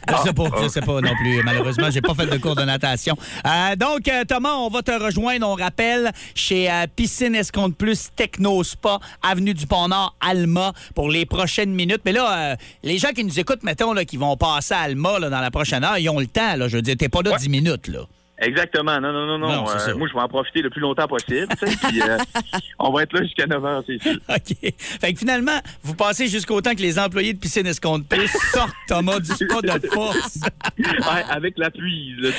Je 0.10 0.16
sais 0.24 0.34
pas, 0.34 0.44
je 0.64 0.68
sais 0.70 0.82
pas 0.82 1.02
non 1.02 1.14
plus. 1.16 1.44
Malheureusement, 1.44 1.92
j'ai 1.92 2.02
pas 2.02 2.14
fait 2.16 2.26
de 2.26 2.38
cours 2.38 2.56
de 2.56 2.64
natation. 2.64 3.16
Euh, 3.46 3.76
donc, 3.76 4.08
euh, 4.08 4.24
Thomas, 4.26 4.54
on 4.56 4.70
va 4.70 4.82
te 4.82 4.92
rejoindre, 4.92 5.48
on 5.48 5.56
rappelle, 5.56 6.12
chez 6.36 6.72
euh, 6.72 6.86
Piscine 6.96 7.36
Escompte 7.36 7.76
Plus 7.78 8.08
Techno 8.16 8.64
Spa, 8.64 9.00
Avenue 9.22 9.54
du 9.54 9.68
Pont-Nord, 9.68 10.16
Alma, 10.22 10.72
pour 10.96 11.10
les 11.10 11.26
prochaines 11.26 11.74
minutes. 11.74 12.02
Mais 12.06 12.14
là, 12.14 12.52
euh, 12.54 12.56
les 12.84 12.98
gens 12.98 13.10
qui 13.10 13.24
nous 13.24 13.40
écoutent, 13.40 13.64
mettons, 13.64 13.94
là, 13.94 14.06
qui 14.06 14.18
vont 14.18 14.36
passer 14.38 14.74
à 14.74 14.80
Alma 14.80 15.20
là, 15.20 15.30
dans 15.30 15.42
la 15.42 15.52
prochaine 15.52 15.84
heure, 15.84 15.98
ils 15.98 16.10
ont 16.10 16.20
le 16.20 16.28
temps. 16.28 16.56
Là, 16.56 16.68
je 16.70 16.78
veux 16.78 16.82
dire, 16.82 16.96
t'es 16.98 17.10
pas 17.10 17.22
là 17.22 17.32
Ouais. 17.32 17.38
10 17.38 17.50
minutes. 17.50 17.88
là. 17.90 18.00
Exactement. 18.40 19.00
Non, 19.02 19.12
non, 19.12 19.26
non, 19.26 19.38
non. 19.40 19.68
Euh, 19.68 19.96
moi, 19.96 20.08
je 20.08 20.14
vais 20.14 20.20
en 20.20 20.28
profiter 20.28 20.62
le 20.62 20.70
plus 20.70 20.82
longtemps 20.82 21.08
possible. 21.08 21.48
puis, 21.58 22.02
euh, 22.02 22.18
on 22.80 22.92
va 22.92 23.04
être 23.04 23.14
là 23.14 23.24
jusqu'à 23.24 23.48
9 23.48 23.64
h, 23.64 23.84
c'est 23.88 24.02
sûr. 24.02 24.20
OK. 24.30 24.74
Fait 24.78 25.14
que 25.14 25.20
finalement, 25.20 25.60
vous 25.84 25.96
passez 25.96 26.28
jusqu'au 26.28 26.62
temps 26.62 26.76
que 26.76 26.82
les 26.82 27.00
employés 27.00 27.34
de 27.34 27.40
Piscine 27.40 27.66
Escompte 27.66 28.08
Plus 28.08 28.28
sortent 28.54 28.76
Thomas 28.88 29.20
du 29.20 29.32
spa 29.32 29.62
de 29.62 29.88
force. 29.88 30.40
Ouais, 30.78 31.24
avec 31.30 31.58
la 31.58 31.70
là, 31.70 32.30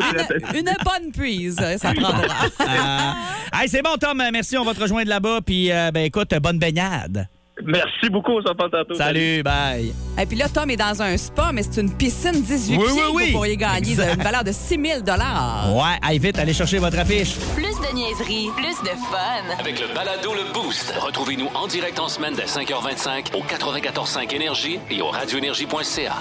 rattaché. 0.00 0.58
Une 0.58 0.74
bonne 0.84 1.12
prise, 1.12 1.56
ça 1.78 1.94
prendra. 1.94 2.24
Euh, 2.60 3.58
hey, 3.60 3.68
c'est 3.68 3.82
bon, 3.82 3.96
Tom. 3.98 4.22
Merci. 4.32 4.58
On 4.58 4.64
va 4.64 4.74
te 4.74 4.80
rejoindre 4.80 5.08
là-bas. 5.08 5.40
Puis, 5.44 5.72
euh, 5.72 5.90
ben, 5.92 6.04
écoute, 6.04 6.34
bonne 6.40 6.58
baignade. 6.58 7.28
Merci 7.64 8.08
beaucoup, 8.10 8.32
on 8.32 8.42
s'en 8.42 8.54
parle 8.54 8.70
tantôt. 8.70 8.94
Salut, 8.94 9.42
bye. 9.42 9.92
Et 10.20 10.26
puis 10.26 10.36
là, 10.36 10.48
Tom 10.48 10.70
est 10.70 10.76
dans 10.76 11.02
un 11.02 11.16
spa, 11.16 11.50
mais 11.52 11.62
c'est 11.62 11.80
une 11.80 11.92
piscine 11.92 12.40
18 12.42 12.76
Oui, 12.78 12.84
pieds 12.84 12.94
oui, 12.94 13.10
oui. 13.14 13.26
vous 13.26 13.32
pourriez 13.32 13.56
gagner 13.56 13.94
de- 13.96 14.02
une 14.02 14.22
valeur 14.22 14.44
de 14.44 14.52
6 14.52 14.78
000 14.80 15.00
Ouais, 15.00 15.82
allez 16.02 16.18
vite, 16.18 16.38
allez 16.38 16.52
chercher 16.54 16.78
votre 16.78 16.98
affiche. 16.98 17.34
Plus 17.54 17.64
de 17.64 17.94
niaiserie, 17.94 18.48
plus 18.56 18.80
de 18.82 18.94
fun. 19.10 19.58
Avec 19.58 19.80
le 19.80 19.94
balado 19.94 20.34
Le 20.34 20.52
Boost, 20.52 20.94
retrouvez-nous 21.00 21.48
en 21.54 21.66
direct 21.66 21.98
en 21.98 22.08
semaine 22.08 22.34
dès 22.34 22.44
5h25 22.46 23.34
au 23.36 23.42
94.5 23.42 24.34
Énergie 24.34 24.78
et 24.90 25.00
au 25.02 25.08
radioénergie.ca. 25.08 26.14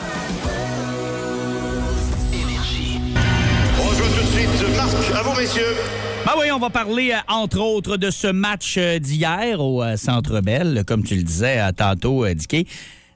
suite. 4.38 4.76
Marc, 4.78 5.16
à 5.16 5.22
vous, 5.24 5.40
messieurs. 5.40 5.76
Ben 6.26 6.34
oui, 6.40 6.52
on 6.52 6.60
va 6.60 6.70
parler, 6.70 7.12
euh, 7.12 7.18
entre 7.34 7.60
autres, 7.60 7.98
de 7.98 8.12
ce 8.12 8.28
match 8.28 8.76
euh, 8.78 9.00
d'hier 9.00 9.60
au 9.60 9.82
euh, 9.82 9.96
Centre 9.98 10.42
Bell, 10.42 10.84
comme 10.86 11.04
tu 11.04 11.16
le 11.16 11.24
disais 11.24 11.60
tantôt, 11.74 12.28
Dicky. 12.28 12.68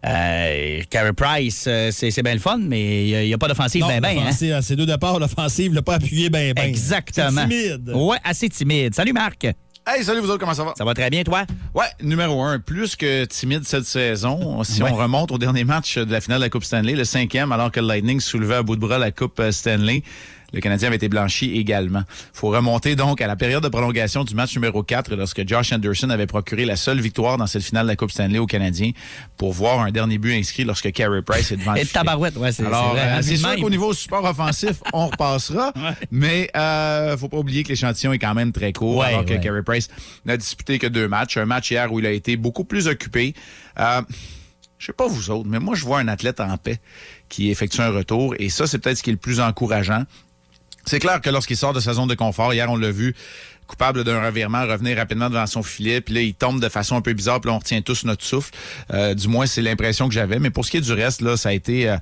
Euh, 0.04 0.82
Carey 0.90 1.14
Price, 1.14 1.70
c'est 1.92 1.92
c'est 2.10 2.24
bien 2.24 2.34
le 2.34 2.40
fun, 2.40 2.58
mais 2.60 3.08
il 3.08 3.28
n'y 3.28 3.34
a, 3.34 3.38
pas 3.38 3.48
d'offensive 3.48 3.86
bien, 3.86 4.00
bien. 4.00 4.10
hein? 4.10 4.16
l'offensive, 4.16 4.60
Ces 4.62 4.76
deux 4.76 4.88
départs, 4.88 5.20
l'offensive 5.20 5.74
l'a 5.76 5.84
pas 5.84 5.95
appuyé 5.95 6.30
bien, 6.32 6.54
bien. 6.54 6.64
Exactement. 6.64 7.41
C'est 7.48 7.50
timide. 7.50 7.91
Ouais, 7.93 8.18
assez 8.24 8.50
timide. 8.50 8.95
Salut, 8.95 9.14
Marc. 9.14 9.45
Hey, 9.86 10.04
salut 10.04 10.22
vous 10.22 10.30
autres, 10.30 10.39
comment 10.39 10.54
ça 10.54 10.64
va? 10.64 10.74
Ça 10.78 10.86
va 10.86 10.93
très 10.93 11.10
bien, 11.10 11.24
toi? 11.24 11.43
Ouais, 11.76 11.86
numéro 12.02 12.41
un, 12.43 12.60
plus 12.60 12.95
que 12.95 13.26
timide 13.26 13.64
cette 13.66 13.86
saison. 13.86 14.64
Si 14.64 14.82
Ouais. 14.82 14.89
on 14.91 14.95
remonte 14.95 15.32
au 15.32 15.38
dernier 15.38 15.64
match 15.66 15.98
de 15.98 16.12
la 16.12 16.22
finale 16.22 16.39
de 16.39 16.45
la 16.45 16.50
Coupe 16.50 16.64
Stanley, 16.64 16.93
le 16.93 17.04
cinquième, 17.04 17.52
alors 17.52 17.72
que 17.72 17.80
le 17.80 17.88
Lightning 17.88 18.20
soulevait 18.20 18.56
à 18.56 18.64
bout 18.64 18.76
de 18.76 18.82
bras 18.82 18.98
la 19.00 19.12
Coupe 19.12 19.41
Stanley, 19.52 20.04
le 20.54 20.60
Canadien 20.60 20.88
avait 20.88 20.97
été 20.97 21.08
blanchi 21.10 21.58
également. 21.58 22.04
faut 22.34 22.49
remonter 22.49 22.95
donc 22.95 23.22
à 23.22 23.28
la 23.28 23.36
période 23.36 23.64
de 23.64 23.70
prolongation 23.70 24.24
du 24.24 24.36
match 24.36 24.54
numéro 24.56 24.84
4, 24.84 25.16
lorsque 25.16 25.47
Josh 25.47 25.72
Anderson 25.72 26.10
avait 26.10 26.28
procuré 26.28 26.66
la 26.66 26.76
seule 26.76 26.99
victoire 26.99 27.38
dans 27.38 27.47
cette 27.47 27.64
finale 27.64 27.86
de 27.86 27.91
la 27.91 27.95
Coupe 27.95 28.12
Stanley 28.12 28.39
aux 28.39 28.45
Canadiens, 28.47 28.91
pour 29.38 29.54
voir 29.54 29.80
un 29.80 29.91
dernier 29.91 30.18
but 30.18 30.34
inscrit 30.34 30.64
lorsque 30.64 30.91
Carey 30.91 31.22
Price 31.22 31.52
est 31.52 31.58
devant 31.58 31.72
le 31.76 31.78
Et 31.80 31.82
filet. 31.82 31.93
tabarouette, 31.93 32.38
ouais, 32.38 32.52
c'est 32.52 32.66
Alors, 32.66 32.95
c'est 32.95 32.99
euh, 33.02 33.18
hein, 33.18 33.22
sûr 33.54 33.56
qu'au 33.62 33.70
niveau 33.70 33.93
support 33.93 34.24
offensif, 34.26 34.82
on 34.93 35.08
repassera, 35.08 35.74
mais 36.12 36.49
euh, 36.56 37.18
faut 37.18 37.30
pas 37.30 37.38
oublier 37.38 37.64
que 37.64 37.70
l'échantillon 37.70 38.14
est 38.14 38.20
quand 38.20 38.34
même 38.34 38.52
très 38.52 38.74
court, 38.74 38.97
Ouais, 38.97 39.08
alors 39.08 39.26
que 39.26 39.34
ouais. 39.34 39.39
Carey 39.39 39.64
Price 39.64 39.88
n'a 40.26 40.38
disputé 40.38 40.80
que 40.80 40.88
deux 40.88 41.08
matchs. 41.08 41.38
Un 41.38 41.45
match 41.45 41.72
hier 41.72 41.91
où 41.91 41.99
il 41.99 42.06
a 42.06 42.12
été 42.12 42.36
beaucoup 42.36 42.66
plus 42.66 42.88
occupé. 42.88 43.34
Euh, 43.80 44.02
je 44.78 44.88
sais 44.88 44.93
pas 44.93 45.08
vous 45.08 45.30
autres, 45.30 45.47
mais 45.47 45.60
moi, 45.60 45.76
je 45.76 45.86
vois 45.86 45.99
un 45.99 46.08
athlète 46.08 46.39
en 46.39 46.58
paix 46.58 46.80
qui 47.30 47.52
effectue 47.52 47.82
un 47.82 47.91
retour, 47.91 48.34
et 48.39 48.49
ça, 48.49 48.66
c'est 48.68 48.80
peut-être 48.80 48.97
ce 48.97 49.04
qui 49.04 49.12
est 49.12 49.14
le 49.14 49.20
plus 49.20 49.39
encourageant. 49.39 50.04
C'est 50.86 51.00
clair 51.00 51.22
que 51.22 51.30
lorsqu'il 51.30 51.58
sort 51.58 51.74
de 51.74 51.80
sa 51.80 51.94
zone 51.94 52.08
de 52.08 52.16
confort, 52.16 52.54
hier 52.54 52.70
on 52.70 52.76
l'a 52.76 52.92
vu, 52.92 53.16
coupable 53.68 54.04
d'un 54.04 54.24
revirement, 54.26 54.62
revenir 54.66 54.98
rapidement 54.98 55.30
devant 55.30 55.48
son 55.48 55.64
filet, 55.64 56.02
puis 56.02 56.14
là 56.14 56.22
il 56.22 56.34
tombe 56.34 56.60
de 56.60 56.70
façon 56.70 56.96
un 56.96 57.02
peu 57.02 57.14
bizarre, 57.14 57.40
puis 57.40 57.50
là 57.50 57.56
on 57.56 57.60
retient 57.60 57.82
tous 57.82 58.04
notre 58.04 58.24
souffle. 58.24 58.52
Euh, 58.94 59.14
du 59.14 59.28
moins 59.28 59.46
c'est 59.46 59.62
l'impression 59.62 60.08
que 60.08 60.14
j'avais. 60.14 60.40
Mais 60.40 60.50
pour 60.50 60.66
ce 60.66 60.72
qui 60.72 60.78
est 60.78 60.82
du 60.82 60.94
reste, 60.94 61.22
là, 61.22 61.38
ça 61.38 61.50
a 61.50 61.54
été 61.54 61.90
euh, 61.90 61.98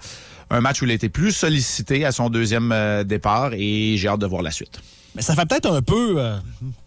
un 0.49 0.61
match 0.61 0.81
où 0.81 0.85
il 0.85 0.91
a 0.91 0.95
été 0.95 1.09
plus 1.09 1.31
sollicité 1.31 2.05
à 2.05 2.11
son 2.11 2.29
deuxième 2.29 2.71
euh, 2.71 3.03
départ, 3.03 3.51
et 3.53 3.95
j'ai 3.97 4.07
hâte 4.07 4.19
de 4.19 4.27
voir 4.27 4.41
la 4.41 4.51
suite. 4.51 4.79
Mais 5.15 5.21
ça 5.21 5.35
fait 5.35 5.45
peut-être 5.45 5.71
un 5.71 5.81
peu, 5.81 6.15
euh, 6.17 6.37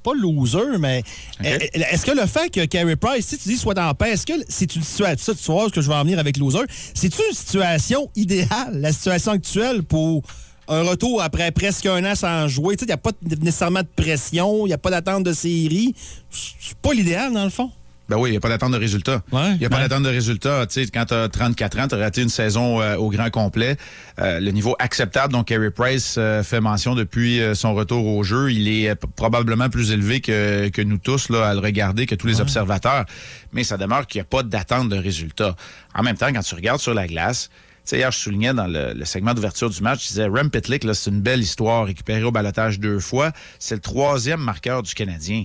pas 0.03 0.13
loser, 0.15 0.79
mais 0.79 1.03
euh, 1.45 1.59
est-ce 1.73 2.07
que 2.07 2.13
le 2.13 2.27
fait 2.27 2.51
que 2.51 2.65
Carey 2.67 2.97
Price, 2.97 3.27
si 3.27 3.39
tu 3.39 3.49
dis 3.49 3.57
soit 3.57 3.79
en 3.79 3.95
paix, 3.95 4.13
est-ce 4.13 4.27
que 4.27 4.33
c'est 4.49 4.75
une 4.77 4.83
situation, 4.83 5.35
tu 5.35 5.53
vois 5.53 5.69
ce 5.69 5.73
que 5.73 5.81
je 5.81 5.89
vais 5.89 5.95
en 5.95 6.05
venir 6.05 6.19
avec 6.19 6.37
loser, 6.37 6.61
c'est 6.95 7.13
une 7.15 7.35
situation 7.35 8.09
idéale, 8.15 8.75
la 8.75 8.93
situation 8.93 9.33
actuelle 9.33 9.83
pour 9.83 10.23
un 10.69 10.83
retour 10.83 11.23
après 11.23 11.51
presque 11.51 11.87
un 11.87 12.05
an 12.05 12.15
sans 12.15 12.49
jouer? 12.49 12.77
Tu 12.77 12.81
sais, 12.81 12.87
il 12.87 12.89
n'y 12.89 12.95
a 12.95 12.99
pas 12.99 13.13
nécessairement 13.41 13.83
de 13.83 13.89
pression, 13.97 14.67
il 14.67 14.69
n'y 14.69 14.75
a 14.75 14.79
pas 14.79 14.91
d'attente 14.91 15.25
de 15.25 15.33
série. 15.33 15.95
C'est 16.31 16.77
pas 16.79 16.93
l'idéal, 16.93 17.33
dans 17.33 17.45
le 17.45 17.51
fond. 17.51 17.71
Ben 18.09 18.19
oui, 18.19 18.29
il 18.29 18.33
n'y 18.33 18.37
a 18.37 18.41
pas 18.41 18.51
d'attente 18.51 18.73
de 18.73 18.79
résultat. 18.79 19.23
Il 19.33 19.59
n'y 19.59 19.65
a 19.65 19.71
pas 19.71 19.79
d'attente 19.79 20.03
de 20.03 20.09
résultat. 20.09 20.67
Tu 20.67 20.85
sais, 20.85 20.91
quand 20.91 21.07
tu 21.07 21.15
as 21.15 21.29
34 21.29 21.79
ans, 21.79 21.89
tu 21.89 21.95
as 21.95 21.99
raté 21.99 22.21
une 22.21 22.29
saison 22.29 22.81
euh, 22.81 22.97
au 22.97 23.09
grand 23.09 23.31
complet. 23.31 23.77
Euh, 24.19 24.39
le 24.39 24.51
niveau 24.51 24.77
acceptable 24.79 25.33
dont 25.33 25.45
Carey 25.45 25.71
Price 25.71 26.17
euh, 26.19 26.43
fait 26.43 26.61
mention 26.61 26.95
depuis 26.95 27.41
son 27.55 27.73
retour 27.75 28.07
au 28.07 28.23
jeu, 28.23 28.53
il 28.53 28.69
est 28.69 28.95
probablement 28.95 29.71
plus 29.71 29.93
élevé 29.93 30.21
que, 30.21 30.69
que 30.69 30.83
nous 30.83 30.99
tous 30.99 31.31
là, 31.31 31.49
à 31.49 31.55
le 31.55 31.61
regarder, 31.61 32.07
que 32.07 32.15
tous 32.15 32.27
les 32.27 32.41
observateurs. 32.43 33.07
Mais 33.53 33.65
ça 33.65 33.79
demeure 33.79 34.07
qu'il 34.07 34.19
n'y 34.19 34.23
a 34.23 34.29
pas 34.29 34.43
d'attente 34.43 34.89
de 34.89 34.97
résultat. 34.97 35.57
En 35.95 36.03
même 36.03 36.17
temps, 36.17 36.33
quand 36.35 36.43
tu 36.43 36.55
regardes 36.55 36.81
sur 36.81 36.93
la 36.93 37.07
glace, 37.07 37.49
sais, 37.85 37.99
hier, 37.99 38.11
je 38.11 38.19
soulignais 38.19 38.55
dans 38.55 38.67
le, 38.67 39.05
segment 39.05 39.35
d'ouverture 39.35 39.71
du 39.71 39.83
match, 39.83 40.05
je 40.05 40.09
disais, 40.09 40.27
Rem 40.27 40.51
Pitlick, 40.51 40.87
c'est 40.95 41.11
une 41.11 41.21
belle 41.21 41.41
histoire, 41.41 41.87
récupéré 41.87 42.23
au 42.23 42.31
balotage 42.31 42.79
deux 42.79 43.01
fois. 43.01 43.33
C'est 43.59 43.75
le 43.75 43.81
troisième 43.81 44.41
marqueur 44.41 44.83
du 44.83 44.95
Canadien. 44.95 45.45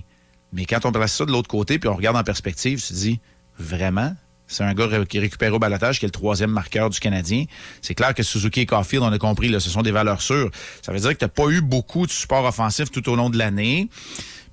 Mais 0.52 0.64
quand 0.64 0.84
on 0.86 0.92
place 0.92 1.12
ça 1.12 1.26
de 1.26 1.32
l'autre 1.32 1.48
côté, 1.48 1.78
puis 1.78 1.88
on 1.88 1.94
regarde 1.94 2.16
en 2.16 2.24
perspective, 2.24 2.80
tu 2.80 2.88
te 2.88 2.94
dis, 2.94 3.20
vraiment? 3.58 4.14
C'est 4.48 4.64
un 4.64 4.72
gars 4.74 4.88
qui 5.08 5.20
récupère 5.20 5.54
au 5.54 5.58
balotage, 5.58 6.00
qui 6.00 6.06
est 6.06 6.08
le 6.08 6.12
troisième 6.12 6.50
marqueur 6.50 6.90
du 6.90 6.98
Canadien. 6.98 7.44
C'est 7.82 7.94
clair 7.94 8.14
que 8.14 8.22
Suzuki 8.22 8.60
et 8.60 8.66
Caulfield, 8.66 9.04
on 9.04 9.12
a 9.12 9.18
compris, 9.18 9.48
là, 9.48 9.60
ce 9.60 9.70
sont 9.70 9.82
des 9.82 9.90
valeurs 9.92 10.22
sûres. 10.22 10.50
Ça 10.82 10.90
veut 10.92 10.98
dire 10.98 11.10
que 11.10 11.18
tu 11.18 11.24
n'as 11.24 11.28
pas 11.28 11.48
eu 11.48 11.60
beaucoup 11.60 12.06
de 12.06 12.10
support 12.10 12.44
offensif 12.44 12.90
tout 12.90 13.06
au 13.10 13.14
long 13.14 13.30
de 13.30 13.36
l'année. 13.36 13.88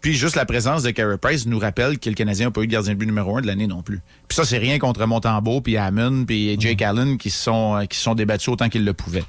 Puis 0.02 0.14
juste 0.14 0.36
la 0.36 0.46
présence 0.46 0.84
de 0.84 0.92
Carey 0.92 1.18
Price 1.18 1.48
nous 1.48 1.58
rappelle 1.58 1.98
que 1.98 2.10
le 2.10 2.16
Canadien 2.16 2.46
n'a 2.46 2.52
pas 2.52 2.62
eu 2.62 2.68
de 2.68 2.72
gardien 2.72 2.94
de 2.94 3.00
but 3.00 3.08
numéro 3.08 3.38
un 3.38 3.42
de 3.42 3.48
l'année 3.48 3.66
non 3.66 3.82
plus. 3.82 4.02
Puis 4.28 4.36
ça, 4.36 4.46
c'est 4.46 4.60
rien 4.60 4.78
contre 4.78 5.04
Montembeau, 5.08 5.62
puis 5.62 5.78
Hammond, 5.78 6.26
puis 6.26 6.58
Jake 6.60 6.84
Allen 6.84 7.18
qui 7.18 7.32
se 7.32 7.42
sont, 7.42 7.76
euh, 7.76 7.86
qui 7.86 7.98
sont 7.98 8.14
débattus 8.14 8.50
autant 8.50 8.70
qu'ils 8.70 8.86
le 8.86 8.94
pouvaient. 8.94 9.24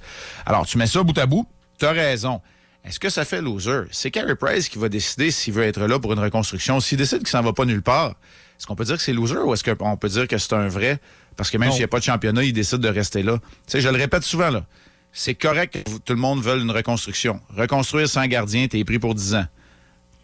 Alors, 0.45 0.67
tu 0.67 0.77
mets 0.77 0.87
ça 0.87 1.03
bout 1.03 1.17
à 1.17 1.25
bout, 1.25 1.49
tu 1.79 1.87
as 1.87 1.93
raison. 1.93 2.43
Est-ce 2.85 3.01
que 3.01 3.09
ça 3.09 3.25
fait 3.25 3.41
loser? 3.41 3.85
C'est 3.91 4.11
Carey 4.11 4.37
Price 4.37 4.69
qui 4.69 4.79
va 4.79 4.89
décider 4.91 5.31
s'il 5.31 5.55
veut 5.55 5.65
être 5.65 5.81
là 5.81 5.99
pour 5.99 6.13
une 6.13 6.19
reconstruction. 6.19 6.79
S'il 6.81 6.99
décide 6.99 7.21
qu'il 7.21 7.29
s'en 7.29 7.43
va 7.43 7.55
pas 7.55 7.65
nulle 7.65 7.83
part, 7.83 8.15
est-ce 8.59 8.67
qu'on 8.67 8.75
peut 8.75 8.85
dire 8.85 8.97
que 8.97 9.03
c'est 9.03 9.13
loser 9.13 9.39
ou 9.39 9.53
est-ce 9.53 9.65
qu'on 9.65 9.97
peut 9.97 10.09
dire 10.09 10.27
que 10.27 10.39
c'est 10.39 10.55
un 10.55 10.69
vrai? 10.69 10.99
Parce 11.37 11.51
que 11.51 11.59
même 11.59 11.71
s'il 11.71 11.81
n'y 11.81 11.85
a 11.85 11.89
pas 11.89 11.99
de 11.99 12.05
championnat, 12.05 12.45
il 12.45 12.53
décide 12.53 12.79
de 12.79 12.89
rester 12.89 13.23
là. 13.23 13.39
Tu 13.39 13.73
sais, 13.73 13.81
je 13.81 13.89
le 13.89 13.97
répète 13.97 14.23
souvent, 14.23 14.51
là. 14.51 14.65
C'est 15.13 15.35
correct 15.35 15.85
que 15.85 15.91
tout 15.99 16.13
le 16.13 16.19
monde 16.19 16.43
veuille 16.43 16.63
une 16.63 16.71
reconstruction. 16.71 17.41
Reconstruire 17.57 18.09
sans 18.09 18.27
gardien, 18.27 18.69
t'es 18.69 18.85
pris 18.85 18.99
pour 18.99 19.15
10 19.15 19.35
ans. 19.35 19.47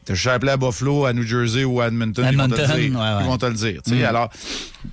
T'as 0.05 0.33
appelé 0.33 0.53
à 0.53 0.57
Buffalo, 0.57 1.05
à 1.07 1.13
New 1.13 1.23
Jersey 1.23 1.65
ou 1.65 1.81
à 1.81 1.87
Edmonton, 1.87 2.27
ils 2.31 2.37
vont 2.37 2.49
te 2.49 2.55
le 2.57 2.61
Edmonton, 2.63 2.77
dire. 2.81 2.99
ouais, 2.99 3.07
ouais. 3.07 3.21
Ils 3.21 3.27
vont 3.27 3.39
te 3.39 3.47
le 3.47 3.55
dire. 3.55 3.83
tu. 3.87 3.95
Mm. 3.95 4.05
Alors, 4.05 4.31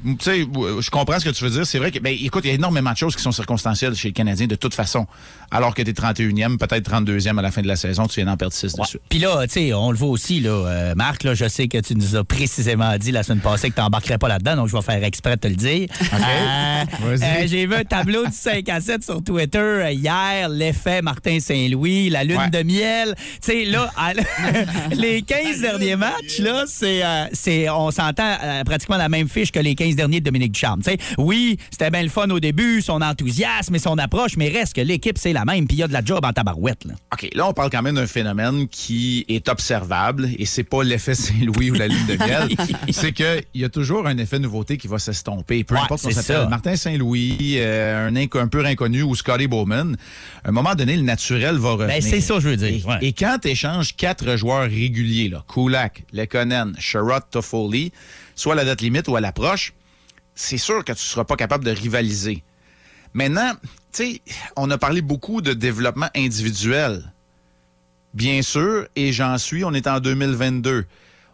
tu 0.03 0.16
sais, 0.20 0.39
je 0.41 0.89
comprends 0.91 1.20
ce 1.20 1.26
que 1.26 1.32
tu 1.32 1.43
veux 1.43 1.49
dire. 1.49 1.66
C'est 1.66 1.80
vrai 1.80 1.91
que, 1.91 1.97
ben, 1.99 2.16
écoute, 2.22 2.45
il 2.45 2.49
y 2.49 2.51
a 2.51 2.53
énormément 2.53 2.91
de 2.91 2.97
choses 2.97 3.16
qui 3.16 3.24
sont 3.24 3.32
circonstancielles 3.32 3.95
chez 3.95 4.10
le 4.10 4.14
Canadien 4.14 4.45
de 4.45 4.55
toute 4.55 4.76
façon. 4.76 5.07
Alors 5.51 5.74
que 5.74 5.82
t'es 5.82 5.93
31e, 5.93 6.57
peut-être 6.57 6.88
32e 6.91 7.39
à 7.39 7.41
la 7.41 7.49
fin 7.51 7.64
de 7.64 7.68
la 7.68 7.76
saison, 7.76 8.05
tu 8.05 8.16
viens 8.18 8.26
d'en 8.26 8.38
perdre 8.38 8.53
6 8.53 8.76
de 8.76 8.86
suite. 8.86 9.01
Puis 9.10 9.18
là, 9.18 9.47
tu 9.47 9.53
sais, 9.53 9.74
on 9.74 9.89
le 9.89 9.97
voit 9.97 10.10
aussi, 10.10 10.41
là, 10.41 10.51
euh, 10.51 10.93
Marc, 10.95 11.24
là, 11.24 11.34
je 11.34 11.47
sais 11.47 11.68
que 11.68 11.80
tu 11.80 11.95
nous 11.95 12.16
as 12.16 12.24
précisément 12.24 12.95
dit 12.97 13.12
la 13.12 13.24
semaine 13.24 13.41
passée 13.41 13.72
que 13.72 13.76
tu 13.76 13.82
n'embarquerais 13.82 14.20
pas 14.20 14.28
là-dedans, 14.28 14.57
donc 14.57 14.68
je 14.68 14.76
vais 14.76 14.84
faire 14.84 15.03
exprès 15.03 15.38
de 15.38 15.41
te 15.41 15.47
le 15.47 15.55
dire. 15.55 15.88
Euh, 16.14 16.86
euh, 17.03 17.47
J'ai 17.47 17.66
vu 17.66 17.74
un 17.74 17.84
tableau 17.84 18.26
du 18.28 18.32
5 18.32 18.70
à 18.70 18.80
7 18.80 19.03
sur 19.03 19.24
Twitter 19.24 19.57
euh, 19.57 19.91
hier, 19.91 20.49
l'effet 20.49 21.01
Martin 21.01 21.39
Saint-Louis, 21.39 22.12
la 22.12 22.24
lune 22.24 22.49
de 22.51 22.62
miel. 22.62 23.16
Tu 23.18 23.51
sais, 23.51 23.66
là, 23.66 23.89
à- 23.97 24.14
les 25.00 25.22
15 25.24 25.62
derniers 25.62 25.95
matchs, 25.95 26.39
là, 26.39 26.66
c'est, 26.68 27.04
euh, 27.04 27.26
c'est, 27.34 27.70
on 27.70 27.91
s'entend 27.91 28.38
euh, 28.43 28.64
pratiquement 28.64 28.97
la 28.97 29.10
même 29.10 29.28
fiche 29.28 29.52
que 29.52 29.60
les 29.60 29.76
15 29.76 29.95
derniers 29.95 30.20
de 30.20 30.26
Dominique 30.26 30.52
Ducharme. 30.52 30.82
Tu 30.84 30.91
sais, 30.91 30.97
oui, 31.18 31.58
c'était 31.72 31.89
bien 31.89 32.04
le 32.04 32.10
fun 32.10 32.30
au 32.30 32.39
début, 32.39 32.82
son 32.82 33.02
enthousiasme 33.02 33.76
et 33.76 33.80
son 33.80 33.97
approche, 33.97 34.38
mais 34.38 34.50
reste 34.50 34.76
que 34.76 34.82
l'équipe, 34.82 35.18
c'est 35.18 35.34
la 35.34 35.45
même, 35.45 35.68
puis 35.68 35.78
il 35.78 35.80
y 35.80 35.84
a 35.84 35.88
de 35.88 35.93
la 35.93 36.04
job 36.04 36.24
en 36.24 36.34
tabarouette. 36.34 36.86
Là. 36.86 36.93
OK, 37.14 37.30
là, 37.34 37.47
on 37.47 37.54
parle 37.54 37.70
quand 37.70 37.82
même 37.82 37.95
d'un 37.95 38.08
phénomène 38.08 38.68
qui 38.68 39.26
est 39.30 39.47
observable 39.50 40.30
et 40.38 40.45
c'est 40.45 40.64
pas 40.64 40.84
l'effet 40.84 41.16
Saint-Louis 41.20 41.72
ou 41.72 41.76
la 41.76 41.88
lune 41.88 42.06
de 42.08 42.18
miel. 42.18 42.50
c'est 42.91 43.12
qu'il 43.14 43.43
y 43.56 43.64
a 43.64 43.70
toujours 43.70 44.08
un 44.08 44.18
effet 44.18 44.39
nouveauté 44.39 44.78
qui 44.78 44.88
va 44.88 45.00
s'estomper. 45.00 45.64
Peu 45.64 45.76
Ouais, 45.76 45.82
importe 45.82 46.04
qu'on 46.04 46.12
s'appelle. 46.12 46.47
Martin 46.50 46.76
Saint-Louis, 46.76 47.56
euh, 47.58 48.10
un, 48.10 48.16
un 48.16 48.47
peu 48.47 48.66
inconnu 48.66 49.04
ou 49.04 49.16
Scotty 49.16 49.47
Bowman. 49.47 49.95
À 50.43 50.50
un 50.50 50.52
moment 50.52 50.76
donné, 50.76 50.95
le 50.95 51.04
naturel 51.04 51.58
va 51.58 51.72
revenir. 51.72 51.95
Ben, 51.95 52.02
c'est 52.02 52.22
ça, 52.22 52.39
je 52.39 52.50
veux 52.50 52.58
dire. 52.58 52.97
Et 53.02 53.14
quand 53.14 53.38
tu 53.41 53.50
échanges 53.50 53.95
quatre 53.95 54.36
joueurs 54.36 54.68
réguliers, 54.89 55.29
là, 55.29 55.43
Kulak, 55.47 56.03
Lekonen, 56.11 56.75
Sherrod, 56.79 57.23
Toffoli, 57.29 57.91
soit 58.35 58.53
à 58.53 58.55
la 58.55 58.65
date 58.65 58.81
limite 58.81 59.07
ou 59.07 59.15
à 59.15 59.21
l'approche, 59.21 59.73
c'est 60.35 60.57
sûr 60.57 60.83
que 60.83 60.93
tu 60.93 60.99
seras 60.99 61.25
pas 61.25 61.35
capable 61.35 61.63
de 61.63 61.71
rivaliser. 61.71 62.43
Maintenant, 63.13 63.53
tu 63.91 64.03
sais, 64.03 64.21
on 64.55 64.69
a 64.71 64.77
parlé 64.77 65.01
beaucoup 65.01 65.41
de 65.41 65.53
développement 65.53 66.09
individuel. 66.15 67.13
Bien 68.13 68.41
sûr, 68.41 68.87
et 68.95 69.11
j'en 69.13 69.37
suis, 69.37 69.63
on 69.63 69.73
est 69.73 69.87
en 69.87 69.99
2022. 69.99 70.85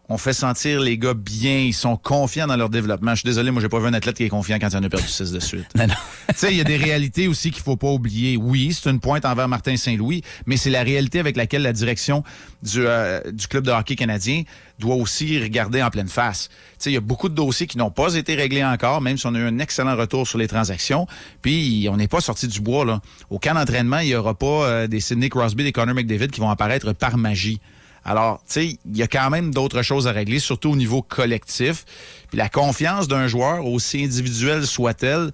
On 0.08 0.18
fait 0.18 0.34
sentir 0.34 0.82
les 0.82 1.00
gars 1.00 1.16
bien, 1.16 1.58
ils 1.58 1.74
sont 1.74 1.98
confiants 1.98 2.46
dans 2.46 2.56
leur 2.56 2.70
développement. 2.70 3.12
Je 3.12 3.22
suis 3.22 3.28
désolé, 3.28 3.50
moi 3.50 3.60
j'ai 3.60 3.70
pas 3.70 3.80
vu 3.80 3.88
un 3.88 3.94
athlète 3.94 4.18
qui 4.18 4.24
est 4.24 4.30
confiant 4.30 4.60
quand 4.60 4.70
il 4.70 4.78
en 4.78 4.84
a 4.84 4.90
perdu 4.90 5.08
6 5.08 5.32
de 5.32 5.40
suite. 5.40 5.66
Non, 5.76 5.88
non. 5.88 5.94
Tu 6.30 6.36
sais, 6.36 6.52
il 6.52 6.58
y 6.58 6.62
a 6.62 6.64
des 6.64 6.78
réalités 6.78 7.28
aussi 7.28 7.52
qu'il 7.52 7.64
faut 7.64 7.76
pas 7.76 7.90
oublier. 7.90 8.38
Oui, 8.38 8.72
c'est 8.74 8.90
une 8.90 9.00
pointe 9.00 9.26
envers 9.26 9.48
Martin 9.48 9.76
Saint-Louis, 9.78 10.22
mais 10.46 10.58
c'est 10.58 10.70
la 10.70 10.84
réalité 10.84 11.20
avec 11.20 11.36
laquelle 11.36 11.64
la 11.64 11.74
direction 11.74 12.24
du, 12.62 12.86
euh, 12.86 13.20
du 13.32 13.48
club 13.48 13.66
de 13.66 13.72
hockey 13.72 13.96
canadien 13.96 14.44
doit 14.80 14.96
aussi 14.96 15.42
regarder 15.42 15.82
en 15.82 15.90
pleine 15.90 16.08
face. 16.08 16.50
Tu 16.50 16.56
sais, 16.78 16.92
il 16.92 16.94
y 16.94 16.98
a 16.98 17.02
beaucoup 17.02 17.30
de 17.30 17.36
dossiers 17.36 17.68
qui 17.68 17.78
n'ont 17.78 17.92
pas 17.92 18.14
été 18.16 18.36
réglés 18.36 18.64
encore, 18.64 19.02
même 19.02 19.18
si 19.18 19.26
on 19.26 19.36
a 19.36 19.40
eu 19.40 19.48
un 19.48 19.60
excellent 19.60 19.96
retour 19.96 20.28
sur 20.28 20.38
les 20.38 20.48
transactions. 20.48 21.08
Puis 21.42 21.88
on 21.92 21.98
n'est 21.98 22.08
pas 22.08 22.22
sorti 22.22 22.48
du 22.48 22.62
bois 22.62 22.86
là. 22.86 23.02
Au 23.30 23.40
camp 23.40 23.54
d'entraînement, 23.54 24.00
il 24.00 24.10
y 24.10 24.16
aura 24.16 24.34
pas 24.34 24.46
euh, 24.46 24.88
des 24.88 25.00
Sidney 25.00 25.30
Crosby, 25.30 25.64
des 25.64 25.72
Connor 25.72 25.96
McDavid 25.96 26.28
qui 26.28 26.40
vont 26.40 26.50
apparaître 26.50 26.94
par 26.94 27.18
magie. 27.18 27.60
Alors, 28.06 28.38
tu 28.48 28.54
sais, 28.54 28.80
il 28.86 28.98
y 28.98 29.02
a 29.02 29.08
quand 29.08 29.30
même 29.32 29.54
d'autres 29.54 29.82
choses 29.82 30.08
à 30.08 30.12
régler, 30.12 30.40
surtout 30.40 30.70
au 30.70 30.76
niveau 30.76 31.02
collectif. 31.02 31.86
Puis 32.30 32.38
la 32.38 32.50
confiance 32.50 33.08
d'un 33.08 33.28
joueur, 33.28 33.66
aussi 33.66 34.04
individuelle 34.04 34.68
soit-elle, 34.68 35.32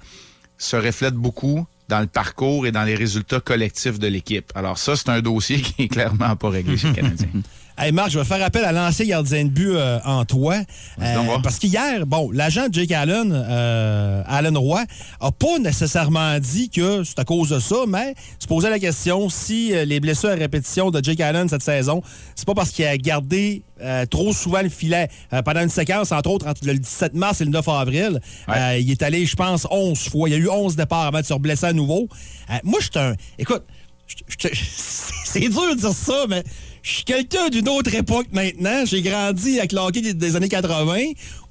se 0.57 0.77
reflète 0.77 1.15
beaucoup 1.15 1.65
dans 1.89 1.99
le 1.99 2.07
parcours 2.07 2.65
et 2.65 2.71
dans 2.71 2.83
les 2.83 2.95
résultats 2.95 3.41
collectifs 3.41 3.99
de 3.99 4.07
l'équipe. 4.07 4.51
Alors 4.55 4.77
ça, 4.77 4.95
c'est 4.95 5.09
un 5.09 5.21
dossier 5.21 5.61
qui 5.61 5.83
est 5.83 5.87
clairement 5.89 6.35
pas 6.37 6.49
réglé 6.49 6.77
chez 6.77 6.87
le 6.87 6.93
Canadien. 6.93 7.27
Hey 7.77 7.91
Marc, 7.91 8.11
je 8.11 8.19
vais 8.19 8.25
faire 8.25 8.43
appel 8.43 8.63
à 8.65 8.71
l'ancien 8.71 9.05
gardien 9.05 9.45
de 9.45 9.49
but 9.49 9.71
euh, 9.75 9.99
en 10.05 10.25
toi. 10.25 10.57
Voir. 10.97 11.41
parce 11.41 11.57
qu'hier, 11.57 12.05
bon, 12.05 12.29
l'agent 12.31 12.67
de 12.67 12.73
Jake 12.73 12.91
Allen, 12.91 13.31
euh, 13.33 14.21
Allen 14.27 14.57
Roy, 14.57 14.83
a 15.19 15.31
pas 15.31 15.57
nécessairement 15.59 16.37
dit 16.39 16.69
que 16.69 17.03
c'est 17.03 17.17
à 17.19 17.23
cause 17.23 17.49
de 17.49 17.59
ça, 17.59 17.77
mais 17.87 18.13
se 18.39 18.45
posait 18.47 18.69
la 18.69 18.77
question 18.77 19.29
si 19.29 19.73
euh, 19.73 19.85
les 19.85 19.99
blessures 19.99 20.29
à 20.29 20.35
répétition 20.35 20.91
de 20.91 21.03
Jake 21.03 21.21
Allen 21.21 21.47
cette 21.49 21.63
saison, 21.63 22.01
c'est 22.35 22.45
pas 22.45 22.53
parce 22.53 22.71
qu'il 22.71 22.85
a 22.85 22.97
gardé 22.97 23.63
euh, 23.81 24.05
trop 24.05 24.33
souvent 24.33 24.61
le 24.61 24.69
filet. 24.69 25.07
Euh, 25.33 25.41
pendant 25.41 25.61
une 25.61 25.69
séquence, 25.69 26.11
entre 26.11 26.29
autres, 26.29 26.47
entre 26.47 26.65
le 26.65 26.77
17 26.77 27.13
mars 27.13 27.41
et 27.41 27.45
le 27.45 27.51
9 27.51 27.67
avril, 27.69 28.19
euh, 28.49 28.77
il 28.79 28.91
est 28.91 29.01
allé, 29.01 29.25
je 29.25 29.35
pense, 29.35 29.65
11 29.71 29.97
fois. 30.09 30.29
Il 30.29 30.33
y 30.33 30.35
a 30.35 30.39
eu 30.39 30.49
11 30.49 30.75
départs 30.75 31.07
avant 31.07 31.21
de 31.21 31.25
se 31.25 31.33
blesser 31.35 31.67
à 31.67 31.73
nouveau. 31.73 32.07
Euh, 32.49 32.53
moi, 32.63 32.79
je 32.79 32.89
suis 32.91 32.99
un... 32.99 33.15
Écoute, 33.39 33.63
c'est 35.25 35.39
dur 35.39 35.69
de 35.73 35.79
dire 35.79 35.93
ça, 35.93 36.25
mais 36.27 36.43
je 36.83 36.91
suis 36.91 37.03
quelqu'un 37.03 37.49
d'une 37.49 37.69
autre 37.69 37.93
époque 37.93 38.27
maintenant. 38.31 38.85
J'ai 38.85 39.01
grandi 39.01 39.59
avec 39.59 39.71
le 39.71 39.79
hockey 39.79 40.01
des, 40.13 40.35
années 40.35 40.49
80 40.49 40.97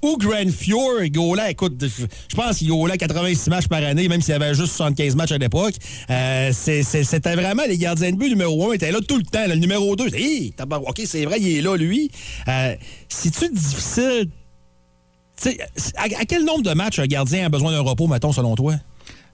où 0.02 0.16
Grand 0.16 0.50
Fjord 0.50 1.06
gaulait, 1.10 1.52
écoute, 1.52 1.74
je 1.84 2.34
pense 2.34 2.58
qu'il 2.58 2.68
gaulait 2.68 2.96
86 2.98 3.50
matchs 3.50 3.68
par 3.68 3.82
année, 3.84 4.08
même 4.08 4.20
s'il 4.22 4.34
avait 4.34 4.54
juste 4.54 4.72
75 4.72 5.14
matchs 5.14 5.32
à 5.32 5.38
l'époque. 5.38 5.74
Euh, 6.10 6.50
C'était 6.52 7.34
vraiment 7.36 7.62
les 7.68 7.78
gardiens 7.78 8.10
de 8.10 8.16
but 8.16 8.28
numéro 8.30 8.70
1 8.70 8.74
étaient 8.74 8.90
là 8.92 8.98
tout 9.06 9.18
le 9.18 9.22
temps. 9.24 9.46
Le 9.46 9.54
numéro 9.54 9.94
2, 9.94 10.14
hey, 10.14 10.52
tabar- 10.52 10.82
OK, 10.88 11.00
c'est 11.04 11.24
vrai, 11.24 11.36
il 11.40 11.58
est 11.58 11.62
là, 11.62 11.76
lui. 11.76 12.10
Euh, 12.48 12.74
C'est-tu 13.08 13.50
difficile? 13.52 14.28
À, 15.96 16.02
à 16.04 16.24
quel 16.26 16.44
nombre 16.44 16.62
de 16.62 16.74
matchs 16.74 16.98
un 16.98 17.06
gardien 17.06 17.46
a 17.46 17.48
besoin 17.48 17.72
d'un 17.72 17.80
repos, 17.80 18.06
mettons, 18.06 18.32
selon 18.32 18.54
toi? 18.56 18.74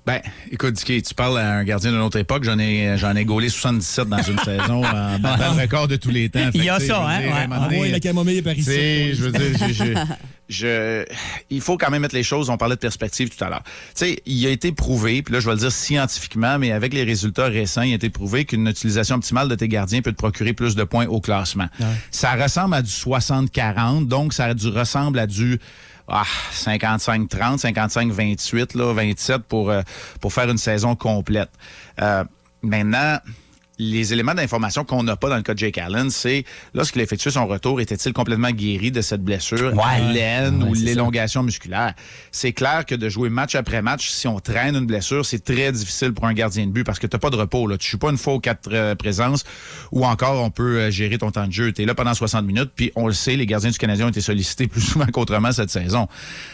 Ben, 0.06 0.20
écoute, 0.52 0.74
Dicky, 0.74 1.02
tu 1.02 1.14
parles 1.14 1.36
à 1.36 1.54
un 1.54 1.64
gardien 1.64 1.90
d'une 1.90 2.00
autre 2.00 2.16
époque. 2.18 2.44
J'en 2.44 2.58
ai, 2.60 2.96
j'en 2.96 3.16
ai 3.16 3.24
gaulé 3.24 3.48
77 3.48 4.08
dans 4.08 4.22
une 4.22 4.38
saison 4.44 4.84
en 4.84 5.18
battant 5.18 5.54
le 5.56 5.62
record 5.62 5.88
de 5.88 5.96
tous 5.96 6.10
les 6.10 6.28
temps. 6.28 6.48
Il 6.54 6.62
y 6.62 6.68
a 6.68 6.78
ça, 6.78 7.04
hein, 7.04 7.20
dire, 7.20 7.34
ouais. 7.34 7.46
moment 7.48 7.62
Ah 7.64 7.68
donné, 7.68 7.90
la 7.90 7.98
camomille 7.98 8.36
est 8.38 8.42
par 8.42 8.54
ici. 8.54 9.14
je 9.14 9.22
veux 9.24 9.32
dire, 9.32 9.58
je, 9.68 9.72
je- 9.72 9.94
je- 10.48 11.04
il 11.50 11.60
faut 11.60 11.76
quand 11.76 11.90
même 11.90 12.02
mettre 12.02 12.14
les 12.14 12.22
choses. 12.22 12.50
On 12.50 12.56
parlait 12.56 12.76
de 12.76 12.80
perspective 12.80 13.30
tout 13.30 13.42
à 13.44 13.48
l'heure. 13.50 13.62
Tu 13.64 13.72
sais, 14.06 14.22
il 14.26 14.46
a 14.46 14.50
été 14.50 14.70
prouvé, 14.70 15.22
puis 15.22 15.34
là, 15.34 15.40
je 15.40 15.46
vais 15.46 15.54
le 15.54 15.58
dire 15.60 15.72
scientifiquement, 15.72 16.56
mais 16.60 16.70
avec 16.70 16.94
les 16.94 17.02
résultats 17.02 17.46
récents, 17.46 17.82
il 17.82 17.90
a 17.90 17.96
été 17.96 18.08
prouvé 18.08 18.44
qu'une 18.44 18.68
utilisation 18.68 19.16
optimale 19.16 19.48
de 19.48 19.56
tes 19.56 19.66
gardiens 19.66 20.02
peut 20.02 20.12
te 20.12 20.16
procurer 20.18 20.52
plus 20.52 20.76
de 20.76 20.84
points 20.84 21.06
au 21.06 21.20
classement. 21.20 21.66
Ça 22.12 22.34
ressemble 22.34 22.74
à 22.76 22.82
du 22.82 22.90
60-40, 22.92 24.06
donc 24.06 24.34
ça 24.34 24.46
ressemble 24.64 25.18
à 25.18 25.26
du 25.26 25.58
ah, 26.08 26.24
55-30, 26.52 27.58
55-28, 27.58 28.76
là, 28.76 28.92
27 28.92 29.42
pour, 29.42 29.70
euh, 29.70 29.82
pour 30.20 30.32
faire 30.32 30.48
une 30.48 30.58
saison 30.58 30.94
complète. 30.94 31.50
Euh, 32.00 32.24
maintenant, 32.62 33.18
les 33.78 34.12
éléments 34.12 34.34
d'information 34.34 34.84
qu'on 34.84 35.02
n'a 35.02 35.16
pas 35.16 35.28
dans 35.28 35.36
le 35.36 35.42
cas 35.42 35.54
de 35.54 35.58
Jake 35.58 35.78
Allen, 35.78 36.10
c'est 36.10 36.44
lorsqu'il 36.74 37.00
a 37.00 37.04
effectué 37.04 37.30
son 37.30 37.46
retour, 37.46 37.80
était-il 37.80 38.12
complètement 38.12 38.50
guéri 38.50 38.90
de 38.90 39.00
cette 39.00 39.22
blessure 39.22 39.72
à 39.82 39.98
l'aine 40.00 40.62
ou 40.62 40.74
l'élongation 40.74 41.42
musculaire? 41.42 41.94
C'est 42.32 42.52
clair 42.52 42.86
que 42.86 42.94
de 42.94 43.08
jouer 43.08 43.28
match 43.28 43.54
après 43.54 43.82
match, 43.82 44.08
si 44.08 44.26
on 44.28 44.40
traîne 44.40 44.76
une 44.76 44.86
blessure, 44.86 45.24
c'est 45.26 45.44
très 45.44 45.72
difficile 45.72 46.12
pour 46.12 46.26
un 46.26 46.32
gardien 46.32 46.66
de 46.66 46.72
but 46.72 46.84
parce 46.84 46.98
que 46.98 47.06
tu 47.06 47.14
n'as 47.14 47.20
pas 47.20 47.30
de 47.30 47.36
repos. 47.36 47.66
Là. 47.66 47.76
Tu 47.76 47.90
joues 47.90 47.98
pas 47.98 48.10
une 48.10 48.18
fois 48.18 48.34
aux 48.34 48.40
quatre 48.40 48.70
euh, 48.72 48.94
présences 48.94 49.44
ou 49.92 50.06
encore 50.06 50.42
on 50.42 50.50
peut 50.50 50.78
euh, 50.78 50.90
gérer 50.90 51.18
ton 51.18 51.30
temps 51.30 51.46
de 51.46 51.52
jeu. 51.52 51.72
Tu 51.72 51.82
es 51.82 51.86
là 51.86 51.94
pendant 51.94 52.14
60 52.14 52.44
minutes, 52.44 52.70
puis 52.74 52.92
on 52.96 53.06
le 53.06 53.12
sait, 53.12 53.36
les 53.36 53.46
gardiens 53.46 53.70
du 53.70 53.78
Canadien 53.78 54.06
ont 54.06 54.10
été 54.10 54.20
sollicités 54.20 54.66
plus 54.68 54.80
souvent 54.80 55.06
qu'autrement 55.06 55.52
cette 55.52 55.70
saison. 55.70 56.08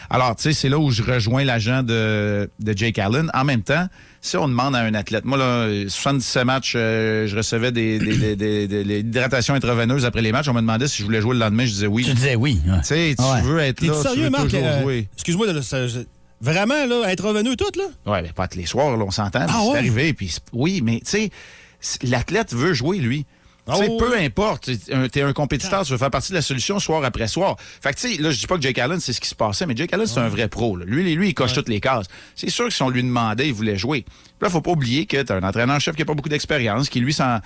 Alors, 0.09 0.35
tu 0.35 0.43
sais, 0.43 0.53
c'est 0.53 0.69
là 0.69 0.77
où 0.77 0.91
je 0.91 1.03
rejoins 1.03 1.43
l'agent 1.43 1.83
de, 1.83 2.49
de 2.59 2.77
Jake 2.77 2.99
Allen. 2.99 3.31
En 3.33 3.43
même 3.43 3.63
temps, 3.63 3.87
si 4.25 4.37
on 4.37 4.47
demande 4.47 4.73
à 4.73 4.79
un 4.79 4.93
athlète, 4.93 5.25
moi, 5.25 5.37
là, 5.37 5.67
77 5.87 6.45
matchs, 6.45 6.73
euh, 6.77 7.27
je 7.27 7.35
recevais 7.35 7.73
des, 7.73 7.99
des, 7.99 8.15
des, 8.17 8.35
des- 8.37 8.67
des- 8.69 8.83
des 8.85 8.99
hydratations 8.99 9.53
intraveineuses 9.53 10.05
après 10.05 10.21
les 10.21 10.31
matchs. 10.31 10.47
On 10.47 10.53
me 10.53 10.61
demandait 10.61 10.87
si 10.87 10.99
je 10.99 11.03
voulais 11.03 11.19
jouer 11.19 11.33
le 11.33 11.41
lendemain. 11.41 11.65
Je 11.65 11.71
disais 11.73 11.87
oui. 11.87 12.05
Tu 12.05 12.13
disais 12.13 12.35
oui. 12.35 12.59
ouais. 12.65 12.77
Tu 12.79 12.85
sais, 12.85 13.15
tu 13.19 13.23
Ouais. 13.23 13.41
veux 13.41 13.59
être 13.59 13.79
T'es 13.81 13.87
là, 13.87 13.93
tu 13.97 14.01
sérieux, 14.01 14.23
veux 14.23 14.29
Marc? 14.29 14.43
toujours 14.45 14.65
Euh, 14.65 14.81
jouer. 14.81 15.07
Excuse-moi, 15.15 15.61
ça- 15.61 15.87
je- 15.87 15.99
vraiment, 16.39 16.85
là, 16.85 17.03
être 17.11 17.25
revenu 17.27 17.55
tout, 17.57 17.65
là? 17.77 17.83
Ouais, 18.11 18.21
mais 18.21 18.31
pas 18.31 18.47
tous 18.47 18.57
les 18.57 18.65
soirs, 18.65 18.95
là, 18.95 19.03
on 19.05 19.11
s'entend. 19.11 19.45
Ah 19.47 19.59
c'est 19.65 19.71
ouais? 19.73 19.77
arrivé. 19.77 20.13
Puis 20.13 20.29
c'est- 20.29 20.41
oui, 20.53 20.81
mais 20.81 21.01
tu 21.05 21.11
sais, 21.11 21.29
l'athlète 22.03 22.53
veut 22.53 22.73
jouer, 22.73 22.99
lui. 22.99 23.25
Tu 23.65 23.77
sais, 23.77 23.87
Oh, 23.89 23.97
peu 23.97 24.17
importe, 24.17 24.65
t'es 24.65 24.93
un- 25.23 25.27
un 25.29 25.33
compétiteur, 25.33 25.85
tu 25.85 25.93
veux 25.93 25.97
faire 25.97 26.11
partie 26.11 26.31
de 26.31 26.35
la 26.35 26.41
solution 26.41 26.79
soir 26.79 27.01
après 27.05 27.27
soir. 27.27 27.55
Fait 27.81 27.93
que, 27.93 27.99
tu 27.99 28.15
sais, 28.15 28.21
là, 28.21 28.29
je 28.29 28.37
dis 28.39 28.45
pas 28.45 28.57
que 28.57 28.61
Jake 28.61 28.77
Allen, 28.77 28.99
c'est 28.99 29.13
ce 29.13 29.21
qui 29.21 29.29
se 29.29 29.35
passait, 29.35 29.65
mais 29.65 29.73
Jake 29.75 29.93
Allen, 29.93 30.05
c'est 30.05 30.19
un 30.19 30.27
vrai 30.27 30.49
pro. 30.49 30.75
là. 30.75 30.83
Lui, 30.85 31.15
lui, 31.15 31.29
il 31.29 31.33
coche 31.33 31.53
toutes 31.53 31.69
les 31.69 31.79
cases. 31.79 32.07
C'est 32.35 32.49
sûr 32.49 32.65
que 32.67 32.73
si 32.73 32.81
on 32.83 32.89
lui 32.89 33.01
demandait, 33.03 33.47
il 33.47 33.53
voulait 33.53 33.77
jouer. 33.77 34.01
Puis 34.01 34.11
là, 34.41 34.49
faut 34.49 34.59
pas 34.59 34.71
oublier 34.71 35.05
que 35.05 35.21
t'as 35.21 35.37
un 35.37 35.43
entraîneur-chef 35.43 35.95
qui 35.95 36.01
a 36.01 36.05
pas 36.05 36.13
beaucoup 36.13 36.27
d'expérience, 36.27 36.89
qui, 36.89 36.99
lui, 36.99 37.13
s'en 37.13 37.39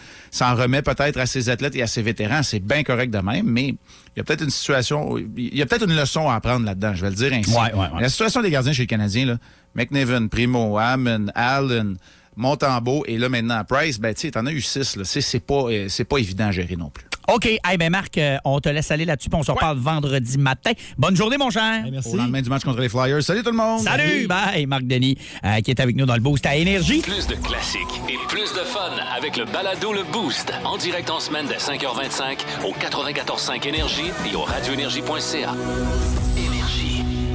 remet 0.55 0.81
peut-être 0.81 1.17
à 1.19 1.27
ses 1.27 1.49
athlètes 1.49 1.75
et 1.75 1.83
à 1.83 1.87
ses 1.87 2.01
vétérans. 2.01 2.41
C'est 2.41 2.61
bien 2.61 2.81
correct 2.83 3.11
de 3.11 3.19
même, 3.19 3.45
mais 3.45 3.67
il 3.67 3.77
y 4.17 4.19
a 4.19 4.23
peut-être 4.23 4.43
une 4.43 4.49
situation, 4.49 5.17
il 5.19 5.55
y 5.55 5.61
a 5.61 5.67
peut-être 5.67 5.87
une 5.87 5.95
leçon 5.95 6.27
à 6.29 6.35
apprendre 6.35 6.65
là-dedans, 6.65 6.95
je 6.95 7.01
vais 7.03 7.09
le 7.11 7.15
dire 7.15 7.31
ainsi. 7.33 7.51
Ouais, 7.51 7.71
ouais, 7.73 7.79
ouais. 7.79 7.87
Mais 7.95 8.01
La 8.01 8.09
situation 8.09 8.41
des 8.41 8.49
gardiens 8.49 8.73
chez 8.73 8.83
les 8.83 8.87
Canadiens, 8.87 9.25
là, 9.27 9.37
McNiven, 9.75 10.29
Primo, 10.29 10.79
Hammond, 10.79 11.27
Allen, 11.35 11.97
Montembeau 12.37 13.03
et 13.07 13.17
là 13.17 13.29
maintenant 13.29 13.63
Price, 13.67 13.99
ben 13.99 14.13
tu 14.13 14.21
sais, 14.21 14.31
t'en 14.31 14.45
as 14.45 14.51
eu 14.51 14.61
six. 14.61 14.95
Là. 14.95 15.03
C'est, 15.03 15.21
c'est 15.21 15.39
pas, 15.39 15.63
euh, 15.65 15.87
c'est 15.89 16.05
pas 16.05 16.17
évident 16.17 16.47
à 16.47 16.51
gérer 16.51 16.75
non 16.75 16.89
plus. 16.89 17.05
OK. 17.29 17.45
Hey, 17.45 17.77
ben 17.77 17.89
Marc, 17.89 18.17
euh, 18.17 18.37
on 18.45 18.61
te 18.61 18.69
laisse 18.69 18.89
aller 18.89 19.03
là-dessus, 19.03 19.29
puis 19.29 19.37
on 19.37 19.43
se 19.43 19.51
reparle 19.51 19.77
vendredi 19.77 20.37
matin. 20.37 20.71
Bonne 20.97 21.15
journée, 21.15 21.37
mon 21.37 21.49
cher. 21.49 21.83
merci. 21.91 22.13
Au 22.13 22.15
lendemain 22.15 22.41
du 22.41 22.49
match 22.49 22.63
contre 22.63 22.79
les 22.79 22.87
Flyers. 22.87 23.21
Salut 23.21 23.43
tout 23.43 23.51
le 23.51 23.57
monde! 23.57 23.81
Salut! 23.81 24.27
Bye, 24.27 24.65
Marc 24.65 24.83
Denis, 24.83 25.17
euh, 25.43 25.59
qui 25.59 25.71
est 25.71 25.79
avec 25.81 25.97
nous 25.97 26.05
dans 26.05 26.15
le 26.15 26.21
boost 26.21 26.45
à 26.45 26.55
Énergie. 26.55 27.01
Plus 27.01 27.27
de 27.27 27.35
classiques 27.35 27.81
et 28.07 28.15
plus 28.29 28.53
de 28.53 28.59
fun 28.59 28.91
avec 29.13 29.35
le 29.35 29.43
balado 29.43 29.91
Le 29.91 30.03
Boost. 30.03 30.53
En 30.63 30.77
direct 30.77 31.09
en 31.09 31.19
semaine 31.19 31.47
dès 31.47 31.57
5h25 31.57 32.37
au 32.65 32.71
94.5 32.71 33.67
Énergie 33.67 34.11
et 34.31 34.35
au 34.35 34.43
radioénergie.ca. 34.43 35.53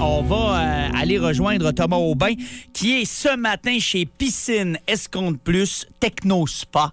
On 0.05 0.23
va 0.23 0.37
euh, 0.61 0.89
aller 1.01 1.19
rejoindre 1.19 1.71
Thomas 1.73 1.97
Aubin, 1.97 2.33
qui 2.73 3.01
est 3.01 3.05
ce 3.05 3.37
matin 3.37 3.79
chez 3.79 4.05
Piscine 4.05 4.79
Escompte 4.87 5.41
Plus 5.43 5.87
Techno 6.01 6.47
Spa 6.47 6.93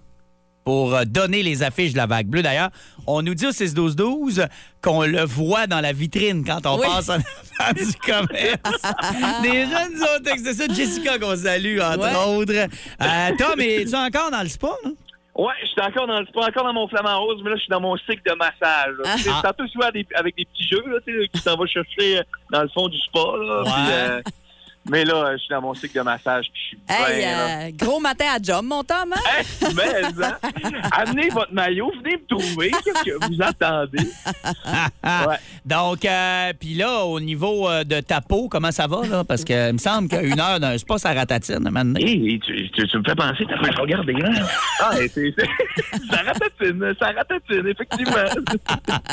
pour 0.64 0.94
euh, 0.94 1.06
donner 1.06 1.42
les 1.42 1.64
affiches 1.64 1.94
de 1.94 1.98
la 1.98 2.06
vague 2.06 2.28
bleue. 2.28 2.44
D'ailleurs, 2.44 2.70
on 3.08 3.22
nous 3.24 3.34
dit 3.34 3.48
au 3.48 3.52
6-12-12 3.52 4.48
qu'on 4.84 5.04
le 5.04 5.24
voit 5.24 5.66
dans 5.66 5.82
la 5.82 5.92
vitrine 5.92 6.44
quand 6.46 6.66
on 6.68 6.80
Oui. 6.80 6.86
passe 6.88 7.10
en 7.10 7.14
avant 7.14 7.74
du 7.74 7.94
commerce. 8.06 9.42
Des 9.42 9.62
jeunes 9.66 10.04
ont 10.04 10.24
texté 10.24 10.54
ça. 10.54 10.68
Jessica 10.72 11.18
qu'on 11.18 11.36
salue, 11.36 11.80
entre 11.80 12.00
Ouais. 12.00 12.36
autres. 12.38 12.54
Euh, 13.02 13.30
Tom, 13.38 13.60
es-tu 13.60 13.96
encore 13.96 14.30
dans 14.32 14.44
le 14.44 14.50
spa? 14.50 14.70
là? 14.84 14.92
Ouais, 15.40 15.54
je 15.62 15.68
suis 15.68 15.82
encore 15.82 16.06
dans 16.08 16.20
le 16.20 16.26
pas 16.26 16.48
encore 16.48 16.64
dans 16.66 16.74
mon 16.74 16.88
flamant 16.88 17.18
rose, 17.22 17.40
mais 17.44 17.52
là, 17.52 17.56
je 17.56 17.62
suis 17.62 17.70
dans 17.70 17.80
mon 17.80 17.96
cycle 17.98 18.22
de 18.26 18.34
massage. 18.36 18.96
Ah. 19.06 19.16
Tu 19.18 19.30
un 19.30 19.54
peu 19.54 19.68
souvent 19.68 19.90
des- 19.92 20.06
avec 20.16 20.36
des 20.36 20.46
petits 20.46 20.68
jeux, 20.68 20.84
là, 20.88 20.98
tu 21.06 21.14
sais, 21.22 21.28
qui 21.30 21.40
s'en 21.40 21.56
va 21.56 21.66
chercher 21.66 22.22
dans 22.52 22.62
le 22.64 22.68
fond 22.70 22.88
du 22.90 22.98
spa. 23.00 23.20
Là, 23.20 23.64
puis, 23.64 23.74
euh, 23.94 24.22
mais 24.90 25.04
là, 25.06 25.34
je 25.34 25.38
suis 25.38 25.50
dans 25.50 25.62
mon 25.62 25.74
cycle 25.74 25.98
de 25.98 26.04
massage, 26.04 26.46
puis 26.52 26.62
je 26.64 26.94
suis 26.94 27.04
Hey, 27.12 27.20
bien, 27.20 27.38
euh, 27.40 27.70
gros 27.76 28.00
matin 28.00 28.26
à 28.36 28.42
job, 28.42 28.64
mon 28.66 28.84
Tom, 28.84 29.14
hein? 29.14 29.22
Hey, 29.38 29.46
mais, 29.76 30.24
hein, 30.26 30.38
amenez 30.92 31.30
votre 31.30 31.54
maillot, 31.54 31.92
venez 32.04 32.18
me 32.18 32.28
trouver. 32.38 32.72
Qu'est-ce 32.84 33.04
que 33.04 33.26
vous 33.28 33.42
attendez? 33.42 34.10
Ah, 35.04 35.26
Ouais. 35.30 35.36
Donc, 35.66 36.06
euh, 36.06 36.54
puis 36.60 36.74
là, 36.76 37.04
au 37.04 37.20
niveau 37.20 37.68
euh, 37.70 37.84
de 37.84 38.00
ta 38.00 38.22
peau, 38.22 38.48
comment 38.50 38.72
ça 38.72 38.88
va? 38.88 39.06
Là? 39.06 39.24
Parce 39.24 39.44
que 39.44 39.70
il 39.70 39.74
me 39.74 39.78
semble 39.78 40.08
qu'une 40.08 40.40
heure 40.40 40.60
d'un 40.60 40.78
spa, 40.78 40.98
ça 40.98 41.14
ratatine. 41.14 41.68
à 41.68 41.80
un. 41.80 41.96
Hey, 41.96 42.40
tu, 42.40 42.70
tu- 42.72 42.88
tu 42.88 42.98
me 42.98 43.04
fais 43.04 43.16
penser, 43.16 43.46
t'as 43.48 43.64
fait 43.64 43.76
regarder 43.80 44.14
là. 44.14 44.30
Ah, 44.82 44.92
et 45.00 45.08
c'est, 45.08 45.34
c'est- 45.38 46.06
ça 46.10 46.22
ratatine, 46.24 46.94
ça 47.00 47.12
ratatine, 47.12 47.68
effectivement. 47.68 48.14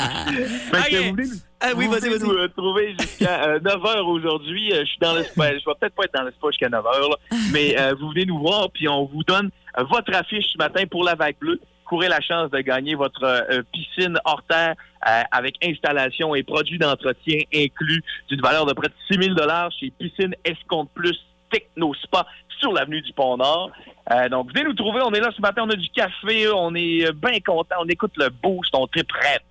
fait 0.71 0.91
que 0.91 0.97
Ok. 0.97 1.03
vous 1.03 1.09
voulez, 1.11 1.27
Ah 1.59 1.71
oui, 1.75 1.85
vous 1.85 1.91
vas-y, 1.91 2.09
vas-y. 2.09 2.19
nous 2.19 2.33
euh, 2.33 2.47
trouver 2.49 2.95
jusqu'à 2.99 3.57
9h 3.57 4.01
aujourd'hui. 4.03 4.71
Euh, 4.73 4.81
je 4.81 4.85
suis 4.85 4.99
dans 4.99 5.13
le 5.13 5.23
spa. 5.23 5.49
Je 5.49 5.65
vais 5.65 5.73
peut-être 5.79 5.95
pas 5.95 6.03
être 6.03 6.13
dans 6.13 6.23
le 6.23 6.31
spa 6.31 6.47
jusqu'à 6.51 6.69
9h, 6.69 7.15
mais 7.51 7.79
euh, 7.79 7.95
vous 7.99 8.09
venez 8.09 8.25
nous 8.25 8.39
voir, 8.39 8.69
puis 8.71 8.87
on 8.87 9.05
vous 9.05 9.23
donne 9.23 9.49
euh, 9.77 9.83
votre 9.89 10.13
affiche 10.15 10.45
ce 10.53 10.57
matin 10.57 10.83
pour 10.89 11.03
la 11.03 11.15
vague 11.15 11.37
bleue. 11.39 11.59
Courez 11.85 12.09
la 12.09 12.21
chance 12.21 12.51
de 12.51 12.59
gagner 12.59 12.95
votre 12.95 13.23
euh, 13.23 13.61
piscine 13.71 14.19
hors 14.25 14.43
terre 14.43 14.75
euh, 15.07 15.21
avec 15.31 15.55
installation 15.63 16.35
et 16.35 16.43
produits 16.43 16.77
d'entretien 16.77 17.39
inclus 17.53 18.03
d'une 18.29 18.41
valeur 18.41 18.65
de 18.65 18.73
près 18.73 18.89
de 18.89 18.93
6 19.11 19.33
000 19.35 19.35
chez 19.79 19.91
Piscine 19.97 20.35
Escompte 20.43 20.91
Plus 20.93 21.17
Techno 21.49 21.93
Spa 22.03 22.25
sur 22.59 22.73
l'avenue 22.73 23.01
du 23.01 23.13
Pont-Nord. 23.13 23.71
Euh, 24.11 24.29
donc, 24.29 24.51
venez 24.53 24.63
nous 24.65 24.73
trouver. 24.73 25.01
On 25.03 25.11
est 25.11 25.19
là 25.19 25.29
ce 25.35 25.41
matin. 25.41 25.63
On 25.65 25.69
a 25.69 25.75
du 25.75 25.89
café. 25.89 26.49
On 26.53 26.73
est 26.75 27.07
euh, 27.07 27.11
bien 27.13 27.39
content. 27.45 27.75
On 27.79 27.87
écoute 27.87 28.13
le 28.17 28.29
boost. 28.29 28.73
On 28.73 28.87
trip 28.87 29.11
raide. 29.11 29.41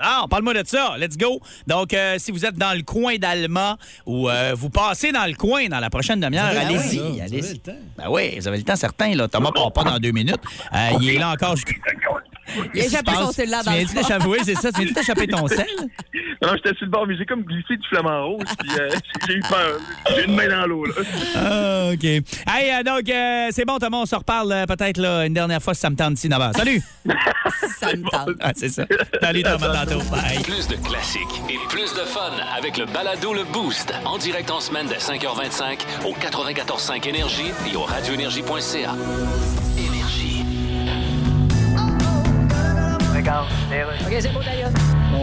Ah, 0.00 0.24
parle-moi 0.28 0.54
de 0.54 0.62
ça. 0.66 0.96
Let's 0.98 1.16
go. 1.16 1.40
Donc, 1.66 1.92
euh, 1.94 2.16
si 2.18 2.30
vous 2.32 2.44
êtes 2.46 2.56
dans 2.56 2.74
le 2.76 2.82
coin 2.82 3.16
d'Alma 3.16 3.76
ou 4.06 4.28
euh, 4.28 4.54
vous 4.56 4.70
passez 4.70 5.12
dans 5.12 5.26
le 5.26 5.34
coin 5.34 5.68
dans 5.68 5.78
la 5.80 5.90
prochaine 5.90 6.20
demi-heure, 6.20 6.46
allez-y. 6.46 7.20
allez-y. 7.20 7.52
le 7.52 7.58
temps. 7.58 7.72
Ben 7.98 8.04
oui, 8.08 8.38
vous 8.38 8.48
avez 8.48 8.58
le 8.58 8.64
temps 8.64 8.76
certain. 8.76 9.14
Là. 9.14 9.28
Thomas 9.28 9.52
part 9.52 9.72
pas 9.72 9.84
dans 9.84 9.98
deux 9.98 10.12
minutes. 10.12 10.40
Euh, 10.74 10.90
il 11.00 11.10
est 11.10 11.18
là 11.18 11.30
encore. 11.30 11.56
jusqu'à- 11.56 11.72
Il 12.74 12.80
a 12.80 12.84
échappé 12.84 13.12
son 13.14 13.32
cellulaire 13.32 13.64
dans 13.64 13.72
tu 13.72 13.78
le 13.80 13.84
d'échapper- 13.86 14.26
Oui, 14.26 14.38
c'est 14.44 14.54
ça. 14.54 14.72
Tu 14.72 14.82
viens 14.84 14.92
d'échapper 14.92 15.26
ton 15.26 15.46
sel? 15.48 15.66
Non, 16.42 16.50
j'étais 16.54 16.74
sur 16.76 16.86
le 16.86 16.90
bord, 16.90 17.06
mais 17.06 17.16
j'ai 17.16 17.26
comme 17.26 17.42
glissé 17.42 17.76
du 17.76 17.86
flamant 17.88 18.26
rose, 18.28 18.44
puis 18.58 18.70
euh, 18.80 18.88
j'ai 19.28 19.34
eu 19.34 19.40
peur. 19.40 19.78
J'ai 20.16 20.24
une 20.24 20.34
main 20.34 20.48
dans 20.48 20.66
l'eau, 20.66 20.84
là. 20.86 20.94
Ah, 21.36 21.90
OK. 21.92 22.04
Hey, 22.04 22.22
euh, 22.72 22.82
donc, 22.82 23.08
euh, 23.10 23.48
c'est 23.50 23.64
bon, 23.64 23.78
Thomas, 23.78 23.98
on 23.98 24.06
se 24.06 24.14
reparle 24.16 24.52
euh, 24.52 24.66
peut-être 24.66 24.98
là, 24.98 25.26
une 25.26 25.34
dernière 25.34 25.62
fois 25.62 25.74
si 25.74 25.80
ça 25.80 25.90
me 25.90 25.96
tente 25.96 26.14
ici 26.18 26.28
d'abord. 26.28 26.52
Salut! 26.56 26.80
Ça 27.78 27.94
me 27.96 28.02
tente. 28.10 28.36
Ah, 28.40 28.52
c'est 28.54 28.68
ça. 28.68 28.84
Salut, 29.22 29.42
Thomas, 29.42 29.84
tantôt. 29.84 30.00
Bye. 30.10 30.42
Plus 30.42 30.68
de 30.68 30.76
classiques 30.76 31.40
et 31.48 31.56
plus 31.68 31.92
de 31.94 32.00
fun 32.04 32.30
avec 32.56 32.76
le 32.76 32.84
balado 32.86 33.32
Le 33.32 33.44
Boost. 33.44 33.92
En 34.04 34.18
direct 34.18 34.50
en 34.50 34.60
semaine 34.60 34.86
dès 34.86 34.96
5h25 34.96 35.78
au 36.06 36.12
94.5 36.12 37.08
Énergie 37.08 37.50
et 37.72 37.76
au 37.76 37.82
radioénergie.ca. 37.82 38.94
OK, 43.88 44.16
c'est 44.20 44.32
beau 44.32 44.42
d'ailleurs. 44.42 44.70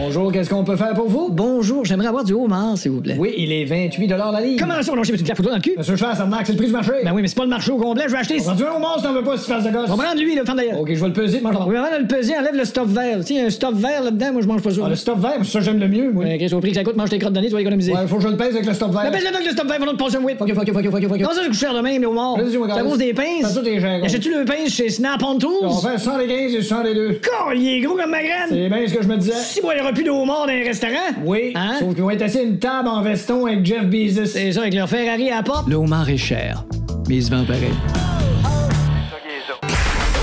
Bonjour, 0.08 0.32
qu'est-ce 0.32 0.48
qu'on 0.48 0.64
peut 0.64 0.76
faire 0.76 0.94
pour 0.94 1.06
vous? 1.06 1.28
Bonjour, 1.30 1.84
j'aimerais 1.84 2.06
avoir 2.06 2.24
du 2.24 2.32
homard, 2.32 2.78
s'il 2.78 2.92
vous 2.92 3.02
plaît. 3.02 3.16
Oui, 3.18 3.34
il 3.36 3.52
est 3.52 3.66
28 3.66 4.06
la 4.08 4.40
livre. 4.40 4.58
Comment 4.58 4.82
ça, 4.82 4.92
on 4.94 5.02
a 5.02 5.06
une 5.06 5.22
claque 5.22 5.36
photo 5.36 5.50
dans 5.50 5.56
le 5.56 5.60
cul? 5.60 5.74
Qu'est-ce 5.76 5.96
ça 5.96 6.24
me 6.24 6.30
marque, 6.30 6.46
c'est 6.46 6.52
le 6.52 6.56
prix 6.56 6.66
du 6.68 6.72
marché. 6.72 6.92
Ben 7.04 7.12
oui, 7.14 7.20
mais 7.20 7.28
c'est 7.28 7.36
pas 7.36 7.42
le 7.42 7.50
marché 7.50 7.70
au 7.72 7.76
complet, 7.76 8.04
je 8.06 8.12
vais 8.12 8.18
acheter. 8.18 8.38
On 8.40 8.52
au 8.52 8.78
monde 8.78 8.96
si 8.96 9.02
t'en 9.02 9.12
veux 9.12 9.22
pas, 9.22 9.36
si 9.36 9.44
tu 9.44 9.52
fasses 9.52 9.64
de 9.64 9.70
gosse. 9.70 9.90
On 9.90 9.96
va 9.96 10.04
prendre 10.04 10.18
lui, 10.18 10.34
le 10.34 10.46
fan 10.46 10.56
d'ailleurs. 10.56 10.80
OK, 10.80 10.94
je 10.94 10.98
vais 10.98 11.08
le 11.08 11.12
peser, 11.12 11.42
mange 11.42 11.56
Oui, 11.66 11.76
avant 11.76 11.94
de 11.94 12.00
le 12.00 12.06
peser, 12.06 12.38
enlève 12.38 12.54
le 12.54 12.64
stuff 12.64 12.88
vert. 12.88 13.22
Sais, 13.22 13.38
un 13.38 13.50
stuff 13.50 13.74
vert 13.74 14.02
là-dedans, 14.02 14.32
moi 14.32 14.40
je 14.40 14.46
mange 14.46 14.62
pas 14.62 14.70
ça. 14.70 14.80
Ah, 14.82 14.88
le 14.88 14.96
stop 14.96 15.18
vert, 15.18 15.44
ça 15.44 15.60
j'aime 15.60 15.78
le 15.78 15.88
mieux, 15.88 16.10
moi. 16.10 16.24
Ouais, 16.24 16.38
Chris, 16.38 16.54
au 16.54 16.60
prix 16.60 16.70
que 16.70 16.76
ça 16.76 16.84
coûte, 16.84 16.96
mange 16.96 17.10
tes 17.10 17.18
crottes 17.18 17.34
de 17.34 17.40
nez, 17.40 17.48
tu 17.48 17.52
vas 17.52 17.60
économiser. 17.60 17.92
Ouais, 17.92 18.06
faut 18.06 18.16
que 18.16 18.22
je 18.22 18.28
le 18.28 18.36
pèse 18.38 18.54
avec 18.54 18.64
le 18.64 18.72
stop 18.72 18.90
vert. 18.90 19.02
Mais 19.04 19.10
pèse-le 19.10 19.28
avec 19.28 19.44
le 19.46 19.52
stuff 19.52 19.66
vert, 19.68 19.78
va 19.78 19.84
donc 19.86 19.98
te 19.98 20.04
passer 20.04 20.16
un 20.16 20.22
whip. 20.22 20.40
OK, 20.40 20.50
OK, 20.50 20.68
OK, 20.68 20.68
OK, 20.74 20.94
OK. 20.94 21.18
Comment 21.20 21.34
ça, 21.34 21.42
je 21.42 21.48
coûte 21.48 21.58
cher 21.58 21.74
de 21.74 21.80
même, 21.80 22.00
le 22.00 22.08
homard? 22.08 22.36
C'est 22.50 22.56
à 22.56 22.66
gars. 22.66 22.82
cause 22.82 22.96
des 22.96 23.12
pinces? 23.12 23.52
ça. 23.52 23.60
Achètes-tu 24.04 24.30
le 24.30 24.46
pince 24.46 24.70
chez 24.70 24.88
Snap 24.88 25.22
on 25.22 25.32
On 25.34 25.38
Tools? 25.38 25.68
fait 25.82 25.98
115 25.98 26.54
et 26.54 26.62
102. 26.62 27.20
Con, 27.22 27.52
il 27.54 27.68
est 27.68 27.80
gros 27.80 27.94
comme 27.94 28.10
ma 28.10 28.22
graine. 28.22 28.48
C'est 28.48 28.68
bien 28.70 28.86
ce 28.86 28.94
que 28.94 29.02
je 29.02 29.08
me 29.08 29.16
disais. 29.18 29.34
Si, 29.34 29.60
moi, 29.60 29.74
aura 29.78 29.92
plus 29.98 30.04
de 30.04 30.10
homard 30.10 30.46
dans 30.46 30.52
les 30.52 30.62
restaurants. 30.62 30.92
Oui, 31.24 31.50
Hein? 31.56 31.74
sauf 31.80 31.92
qu'ils 31.92 32.04
vont 32.04 32.10
être 32.10 32.22
assis 32.22 32.38
à 32.38 32.42
une 32.42 32.60
table 32.60 32.86
en 32.88 33.02
veston 33.02 33.46
avec 33.46 33.66
Jeff 33.66 33.84
Bezos. 33.84 34.26
C'est 34.26 34.52
ça, 34.52 34.60
avec 34.60 34.74
leur 34.74 34.88
Ferrari 34.88 35.28
à 35.28 35.36
la 35.38 35.42
porte. 35.42 35.66
Le 35.68 35.74
homard 35.74 36.08
est 36.08 36.16
cher, 36.16 36.64
mais 37.08 37.16
il 37.16 37.24
se 37.24 37.30
vend 37.32 37.44
pareil. 37.44 37.72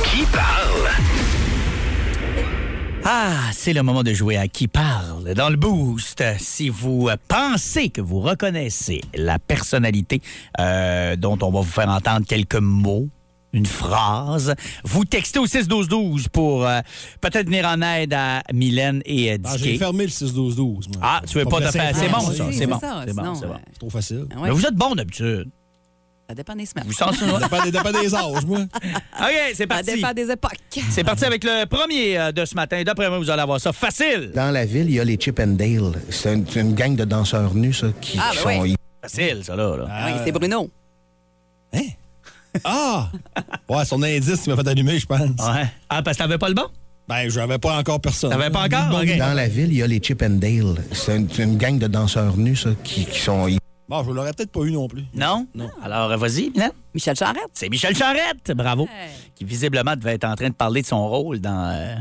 Qui 0.05 0.23
parle? 0.31 0.89
Ah, 3.03 3.33
c'est 3.51 3.73
le 3.73 3.83
moment 3.83 4.01
de 4.03 4.13
jouer 4.13 4.37
à 4.37 4.47
qui 4.47 4.69
parle 4.69 5.33
dans 5.35 5.49
le 5.49 5.57
boost. 5.57 6.23
Si 6.39 6.69
vous 6.69 7.09
pensez 7.27 7.89
que 7.89 7.99
vous 7.99 8.21
reconnaissez 8.21 9.01
la 9.13 9.39
personnalité 9.39 10.21
euh, 10.61 11.17
dont 11.17 11.37
on 11.41 11.51
va 11.51 11.59
vous 11.59 11.63
faire 11.65 11.89
entendre 11.89 12.25
quelques 12.25 12.55
mots, 12.55 13.09
une 13.55 13.65
phrase, 13.65 14.53
vous 14.83 15.05
textez 15.05 15.39
au 15.39 15.45
6-12-12 15.47 16.29
pour 16.29 16.65
euh, 16.67 16.81
peut-être 17.21 17.45
venir 17.47 17.65
en 17.65 17.81
aide 17.81 18.13
à 18.13 18.41
Mylène 18.53 19.01
et 19.05 19.33
euh, 19.33 19.37
Ah, 19.45 19.57
J'ai 19.57 19.63
Dicky. 19.65 19.77
fermé 19.79 20.03
le 20.05 20.09
6-12-12. 20.11 20.57
moi. 20.59 20.81
Ah, 21.01 21.21
tu 21.27 21.37
veux 21.39 21.45
pas 21.45 21.61
te 21.61 21.71
faire... 21.71 21.95
C'est 21.95 22.09
bon, 22.09 22.19
ça. 22.19 22.31
C'est 22.51 22.67
bon. 22.67 22.79
ça, 22.79 23.03
C'est 23.07 23.13
bon, 23.13 23.21
sinon, 23.23 23.35
c'est 23.35 23.47
bon. 23.47 23.53
euh, 23.53 23.57
C'est 23.71 23.79
trop 23.79 23.89
facile. 23.89 24.25
Ah 24.31 24.35
ouais. 24.41 24.49
Mais 24.49 24.53
vous 24.53 24.65
êtes 24.65 24.75
bon 24.75 24.93
d'habitude. 24.95 25.49
Ça 26.27 26.33
dépend 26.33 26.55
des 26.55 26.65
semaines. 26.65 26.85
Vous 26.87 26.93
sentez... 26.93 27.17
Ça 27.17 27.25
dépend, 27.39 27.57
ça 27.63 27.71
dépend 27.71 27.91
des 28.01 28.15
âges, 28.15 28.45
moi. 28.47 28.59
OK, 29.19 29.31
c'est 29.53 29.55
Ça 29.55 29.67
parti. 29.67 29.93
dépend 29.95 30.11
des 30.13 30.31
époques. 30.31 30.57
C'est 30.89 31.03
parti 31.03 31.23
avec 31.23 31.43
le 31.43 31.65
premier 31.65 32.17
euh, 32.17 32.31
de 32.31 32.43
ce 32.45 32.55
matin. 32.55 32.81
D'après 32.83 33.09
moi, 33.09 33.19
vous 33.19 33.29
allez 33.29 33.43
avoir 33.43 33.59
ça 33.61 33.71
facile. 33.71 34.31
Dans 34.33 34.49
la 34.51 34.65
ville, 34.65 34.87
il 34.89 34.95
y 34.95 34.99
a 34.99 35.03
les 35.03 35.17
Chip 35.17 35.39
and 35.39 35.49
Dale. 35.55 35.93
C'est 36.09 36.33
une, 36.55 36.73
gang 36.73 36.95
de 36.95 37.05
danseurs 37.05 37.53
nus, 37.53 37.73
ça, 37.73 37.87
qui, 38.01 38.17
Ah, 38.19 38.31
ben 38.33 38.39
sont... 38.55 38.61
oui. 38.63 38.75
Facile, 39.03 39.43
ça, 39.43 39.55
là. 39.55 39.77
là. 39.77 39.85
Oui, 40.07 40.21
c'est 40.25 40.31
Bruno. 40.31 40.69
Ah! 42.63 43.09
Ouais, 43.69 43.85
son 43.85 44.01
indice, 44.03 44.45
il 44.45 44.53
m'a 44.53 44.63
fait 44.63 44.69
allumer, 44.69 44.99
je 44.99 45.05
pense. 45.05 45.19
Ouais. 45.21 45.67
Ah, 45.89 46.01
parce 46.01 46.17
que 46.17 46.23
t'avais 46.23 46.37
pas 46.37 46.49
le 46.49 46.55
bon? 46.55 46.67
Ben, 47.07 47.29
je 47.29 47.39
n'avais 47.39 47.59
pas 47.59 47.77
encore 47.77 48.01
personne. 48.01 48.31
T'avais 48.31 48.49
pas 48.49 48.63
encore? 48.65 49.01
OK. 49.01 49.17
Dans 49.17 49.33
la 49.33 49.47
ville, 49.47 49.71
il 49.71 49.77
y 49.77 49.83
a 49.83 49.87
les 49.87 49.99
Chip 50.01 50.21
and 50.23 50.37
Dale. 50.41 50.75
C'est 50.91 51.37
une, 51.37 51.57
gang 51.57 51.77
de 51.77 51.87
danseurs 51.87 52.35
nus, 52.37 52.55
ça, 52.55 52.69
qui, 52.83 53.05
qui 53.05 53.19
sont... 53.19 53.47
Bon, 53.87 54.03
je 54.03 54.09
l'aurais 54.11 54.33
peut-être 54.33 54.51
pas 54.51 54.61
eu 54.61 54.71
non 54.71 54.87
plus. 54.87 55.03
Non? 55.13 55.45
Non. 55.53 55.69
Alors, 55.83 56.17
vas-y, 56.17 56.49
Mylène. 56.49 56.71
Michel 56.95 57.15
Charette. 57.15 57.49
C'est 57.53 57.69
Michel 57.69 57.95
Charette, 57.95 58.51
bravo, 58.55 58.87
qui 59.35 59.45
visiblement 59.45 59.95
devait 59.95 60.15
être 60.15 60.25
en 60.25 60.33
train 60.35 60.49
de 60.49 60.55
parler 60.55 60.81
de 60.81 60.87
son 60.87 61.07
rôle 61.07 61.39
dans... 61.39 61.69
euh, 61.71 61.95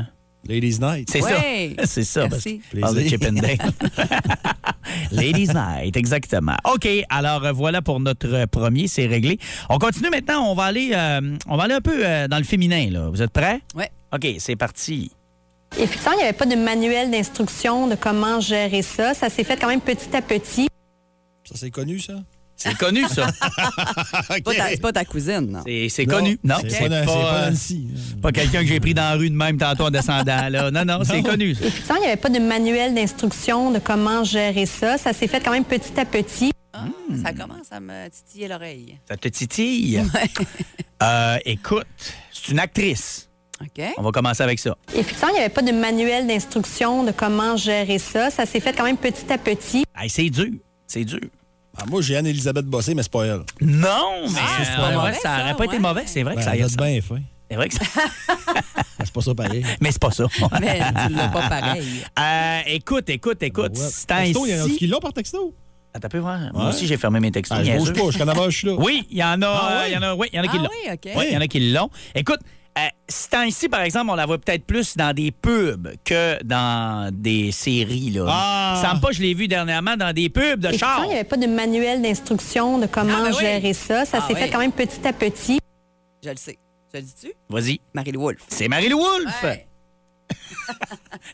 Ladies 0.47 0.79
Night. 0.79 1.09
C'est 1.11 1.23
Ouais. 1.23 1.75
ça. 1.79 1.85
C'est 1.87 2.03
ça. 2.03 2.27
parce 2.27 2.45
Merci. 2.45 2.61
parle 2.79 2.95
de. 2.95 3.01
Chip 3.07 3.25
and 3.25 3.33
Dale. 3.33 3.57
Ladies 5.11 5.49
Night, 5.53 5.97
exactement. 5.97 6.55
OK, 6.71 6.87
alors 7.09 7.43
euh, 7.45 7.51
voilà 7.51 7.81
pour 7.81 7.99
notre 7.99 8.27
euh, 8.27 8.45
premier, 8.47 8.87
c'est 8.87 9.07
réglé. 9.07 9.39
On 9.69 9.77
continue 9.79 10.09
maintenant, 10.09 10.49
on 10.51 10.55
va 10.55 10.63
aller, 10.65 10.91
euh, 10.93 11.35
on 11.47 11.57
va 11.57 11.63
aller 11.63 11.73
un 11.73 11.81
peu 11.81 12.05
euh, 12.05 12.27
dans 12.27 12.37
le 12.37 12.43
féminin. 12.43 12.89
Là. 12.91 13.09
Vous 13.09 13.21
êtes 13.21 13.31
prêts? 13.31 13.61
Oui. 13.75 13.85
OK, 14.13 14.27
c'est 14.39 14.55
parti. 14.55 15.11
Effectivement, 15.77 16.13
il 16.13 16.17
n'y 16.17 16.23
avait 16.23 16.33
pas 16.33 16.45
de 16.45 16.55
manuel 16.55 17.11
d'instruction 17.11 17.87
de 17.87 17.95
comment 17.95 18.39
gérer 18.39 18.81
ça. 18.81 19.13
Ça 19.13 19.29
s'est 19.29 19.43
fait 19.43 19.57
quand 19.57 19.67
même 19.67 19.81
petit 19.81 20.15
à 20.15 20.21
petit. 20.21 20.67
Ça, 21.43 21.55
c'est 21.55 21.71
connu, 21.71 21.99
ça? 21.99 22.13
C'est 22.57 22.77
connu, 22.77 23.03
ça. 23.09 23.27
C'est 24.31 24.43
pas 24.43 24.53
ta- 24.53 24.69
C'est 24.69 24.81
pas 24.81 24.93
ta 24.93 25.05
cousine, 25.05 25.51
non? 25.51 25.61
C'est 25.65 25.89
c'est 25.89 26.05
Non, 26.05 26.15
connu. 26.17 26.39
Non, 26.43 26.55
c'est 26.61 26.67
pas 26.89 26.95
c'est 27.01 27.05
pas 27.05 27.49
Nancy. 27.49 27.87
pas 28.21 28.31
quelqu'un 28.31 28.61
que 28.61 28.67
j'ai 28.67 28.79
pris 28.79 28.93
dans 28.93 29.01
la 29.03 29.15
rue 29.15 29.29
de 29.29 29.35
même 29.35 29.57
tantôt 29.57 29.83
en 29.85 29.91
descendant. 29.91 30.47
Là. 30.49 30.71
Non, 30.71 30.85
non, 30.85 31.03
c'est 31.03 31.21
connu. 31.21 31.53
ça. 31.55 31.65
Effectivement, 31.65 31.95
il 31.97 32.01
n'y 32.01 32.07
avait 32.07 32.15
pas 32.21 32.29
de 32.29 32.39
manuel 32.39 32.95
d'instruction 32.95 33.71
de 33.71 33.79
comment 33.79 34.23
gérer 34.23 34.65
ça. 34.65 34.97
Ça 34.97 35.11
s'est 35.13 35.27
fait 35.27 35.41
quand 35.41 35.51
même 35.51 35.65
petit 35.65 35.99
à 35.99 36.05
petit. 36.05 36.51
Ah, 36.73 36.85
Ça 37.23 37.31
commence 37.33 37.71
à 37.71 37.79
me 37.79 38.09
titiller 38.09 38.47
l'oreille. 38.47 38.97
Ça 39.09 39.17
te 39.17 39.27
titille? 39.27 40.01
Euh, 41.03 41.37
écoute, 41.45 41.85
c'est 42.31 42.53
une 42.53 42.59
actrice. 42.59 43.29
OK. 43.61 43.83
On 43.97 44.01
va 44.01 44.11
commencer 44.11 44.41
avec 44.43 44.59
ça. 44.59 44.77
Effectivement, 44.95 45.27
il 45.29 45.33
n'y 45.33 45.39
avait 45.39 45.53
pas 45.53 45.61
de 45.61 45.73
manuel 45.73 46.25
d'instruction 46.25 47.03
de 47.03 47.11
comment 47.11 47.57
gérer 47.57 47.99
ça. 47.99 48.29
Ça 48.29 48.45
s'est 48.45 48.61
fait 48.61 48.71
quand 48.73 48.85
même 48.85 48.95
petit 48.97 49.31
à 49.31 49.37
petit. 49.37 49.83
Hey, 49.95 50.09
c'est 50.09 50.29
dur. 50.29 50.47
C'est 50.87 51.03
dur. 51.03 51.19
Ah, 51.77 51.83
moi, 51.87 52.01
j'ai 52.01 52.15
Anne-Elisabeth 52.15 52.65
Bossé, 52.65 52.95
mais 52.95 53.03
c'est 53.03 53.11
pas 53.11 53.25
elle. 53.25 53.41
Non, 53.61 54.21
mais 54.29 54.39
Ah, 54.41 54.63
c'est 54.63 54.75
pas 54.75 54.89
ouais, 54.89 54.95
mauvais, 54.95 55.13
ça 55.13 55.21
ça, 55.21 55.41
aurait 55.43 55.55
pas 55.55 55.65
été 55.65 55.73
ouais. 55.75 55.79
mauvais. 55.81 56.03
C'est 56.05 56.23
vrai 56.23 56.33
que 56.35 56.39
Ben, 56.39 56.45
ça 56.45 56.55
y 56.55 56.61
a 56.61 56.65
ressemble. 56.65 56.83
bien 56.83 57.01
fait. 57.01 57.21
C'est 57.49 57.55
vrai 57.57 57.69
que 57.69 57.75
ça... 57.75 57.81
Mais 58.99 59.05
c'est 59.05 59.13
pas 59.13 59.21
ça 59.21 59.35
pareil. 59.35 59.65
Mais 59.81 59.91
c'est 59.91 60.01
pas 60.01 60.11
ça. 60.11 60.25
Mais 60.61 60.79
tu 61.07 61.13
l'as 61.13 61.27
pas 61.27 61.47
pareil. 61.49 61.83
Euh, 62.19 62.59
écoute, 62.67 63.09
écoute, 63.09 63.43
écoute. 63.43 63.77
Ouais. 63.77 63.89
C'est 63.91 64.11
un 64.11 64.23
Texto, 64.23 64.45
il 64.45 64.55
y 64.55 64.61
en 64.61 64.65
a 64.65 64.69
qui 64.69 64.87
l'ont 64.87 64.99
par 64.99 65.13
texto? 65.13 65.53
Attends, 65.93 66.09
peux 66.09 66.17
voir. 66.19 66.39
Moi 66.53 66.63
Ouais. 66.63 66.69
aussi, 66.69 66.87
j'ai 66.87 66.97
fermé 66.97 67.19
mes 67.19 67.31
textos. 67.31 67.57
Ah, 67.59 67.63
je 67.63 67.77
bouge 67.77 67.93
pas, 67.93 68.09
je 68.49 68.57
suis 68.57 68.67
là. 68.67 68.73
Oui, 68.73 69.05
il 69.11 69.17
y 69.17 69.23
en 69.23 69.41
a, 69.41 69.47
Ah 69.47 69.79
ouais? 69.81 69.91
il 69.91 69.93
y 69.93 69.97
en 69.97 70.01
a, 70.01 70.15
oui, 70.15 70.27
il 70.33 70.37
y 70.37 70.39
en 70.39 70.43
a 70.43 70.47
qui 70.47 70.57
Ah 70.57 70.63
l'ont. 70.63 70.69
oui, 70.69 70.91
OK. 70.93 71.11
Oui, 71.17 71.25
il 71.29 71.33
y 71.33 71.37
en 71.37 71.41
a 71.41 71.47
qui 71.47 71.71
l'ont. 71.71 71.89
Écoute, 72.15 72.39
euh, 72.77 72.81
ce 73.07 73.29
temps-ci, 73.29 73.69
par 73.69 73.81
exemple, 73.81 74.09
on 74.11 74.15
la 74.15 74.25
voit 74.25 74.37
peut-être 74.37 74.65
plus 74.65 74.97
dans 74.97 75.13
des 75.13 75.31
pubs 75.31 75.93
que 76.03 76.43
dans 76.43 77.09
des 77.13 77.51
séries. 77.51 78.09
Là. 78.11 78.25
Ah! 78.27 78.81
Semble 78.85 79.01
pas, 79.01 79.11
je 79.11 79.21
l'ai 79.21 79.33
vu 79.33 79.47
dernièrement 79.47 79.95
dans 79.95 80.13
des 80.13 80.29
pubs 80.29 80.59
de 80.59 80.75
char. 80.77 81.01
il 81.05 81.07
n'y 81.09 81.13
avait 81.15 81.23
pas 81.23 81.37
de 81.37 81.47
manuel 81.47 82.01
d'instruction 82.01 82.77
de 82.79 82.85
comment 82.87 83.13
Ah, 83.17 83.23
ben 83.29 83.33
oui. 83.35 83.39
gérer 83.41 83.73
ça. 83.73 84.05
Ça 84.05 84.19
Ah 84.21 84.27
s'est 84.27 84.33
oui. 84.33 84.39
fait 84.41 84.49
quand 84.49 84.59
même 84.59 84.71
petit 84.73 85.07
à 85.07 85.13
petit. 85.13 85.59
Je 86.23 86.29
le 86.29 86.35
sais. 86.37 86.57
Je 86.93 86.99
le 86.99 87.05
dis-tu? 87.05 87.33
Vas-y. 87.49 87.79
Marie-Lou 87.93 88.21
Wolfe. 88.21 88.41
C'est 88.49 88.67
Marie-Lou 88.67 88.99
Wolfe. 88.99 89.43
Ouais. 89.43 89.67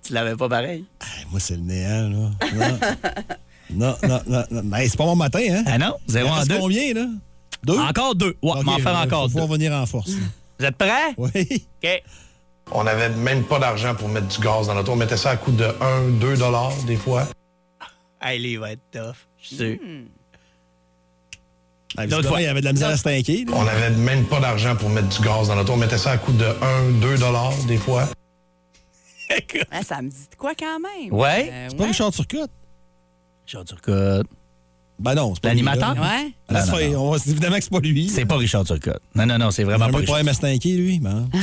Tu 0.03 0.13
l'avais 0.13 0.35
pas 0.35 0.49
pareil? 0.49 0.85
Hey, 1.01 1.25
moi, 1.31 1.39
c'est 1.39 1.55
le 1.55 1.61
néant, 1.61 2.09
là. 2.09 2.29
Non, 2.53 2.77
non, 3.73 3.95
non. 4.07 4.21
non, 4.27 4.43
non. 4.51 4.61
Ben, 4.65 4.87
c'est 4.89 4.97
pas 4.97 5.05
mon 5.05 5.15
matin, 5.15 5.39
hein? 5.49 5.63
Ah 5.65 5.77
non? 5.77 5.93
Il 6.07 6.11
Zéro 6.11 6.27
en 6.29 6.31
en 6.31 6.35
reste 6.35 6.49
deux. 6.49 6.59
combien, 6.59 6.93
là? 6.93 7.05
Deux? 7.63 7.79
Encore 7.79 8.15
deux. 8.15 8.35
Ouais, 8.41 8.51
Ok, 8.57 8.63
m'en 8.65 8.77
faire 8.79 8.97
faut- 8.97 9.03
encore 9.05 9.31
faut 9.31 9.37
deux. 9.37 9.43
revenir 9.45 9.71
en 9.73 9.85
force. 9.85 10.11
Vous 10.61 10.67
êtes 10.67 10.77
prêts? 10.77 11.15
Oui. 11.17 11.67
OK. 11.83 12.03
On 12.71 12.83
n'avait 12.83 13.09
même 13.09 13.43
pas 13.45 13.57
d'argent 13.57 13.95
pour 13.95 14.07
mettre 14.09 14.27
du 14.27 14.39
gaz 14.39 14.67
dans 14.67 14.75
l'auto. 14.75 14.91
On 14.91 14.95
mettait 14.95 15.17
ça 15.17 15.31
à 15.31 15.37
coût 15.37 15.51
de 15.51 15.65
1, 15.81 16.09
2 16.19 16.37
dollars 16.37 16.71
des 16.85 16.97
fois. 16.97 17.27
Hey, 18.21 18.39
lui, 18.39 18.51
il 18.51 18.59
va 18.59 18.73
être 18.73 18.81
tough. 18.91 19.15
Je 19.41 19.47
suis 19.47 19.55
sûr. 19.55 19.77
Ah, 21.97 22.05
L'autre 22.05 22.27
fois. 22.29 22.39
il 22.41 22.43
y 22.43 22.47
avait 22.47 22.61
de 22.61 22.65
la 22.65 22.73
misère 22.73 22.89
à 22.89 22.91
là. 22.93 23.53
On 23.53 23.63
n'avait 23.63 23.89
même 23.89 24.25
pas 24.25 24.39
d'argent 24.39 24.75
pour 24.75 24.89
mettre 24.89 25.07
du 25.09 25.19
gaz 25.27 25.47
dans 25.47 25.55
l'auto. 25.55 25.73
On 25.73 25.77
mettait 25.77 25.97
ça 25.97 26.11
à 26.11 26.17
coût 26.19 26.31
de 26.31 26.45
1, 26.45 26.91
2 27.01 27.17
dollars 27.17 27.55
des 27.67 27.77
fois. 27.77 28.07
Ah, 29.71 29.81
ça 29.81 29.99
me 30.03 30.09
dit 30.09 30.27
de 30.29 30.35
quoi 30.35 30.51
quand 30.53 30.79
même? 30.79 31.11
Ouais. 31.11 31.49
Euh, 31.51 31.67
C'est 31.71 31.77
pas 31.77 31.85
Richard 31.85 32.11
Turcotte? 32.11 32.51
Richard 33.47 33.65
Turcotte. 33.65 34.27
Ben 35.01 35.15
non, 35.15 35.33
c'est 35.35 35.41
pas 35.41 35.49
L'animateur? 35.49 35.91
Ouais. 35.93 36.31
Là, 36.49 36.59
Non, 36.59 36.59
c'est 36.65 36.71
non, 36.71 36.77
pas- 36.77 36.87
non. 36.87 36.99
on 37.07 37.11
va- 37.11 37.19
c'est 37.19 37.29
évidemment 37.31 37.57
que 37.57 37.63
c'est 37.63 37.71
pas 37.71 37.79
lui. 37.79 38.09
C'est 38.09 38.25
pas 38.25 38.37
Richard 38.37 38.63
Turcotte. 38.65 39.01
Non, 39.15 39.25
non, 39.25 39.37
non, 39.37 39.51
c'est 39.51 39.63
Il 39.63 39.65
vraiment 39.65 39.85
a 39.85 39.89
pas 39.89 39.95
un 39.97 39.99
Richard 39.99 40.15
problème 40.15 40.27
à 40.29 40.33
se 40.33 40.41
tanker, 40.41 40.73
lui. 40.77 40.99
Ben. 40.99 41.27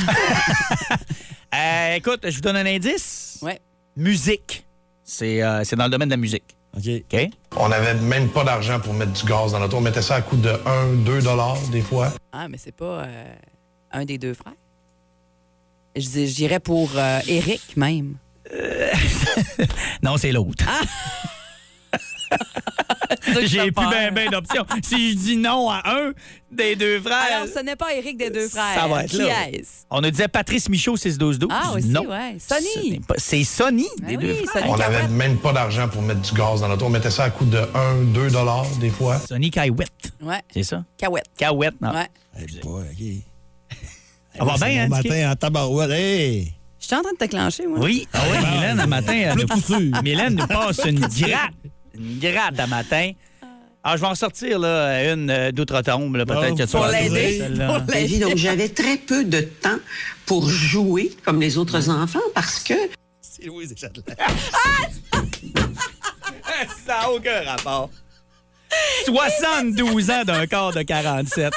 Euh, 1.55 1.95
écoute, 1.95 2.19
je 2.29 2.35
vous 2.35 2.41
donne 2.41 2.57
un 2.57 2.65
indice. 2.67 3.39
Ouais. 3.41 3.59
Musique. 3.97 4.65
C'est 5.03 5.41
euh, 5.41 5.63
c'est 5.63 5.75
dans 5.75 5.85
le 5.85 5.89
domaine 5.89 6.07
de 6.09 6.13
la 6.13 6.17
musique. 6.17 6.43
OK. 6.77 6.83
OK? 7.11 7.29
On 7.57 7.69
n'avait 7.69 7.95
même 7.95 8.29
pas 8.29 8.43
d'argent 8.43 8.79
pour 8.79 8.93
mettre 8.93 9.13
du 9.13 9.25
gaz 9.25 9.51
dans 9.53 9.59
l'auto. 9.59 9.77
On 9.77 9.81
mettait 9.81 10.03
ça 10.03 10.13
à 10.15 10.21
coût 10.21 10.37
de 10.37 10.49
1, 10.65 10.93
2 11.03 11.23
dollars 11.23 11.57
des 11.71 11.81
fois. 11.81 12.13
Ah, 12.31 12.47
mais 12.47 12.57
c'est 12.59 12.71
pas 12.75 13.01
euh, 13.03 13.33
un 13.91 14.05
des 14.05 14.19
deux 14.19 14.35
frères. 14.35 14.53
Je 15.95 16.01
dirais 16.35 16.59
pour 16.59 16.91
euh, 16.95 17.19
Eric 17.27 17.75
même. 17.75 18.17
Non, 20.03 20.17
c'est 20.17 20.31
l'autre. 20.31 20.63
que 20.65 21.95
J'ai 23.45 23.63
plus 23.63 23.71
peur. 23.71 23.89
ben 23.89 24.13
ben 24.13 24.29
d'options. 24.29 24.65
Si 24.83 25.11
je 25.11 25.15
dis 25.17 25.37
non 25.37 25.69
à 25.69 25.81
un 25.85 26.11
des 26.51 26.75
deux 26.75 26.99
frères, 27.01 27.17
Alors, 27.43 27.47
ce 27.53 27.59
n'est 27.63 27.75
pas 27.75 27.93
Éric 27.93 28.17
des 28.17 28.29
deux 28.29 28.47
frères. 28.47 28.75
ça 28.75 28.87
va 28.87 29.03
être 29.03 29.09
Qui 29.11 29.17
là. 29.19 29.49
est-ce? 29.51 29.85
On 29.89 30.01
nous 30.01 30.09
disait 30.11 30.27
Patrice 30.27 30.67
Michaud, 30.69 30.95
6-12-12. 30.95 31.47
Ah, 31.51 31.71
aussi, 31.75 31.87
non. 31.89 32.01
ouais. 32.07 32.37
Ce 32.39 32.55
Sonny. 32.55 32.99
pas- 32.99 33.15
C'est 33.17 33.43
Sonny, 33.43 33.87
des 33.99 34.17
Ben 34.17 34.19
deux 34.19 34.31
oui, 34.33 34.45
frères. 34.45 34.63
Sonny 34.63 34.73
On 34.73 34.77
n'avait 34.77 35.07
même 35.07 35.37
pas 35.37 35.53
d'argent 35.53 35.87
pour 35.87 36.01
mettre 36.01 36.21
du 36.21 36.33
gaz 36.33 36.61
dans 36.61 36.67
l'auto. 36.67 36.85
On 36.85 36.89
mettait 36.89 37.11
ça 37.11 37.25
à 37.25 37.29
coût 37.29 37.45
de 37.45 37.57
1, 37.73 38.03
2 38.13 38.29
dollars 38.29 38.65
des 38.79 38.89
fois. 38.89 39.19
Sonny 39.19 39.49
Cahouette. 39.51 40.11
Ouais. 40.21 40.41
C'est 40.53 40.63
ça? 40.63 40.83
Cahouette. 40.97 41.25
Cahouette, 41.37 41.79
non. 41.81 41.91
Ouais. 41.93 42.07
Eh 42.39 42.59
boy, 42.61 42.83
OK. 42.91 43.77
Ça 44.37 44.45
va 44.45 44.55
bien, 44.57 44.83
hein, 44.83 44.87
matin 44.87 45.31
en 45.31 45.35
tabarouette. 45.35 45.91
Hey! 45.91 46.53
Je 46.79 46.85
suis 46.85 46.95
en 46.95 47.01
train 47.01 47.11
de 47.11 47.17
te 47.17 47.25
clencher, 47.25 47.67
moi. 47.67 47.79
Oui. 47.81 48.07
Ah 48.13 48.19
oui, 48.31 48.37
Mylène, 48.37 48.79
un 48.79 48.87
matin, 48.87 49.13
elle 49.13 49.35
nous-. 49.35 50.01
Mylène 50.01 50.35
nous 50.35 50.47
passe 50.47 50.79
une 50.85 50.99
gratte. 51.01 51.51
Une 51.99 52.19
gratte 52.19 52.59
à 52.59 52.67
matin. 52.67 53.11
Ah, 53.83 53.95
je 53.95 54.01
vais 54.01 54.07
en 54.07 54.15
sortir 54.15 54.59
là, 54.59 55.13
une 55.13 55.29
euh, 55.29 55.51
d'outre-tombe. 55.51 56.15
là, 56.15 56.25
Peut-être 56.25 56.51
Oh, 56.51 56.55
que 56.55 56.63
tu 56.63 56.69
Pour 56.69 56.87
l'aider. 56.87 57.43
Pour 57.65 57.79
Ben, 57.81 57.93
l'aider. 57.93 58.17
donc 58.19 58.35
j'avais 58.35 58.69
très 58.69 58.97
peu 58.97 59.23
de 59.23 59.41
temps 59.41 59.77
pour 60.25 60.49
jouer 60.49 61.11
comme 61.23 61.39
les 61.39 61.57
autres 61.57 61.89
enfants 61.89 62.19
parce 62.35 62.59
que 62.59 62.73
C'est 63.21 63.45
Louise 63.45 63.73
Deschâtelet. 63.73 64.03
Ça 66.85 66.99
n'a 67.01 67.11
aucun 67.11 67.41
rapport. 67.45 67.89
72 69.05 70.09
ans 70.11 70.23
d'un 70.25 70.45
corps 70.45 70.73
de 70.73 70.81
47. 70.83 71.53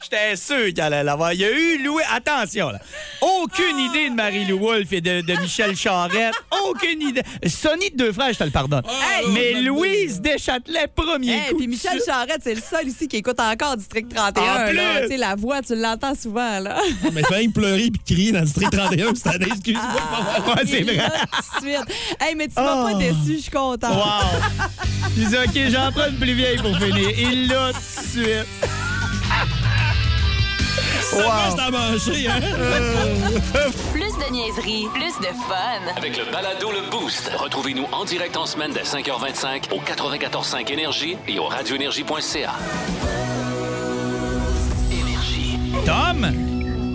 J'étais 0.00 0.36
sûr 0.36 0.72
qu'elle 0.74 0.84
allait 0.92 1.02
l'avoir. 1.04 1.32
Il 1.32 1.40
y 1.40 1.44
a 1.44 1.50
eu 1.50 1.82
Louis. 1.82 2.02
Attention, 2.14 2.70
là. 2.70 2.78
Aucune 3.20 3.78
idée 3.80 4.10
de 4.10 4.14
Marie-Lou 4.14 4.58
Wolfe 4.58 4.92
et 4.92 5.00
de, 5.00 5.22
de 5.22 5.34
Michel 5.40 5.76
Charette. 5.76 6.34
Aucune 6.66 7.02
idée. 7.02 7.22
Sonny 7.48 7.90
de 7.90 7.96
deux 7.96 8.12
frères, 8.12 8.32
je 8.32 8.38
te 8.38 8.44
le 8.44 8.50
pardonne. 8.50 8.82
Mais 9.32 9.54
Louise 9.60 10.20
Deschâtelet, 10.20 10.86
premier 10.94 11.32
Hey, 11.32 11.50
coup. 11.50 11.56
puis 11.58 11.66
Michel 11.66 12.00
Charette, 12.06 12.40
c'est 12.44 12.54
le 12.54 12.60
seul 12.60 12.86
ici 12.86 13.08
qui 13.08 13.16
écoute 13.16 13.40
encore 13.40 13.76
District 13.76 14.08
31. 14.14 14.42
En 14.42 14.68
plus! 14.68 14.78
Tu 15.02 15.08
sais, 15.08 15.16
la 15.16 15.34
voix, 15.34 15.60
tu 15.62 15.74
l'entends 15.74 16.14
souvent. 16.14 16.60
là. 16.60 16.80
Mais 17.12 17.22
tu 17.22 17.32
vas 17.32 17.52
pleurer 17.52 17.84
et 17.86 17.92
crier 18.06 18.30
dans 18.32 18.40
le 18.40 18.44
district 18.46 18.70
31 18.72 19.14
cette 19.16 19.26
année. 19.26 19.46
Excuse-moi. 19.50 19.82
Ouais, 20.48 20.54
Ah, 20.56 20.60
c'est 20.64 20.82
vrai. 20.82 20.96
là 20.96 21.10
tout 21.10 21.64
de 21.64 21.70
suite. 21.70 21.96
Hey, 22.20 22.34
mais 22.36 22.46
tu 22.46 22.54
m'as 22.56 22.84
Oh. 22.84 22.88
pas 22.92 22.94
déçu, 22.94 23.36
je 23.36 23.42
suis 23.42 23.50
contente. 23.50 23.92
Wow! 23.94 24.68
Je 25.16 25.24
dis, 25.24 25.36
OK, 25.36 25.70
j'en 25.72 25.90
prends 25.92 26.08
une 26.08 26.18
plus 26.18 26.34
vieille 26.34 26.58
pour 26.58 26.76
finir. 26.78 27.10
Il 27.18 27.48
l'a 27.48 27.72
tout 27.72 27.78
de 27.78 28.24
suite. 28.24 28.46
Ça 31.02 31.30
reste 31.44 31.58
à 31.58 31.70
manger, 31.70 32.28
hein? 32.28 32.40
Plus 33.92 34.00
de 34.02 34.32
niaiserie, 34.32 34.86
plus 34.94 35.16
de 35.20 35.32
fun. 35.48 35.94
Avec 35.96 36.16
le 36.16 36.24
balado 36.30 36.70
Le 36.70 36.90
Boost. 36.90 37.30
Retrouvez-nous 37.36 37.86
en 37.92 38.04
direct 38.04 38.36
en 38.36 38.46
semaine 38.46 38.72
dès 38.72 38.82
5h25 38.82 39.72
au 39.72 39.80
94.5 39.80 40.70
Énergie 40.72 41.16
et 41.26 41.38
au 41.38 41.44
radioénergie.ca. 41.46 42.52
Énergie. 44.92 45.58
Tom? 45.84 46.26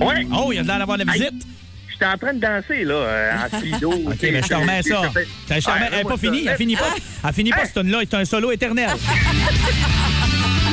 Ouais. 0.01 0.27
Oh, 0.35 0.51
il 0.51 0.55
y 0.55 0.59
a 0.59 0.63
de 0.63 0.67
l'air 0.67 0.79
d'avoir 0.79 0.97
la 0.97 1.05
visite. 1.05 1.43
J'étais 1.91 2.05
en 2.05 2.17
train 2.17 2.33
de 2.33 2.39
danser, 2.39 2.83
là, 2.83 2.93
euh, 2.95 3.31
en 3.45 3.57
speedo. 3.59 3.91
OK, 4.07 4.17
ben, 4.21 4.43
je 4.43 4.47
te 4.49 4.53
remets 4.53 4.81
ça. 4.83 5.01
Je 5.13 5.55
te 5.59 5.69
remets- 5.69 5.89
Elle 5.91 5.97
n'est 5.99 6.03
pas 6.03 6.17
finie. 6.17 6.45
Elle 6.47 6.57
finit 6.57 6.75
pas. 6.75 6.95
Elle 7.27 7.33
finit 7.33 7.51
pas, 7.51 7.65
cette 7.65 7.77
là 7.83 7.99
C'est 8.01 8.15
un 8.17 8.25
solo 8.25 8.51
éternel. 8.51 8.89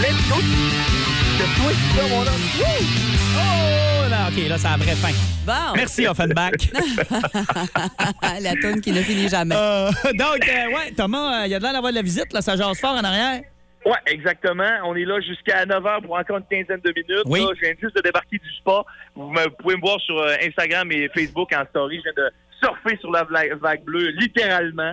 Let's 0.00 0.28
go! 0.28 0.36
C'est 1.60 1.66
toi, 1.66 1.72
ça, 1.96 2.08
mon 2.08 2.20
homme. 2.22 2.46
Oh, 3.36 4.08
là, 4.10 4.28
OK, 4.28 4.48
là, 4.48 4.58
c'est 4.58 4.68
la 4.68 4.76
vraie 4.76 4.94
fin. 4.96 5.12
Bon. 5.46 5.72
Merci, 5.76 6.06
Offenbach. 6.06 6.52
la 8.40 8.52
toune 8.60 8.80
qui 8.80 8.92
ne 8.92 9.00
finit 9.02 9.28
jamais. 9.28 9.54
Euh, 9.56 9.90
donc, 10.14 10.48
euh, 10.48 10.74
ouais, 10.74 10.92
Thomas, 10.96 11.42
euh, 11.42 11.46
il 11.46 11.50
y 11.52 11.54
a 11.54 11.58
de 11.58 11.62
l'air 11.64 11.72
d'avoir 11.72 11.92
de 11.92 11.96
la 11.96 12.02
visite. 12.02 12.32
Là, 12.32 12.40
ça 12.40 12.56
jase 12.56 12.78
fort 12.80 12.94
en 12.94 13.04
arrière. 13.04 13.42
Ouais, 13.84 13.96
exactement. 14.06 14.68
On 14.84 14.94
est 14.94 15.04
là 15.04 15.20
jusqu'à 15.20 15.64
9h 15.64 16.02
pour 16.02 16.16
encore 16.16 16.38
une 16.38 16.44
quinzaine 16.50 16.80
de 16.84 16.92
minutes. 16.94 17.24
Oui. 17.26 17.40
Là, 17.40 17.48
je 17.56 17.60
viens 17.60 17.74
juste 17.80 17.96
de 17.96 18.02
débarquer 18.02 18.38
du 18.38 18.50
spa. 18.58 18.82
Vous, 19.14 19.30
me- 19.30 19.44
vous 19.44 19.54
pouvez 19.62 19.76
me 19.76 19.80
voir 19.80 19.98
sur 20.00 20.18
euh, 20.18 20.34
Instagram 20.46 20.90
et 20.92 21.08
Facebook 21.14 21.50
en 21.54 21.64
story. 21.70 21.96
Je 21.98 22.02
viens 22.02 22.24
de 22.26 22.30
surfer 22.62 22.98
sur 23.00 23.10
la 23.10 23.24
vague 23.24 23.82
bleue, 23.84 24.10
littéralement. 24.18 24.92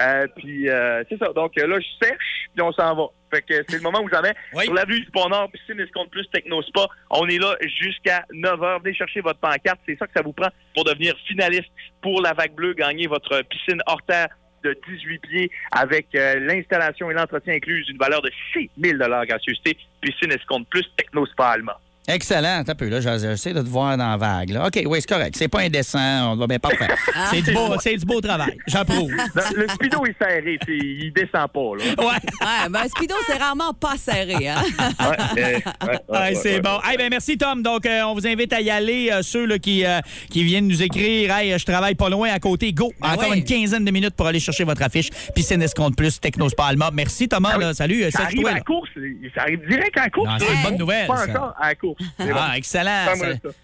Euh, 0.00 0.26
puis 0.36 0.68
euh, 0.68 1.02
c'est 1.08 1.18
ça. 1.18 1.32
Donc 1.34 1.52
euh, 1.58 1.66
là, 1.66 1.76
je 1.80 2.06
sèche, 2.06 2.48
puis 2.54 2.62
on 2.62 2.72
s'en 2.72 2.94
va. 2.94 3.06
Fait 3.30 3.42
que 3.42 3.64
c'est 3.68 3.76
le 3.76 3.82
moment 3.82 4.00
où 4.00 4.08
jamais. 4.08 4.34
Oui. 4.54 4.64
Sur 4.64 4.74
l'avenue 4.74 5.00
du 5.00 5.10
Pont-Nord, 5.10 5.50
piscine 5.50 5.80
Escompte 5.80 6.10
Plus, 6.10 6.26
Techno 6.30 6.62
Spa, 6.62 6.86
on 7.10 7.26
est 7.28 7.38
là 7.38 7.56
jusqu'à 7.80 8.24
9h. 8.32 8.82
Venez 8.82 8.94
chercher 8.94 9.20
votre 9.20 9.40
pancarte. 9.40 9.80
C'est 9.86 9.98
ça 9.98 10.06
que 10.06 10.12
ça 10.16 10.22
vous 10.22 10.32
prend 10.32 10.48
pour 10.74 10.84
devenir 10.84 11.14
finaliste 11.26 11.70
pour 12.02 12.22
la 12.22 12.32
vague 12.32 12.54
bleue, 12.54 12.74
gagner 12.74 13.06
votre 13.06 13.42
piscine 13.42 13.82
hors 13.86 14.02
terre 14.02 14.28
de 14.64 14.76
18 14.88 15.18
pieds 15.20 15.50
avec 15.70 16.08
euh, 16.14 16.40
l'installation 16.40 17.10
et 17.10 17.14
l'entretien 17.14 17.54
inclus 17.54 17.84
d'une 17.84 17.98
valeur 17.98 18.22
de 18.22 18.30
6 18.52 18.70
000 18.76 18.98
gracieuseté. 18.98 19.76
Piscine 20.00 20.32
Escompte 20.32 20.68
Plus, 20.68 20.84
Techno 20.96 21.26
Spa 21.26 21.50
Alma. 21.50 21.78
Excellent. 22.08 22.62
T'as 22.64 22.74
peu, 22.74 22.88
là. 22.88 23.00
J'essaie 23.00 23.52
de 23.52 23.60
te 23.60 23.68
voir 23.68 23.96
dans 23.98 24.08
la 24.10 24.16
vague. 24.16 24.50
Là. 24.50 24.66
OK, 24.66 24.80
oui, 24.86 24.98
c'est 25.00 25.08
correct. 25.08 25.34
C'est 25.36 25.48
pas 25.48 25.60
indécent. 25.60 26.32
On 26.32 26.36
va 26.36 26.46
bien 26.46 26.58
parfait. 26.58 26.88
C'est 27.30 27.42
du 27.42 27.52
beau, 27.52 27.74
c'est 27.80 27.96
du 27.96 28.04
beau 28.06 28.20
travail. 28.20 28.56
J'approuve. 28.66 29.10
Non, 29.36 29.42
Le 29.54 29.68
speedo 29.68 30.04
est 30.06 30.16
serré, 30.18 30.58
il 30.68 31.12
descend 31.12 31.48
pas. 31.52 31.60
Là. 31.76 31.84
Ouais. 31.98 32.04
Ouais, 32.06 32.68
ben, 32.70 32.88
Speedo, 32.88 33.14
c'est 33.26 33.36
rarement 33.36 33.72
pas 33.74 33.96
serré. 33.96 34.48
Hein? 34.48 34.62
Ouais, 34.78 35.06
ouais, 35.36 35.42
ouais, 35.42 35.62
Ouais, 35.88 35.98
ouais, 36.08 36.34
c'est 36.34 36.54
ouais. 36.54 36.60
bon. 36.60 36.78
Hey, 36.84 36.96
ben 36.96 37.08
merci 37.10 37.36
Tom. 37.36 37.62
Donc 37.62 37.84
euh, 37.86 38.02
on 38.04 38.14
vous 38.14 38.26
invite 38.26 38.52
à 38.52 38.60
y 38.60 38.70
aller. 38.70 39.10
Euh, 39.12 39.22
ceux 39.22 39.44
là, 39.44 39.58
qui, 39.58 39.84
euh, 39.84 40.00
qui 40.30 40.42
viennent 40.44 40.66
nous 40.66 40.82
écrire, 40.82 41.34
hey, 41.36 41.56
je 41.58 41.64
travaille 41.64 41.94
pas 41.94 42.08
loin 42.08 42.30
à 42.30 42.38
côté. 42.38 42.72
Go. 42.72 42.92
Ben 43.00 43.12
Encore 43.12 43.30
ouais. 43.30 43.38
une 43.38 43.44
quinzaine 43.44 43.84
de 43.84 43.90
minutes 43.90 44.14
pour 44.16 44.26
aller 44.26 44.40
chercher 44.40 44.64
votre 44.64 44.82
affiche. 44.82 45.10
Piscine 45.34 45.60
Escompte 45.62 45.96
Plus, 45.96 46.18
Technospa 46.20 46.64
Alma. 46.66 46.90
Merci 46.92 47.28
Thomas. 47.28 47.50
Ah 47.54 47.58
oui. 47.58 47.64
là. 47.64 47.74
Salut. 47.74 48.10
Ça 48.10 48.22
arrive 48.22 48.36
Sache-toi, 48.38 48.50
à 48.50 48.52
là. 48.54 48.58
la 48.58 48.64
course. 48.64 48.90
Ça 49.34 49.42
arrive 49.42 49.60
direct 49.68 49.98
à 49.98 50.04
la 50.04 50.10
course. 50.10 50.30
C'est 50.38 50.54
une 50.54 50.62
bonne 50.62 50.78
nouvelle, 50.78 51.06
Pas 51.06 51.16
ça. 51.26 51.30
encore 51.30 51.54
à 51.60 51.68
la 51.68 51.74
course. 51.74 51.97
Ah, 52.34 52.52
excellent. 52.56 53.06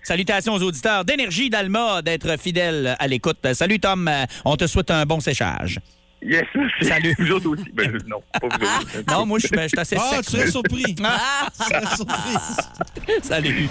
Salutations 0.03 0.55
aux 0.55 0.62
auditeurs 0.62 1.05
d'énergie 1.05 1.51
d'Alma 1.51 2.03
d'être 2.03 2.39
fidèles 2.41 2.97
à 2.99 3.07
l'écoute. 3.07 3.39
Salut 3.53 3.78
Tom. 3.80 4.09
Euh, 4.09 4.24
On 4.45 4.57
te 4.57 4.66
souhaite 4.66 4.91
un 4.91 5.05
bon 5.07 5.20
séchage. 5.20 5.78
Yes. 6.26 6.45
Salut. 6.80 7.14
Vous 7.18 7.30
autres 7.32 7.51
aussi. 7.51 7.64
Ben, 7.74 7.93
non, 8.09 8.16
pas 8.32 8.39
vous 8.49 8.64
autres. 8.64 9.05
Non, 9.12 9.26
moi 9.26 9.39
je 9.39 9.47
suis 9.47 9.55
ben, 9.57 9.68
assez 9.76 9.97
Ah, 9.99 10.16
sec. 10.16 10.24
tu 10.24 10.30
serais 10.32 10.51
surpris. 10.51 10.97
Ah, 11.05 11.49
Tu 11.53 11.64
serais 11.64 11.97
surpris. 11.97 13.20
Salut. 13.22 13.68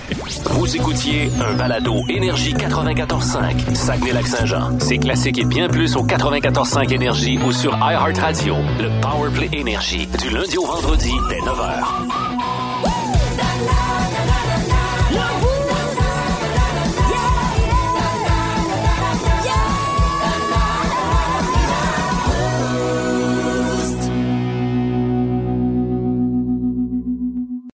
Vous 0.52 0.76
écoutiez 0.76 1.32
un 1.44 1.54
balado 1.56 1.96
Énergie 2.10 2.54
94.5, 2.54 3.74
Saguenay-Lac-Saint-Jean. 3.74 4.80
C'est 4.80 5.00
classique 5.00 5.40
et 5.40 5.46
bien 5.46 5.68
plus 5.68 5.96
au 5.96 6.06
94.5 6.06 6.94
Énergie 6.94 7.40
ou 7.40 7.52
sur 7.52 7.74
iHeartRadio. 7.76 8.56
Le 8.80 9.02
Powerplay 9.02 9.50
Énergie, 9.52 10.06
du 10.22 10.30
lundi 10.30 10.56
au 10.60 10.66
vendredi 10.68 11.12
dès 11.30 11.40
9h. 11.40 11.84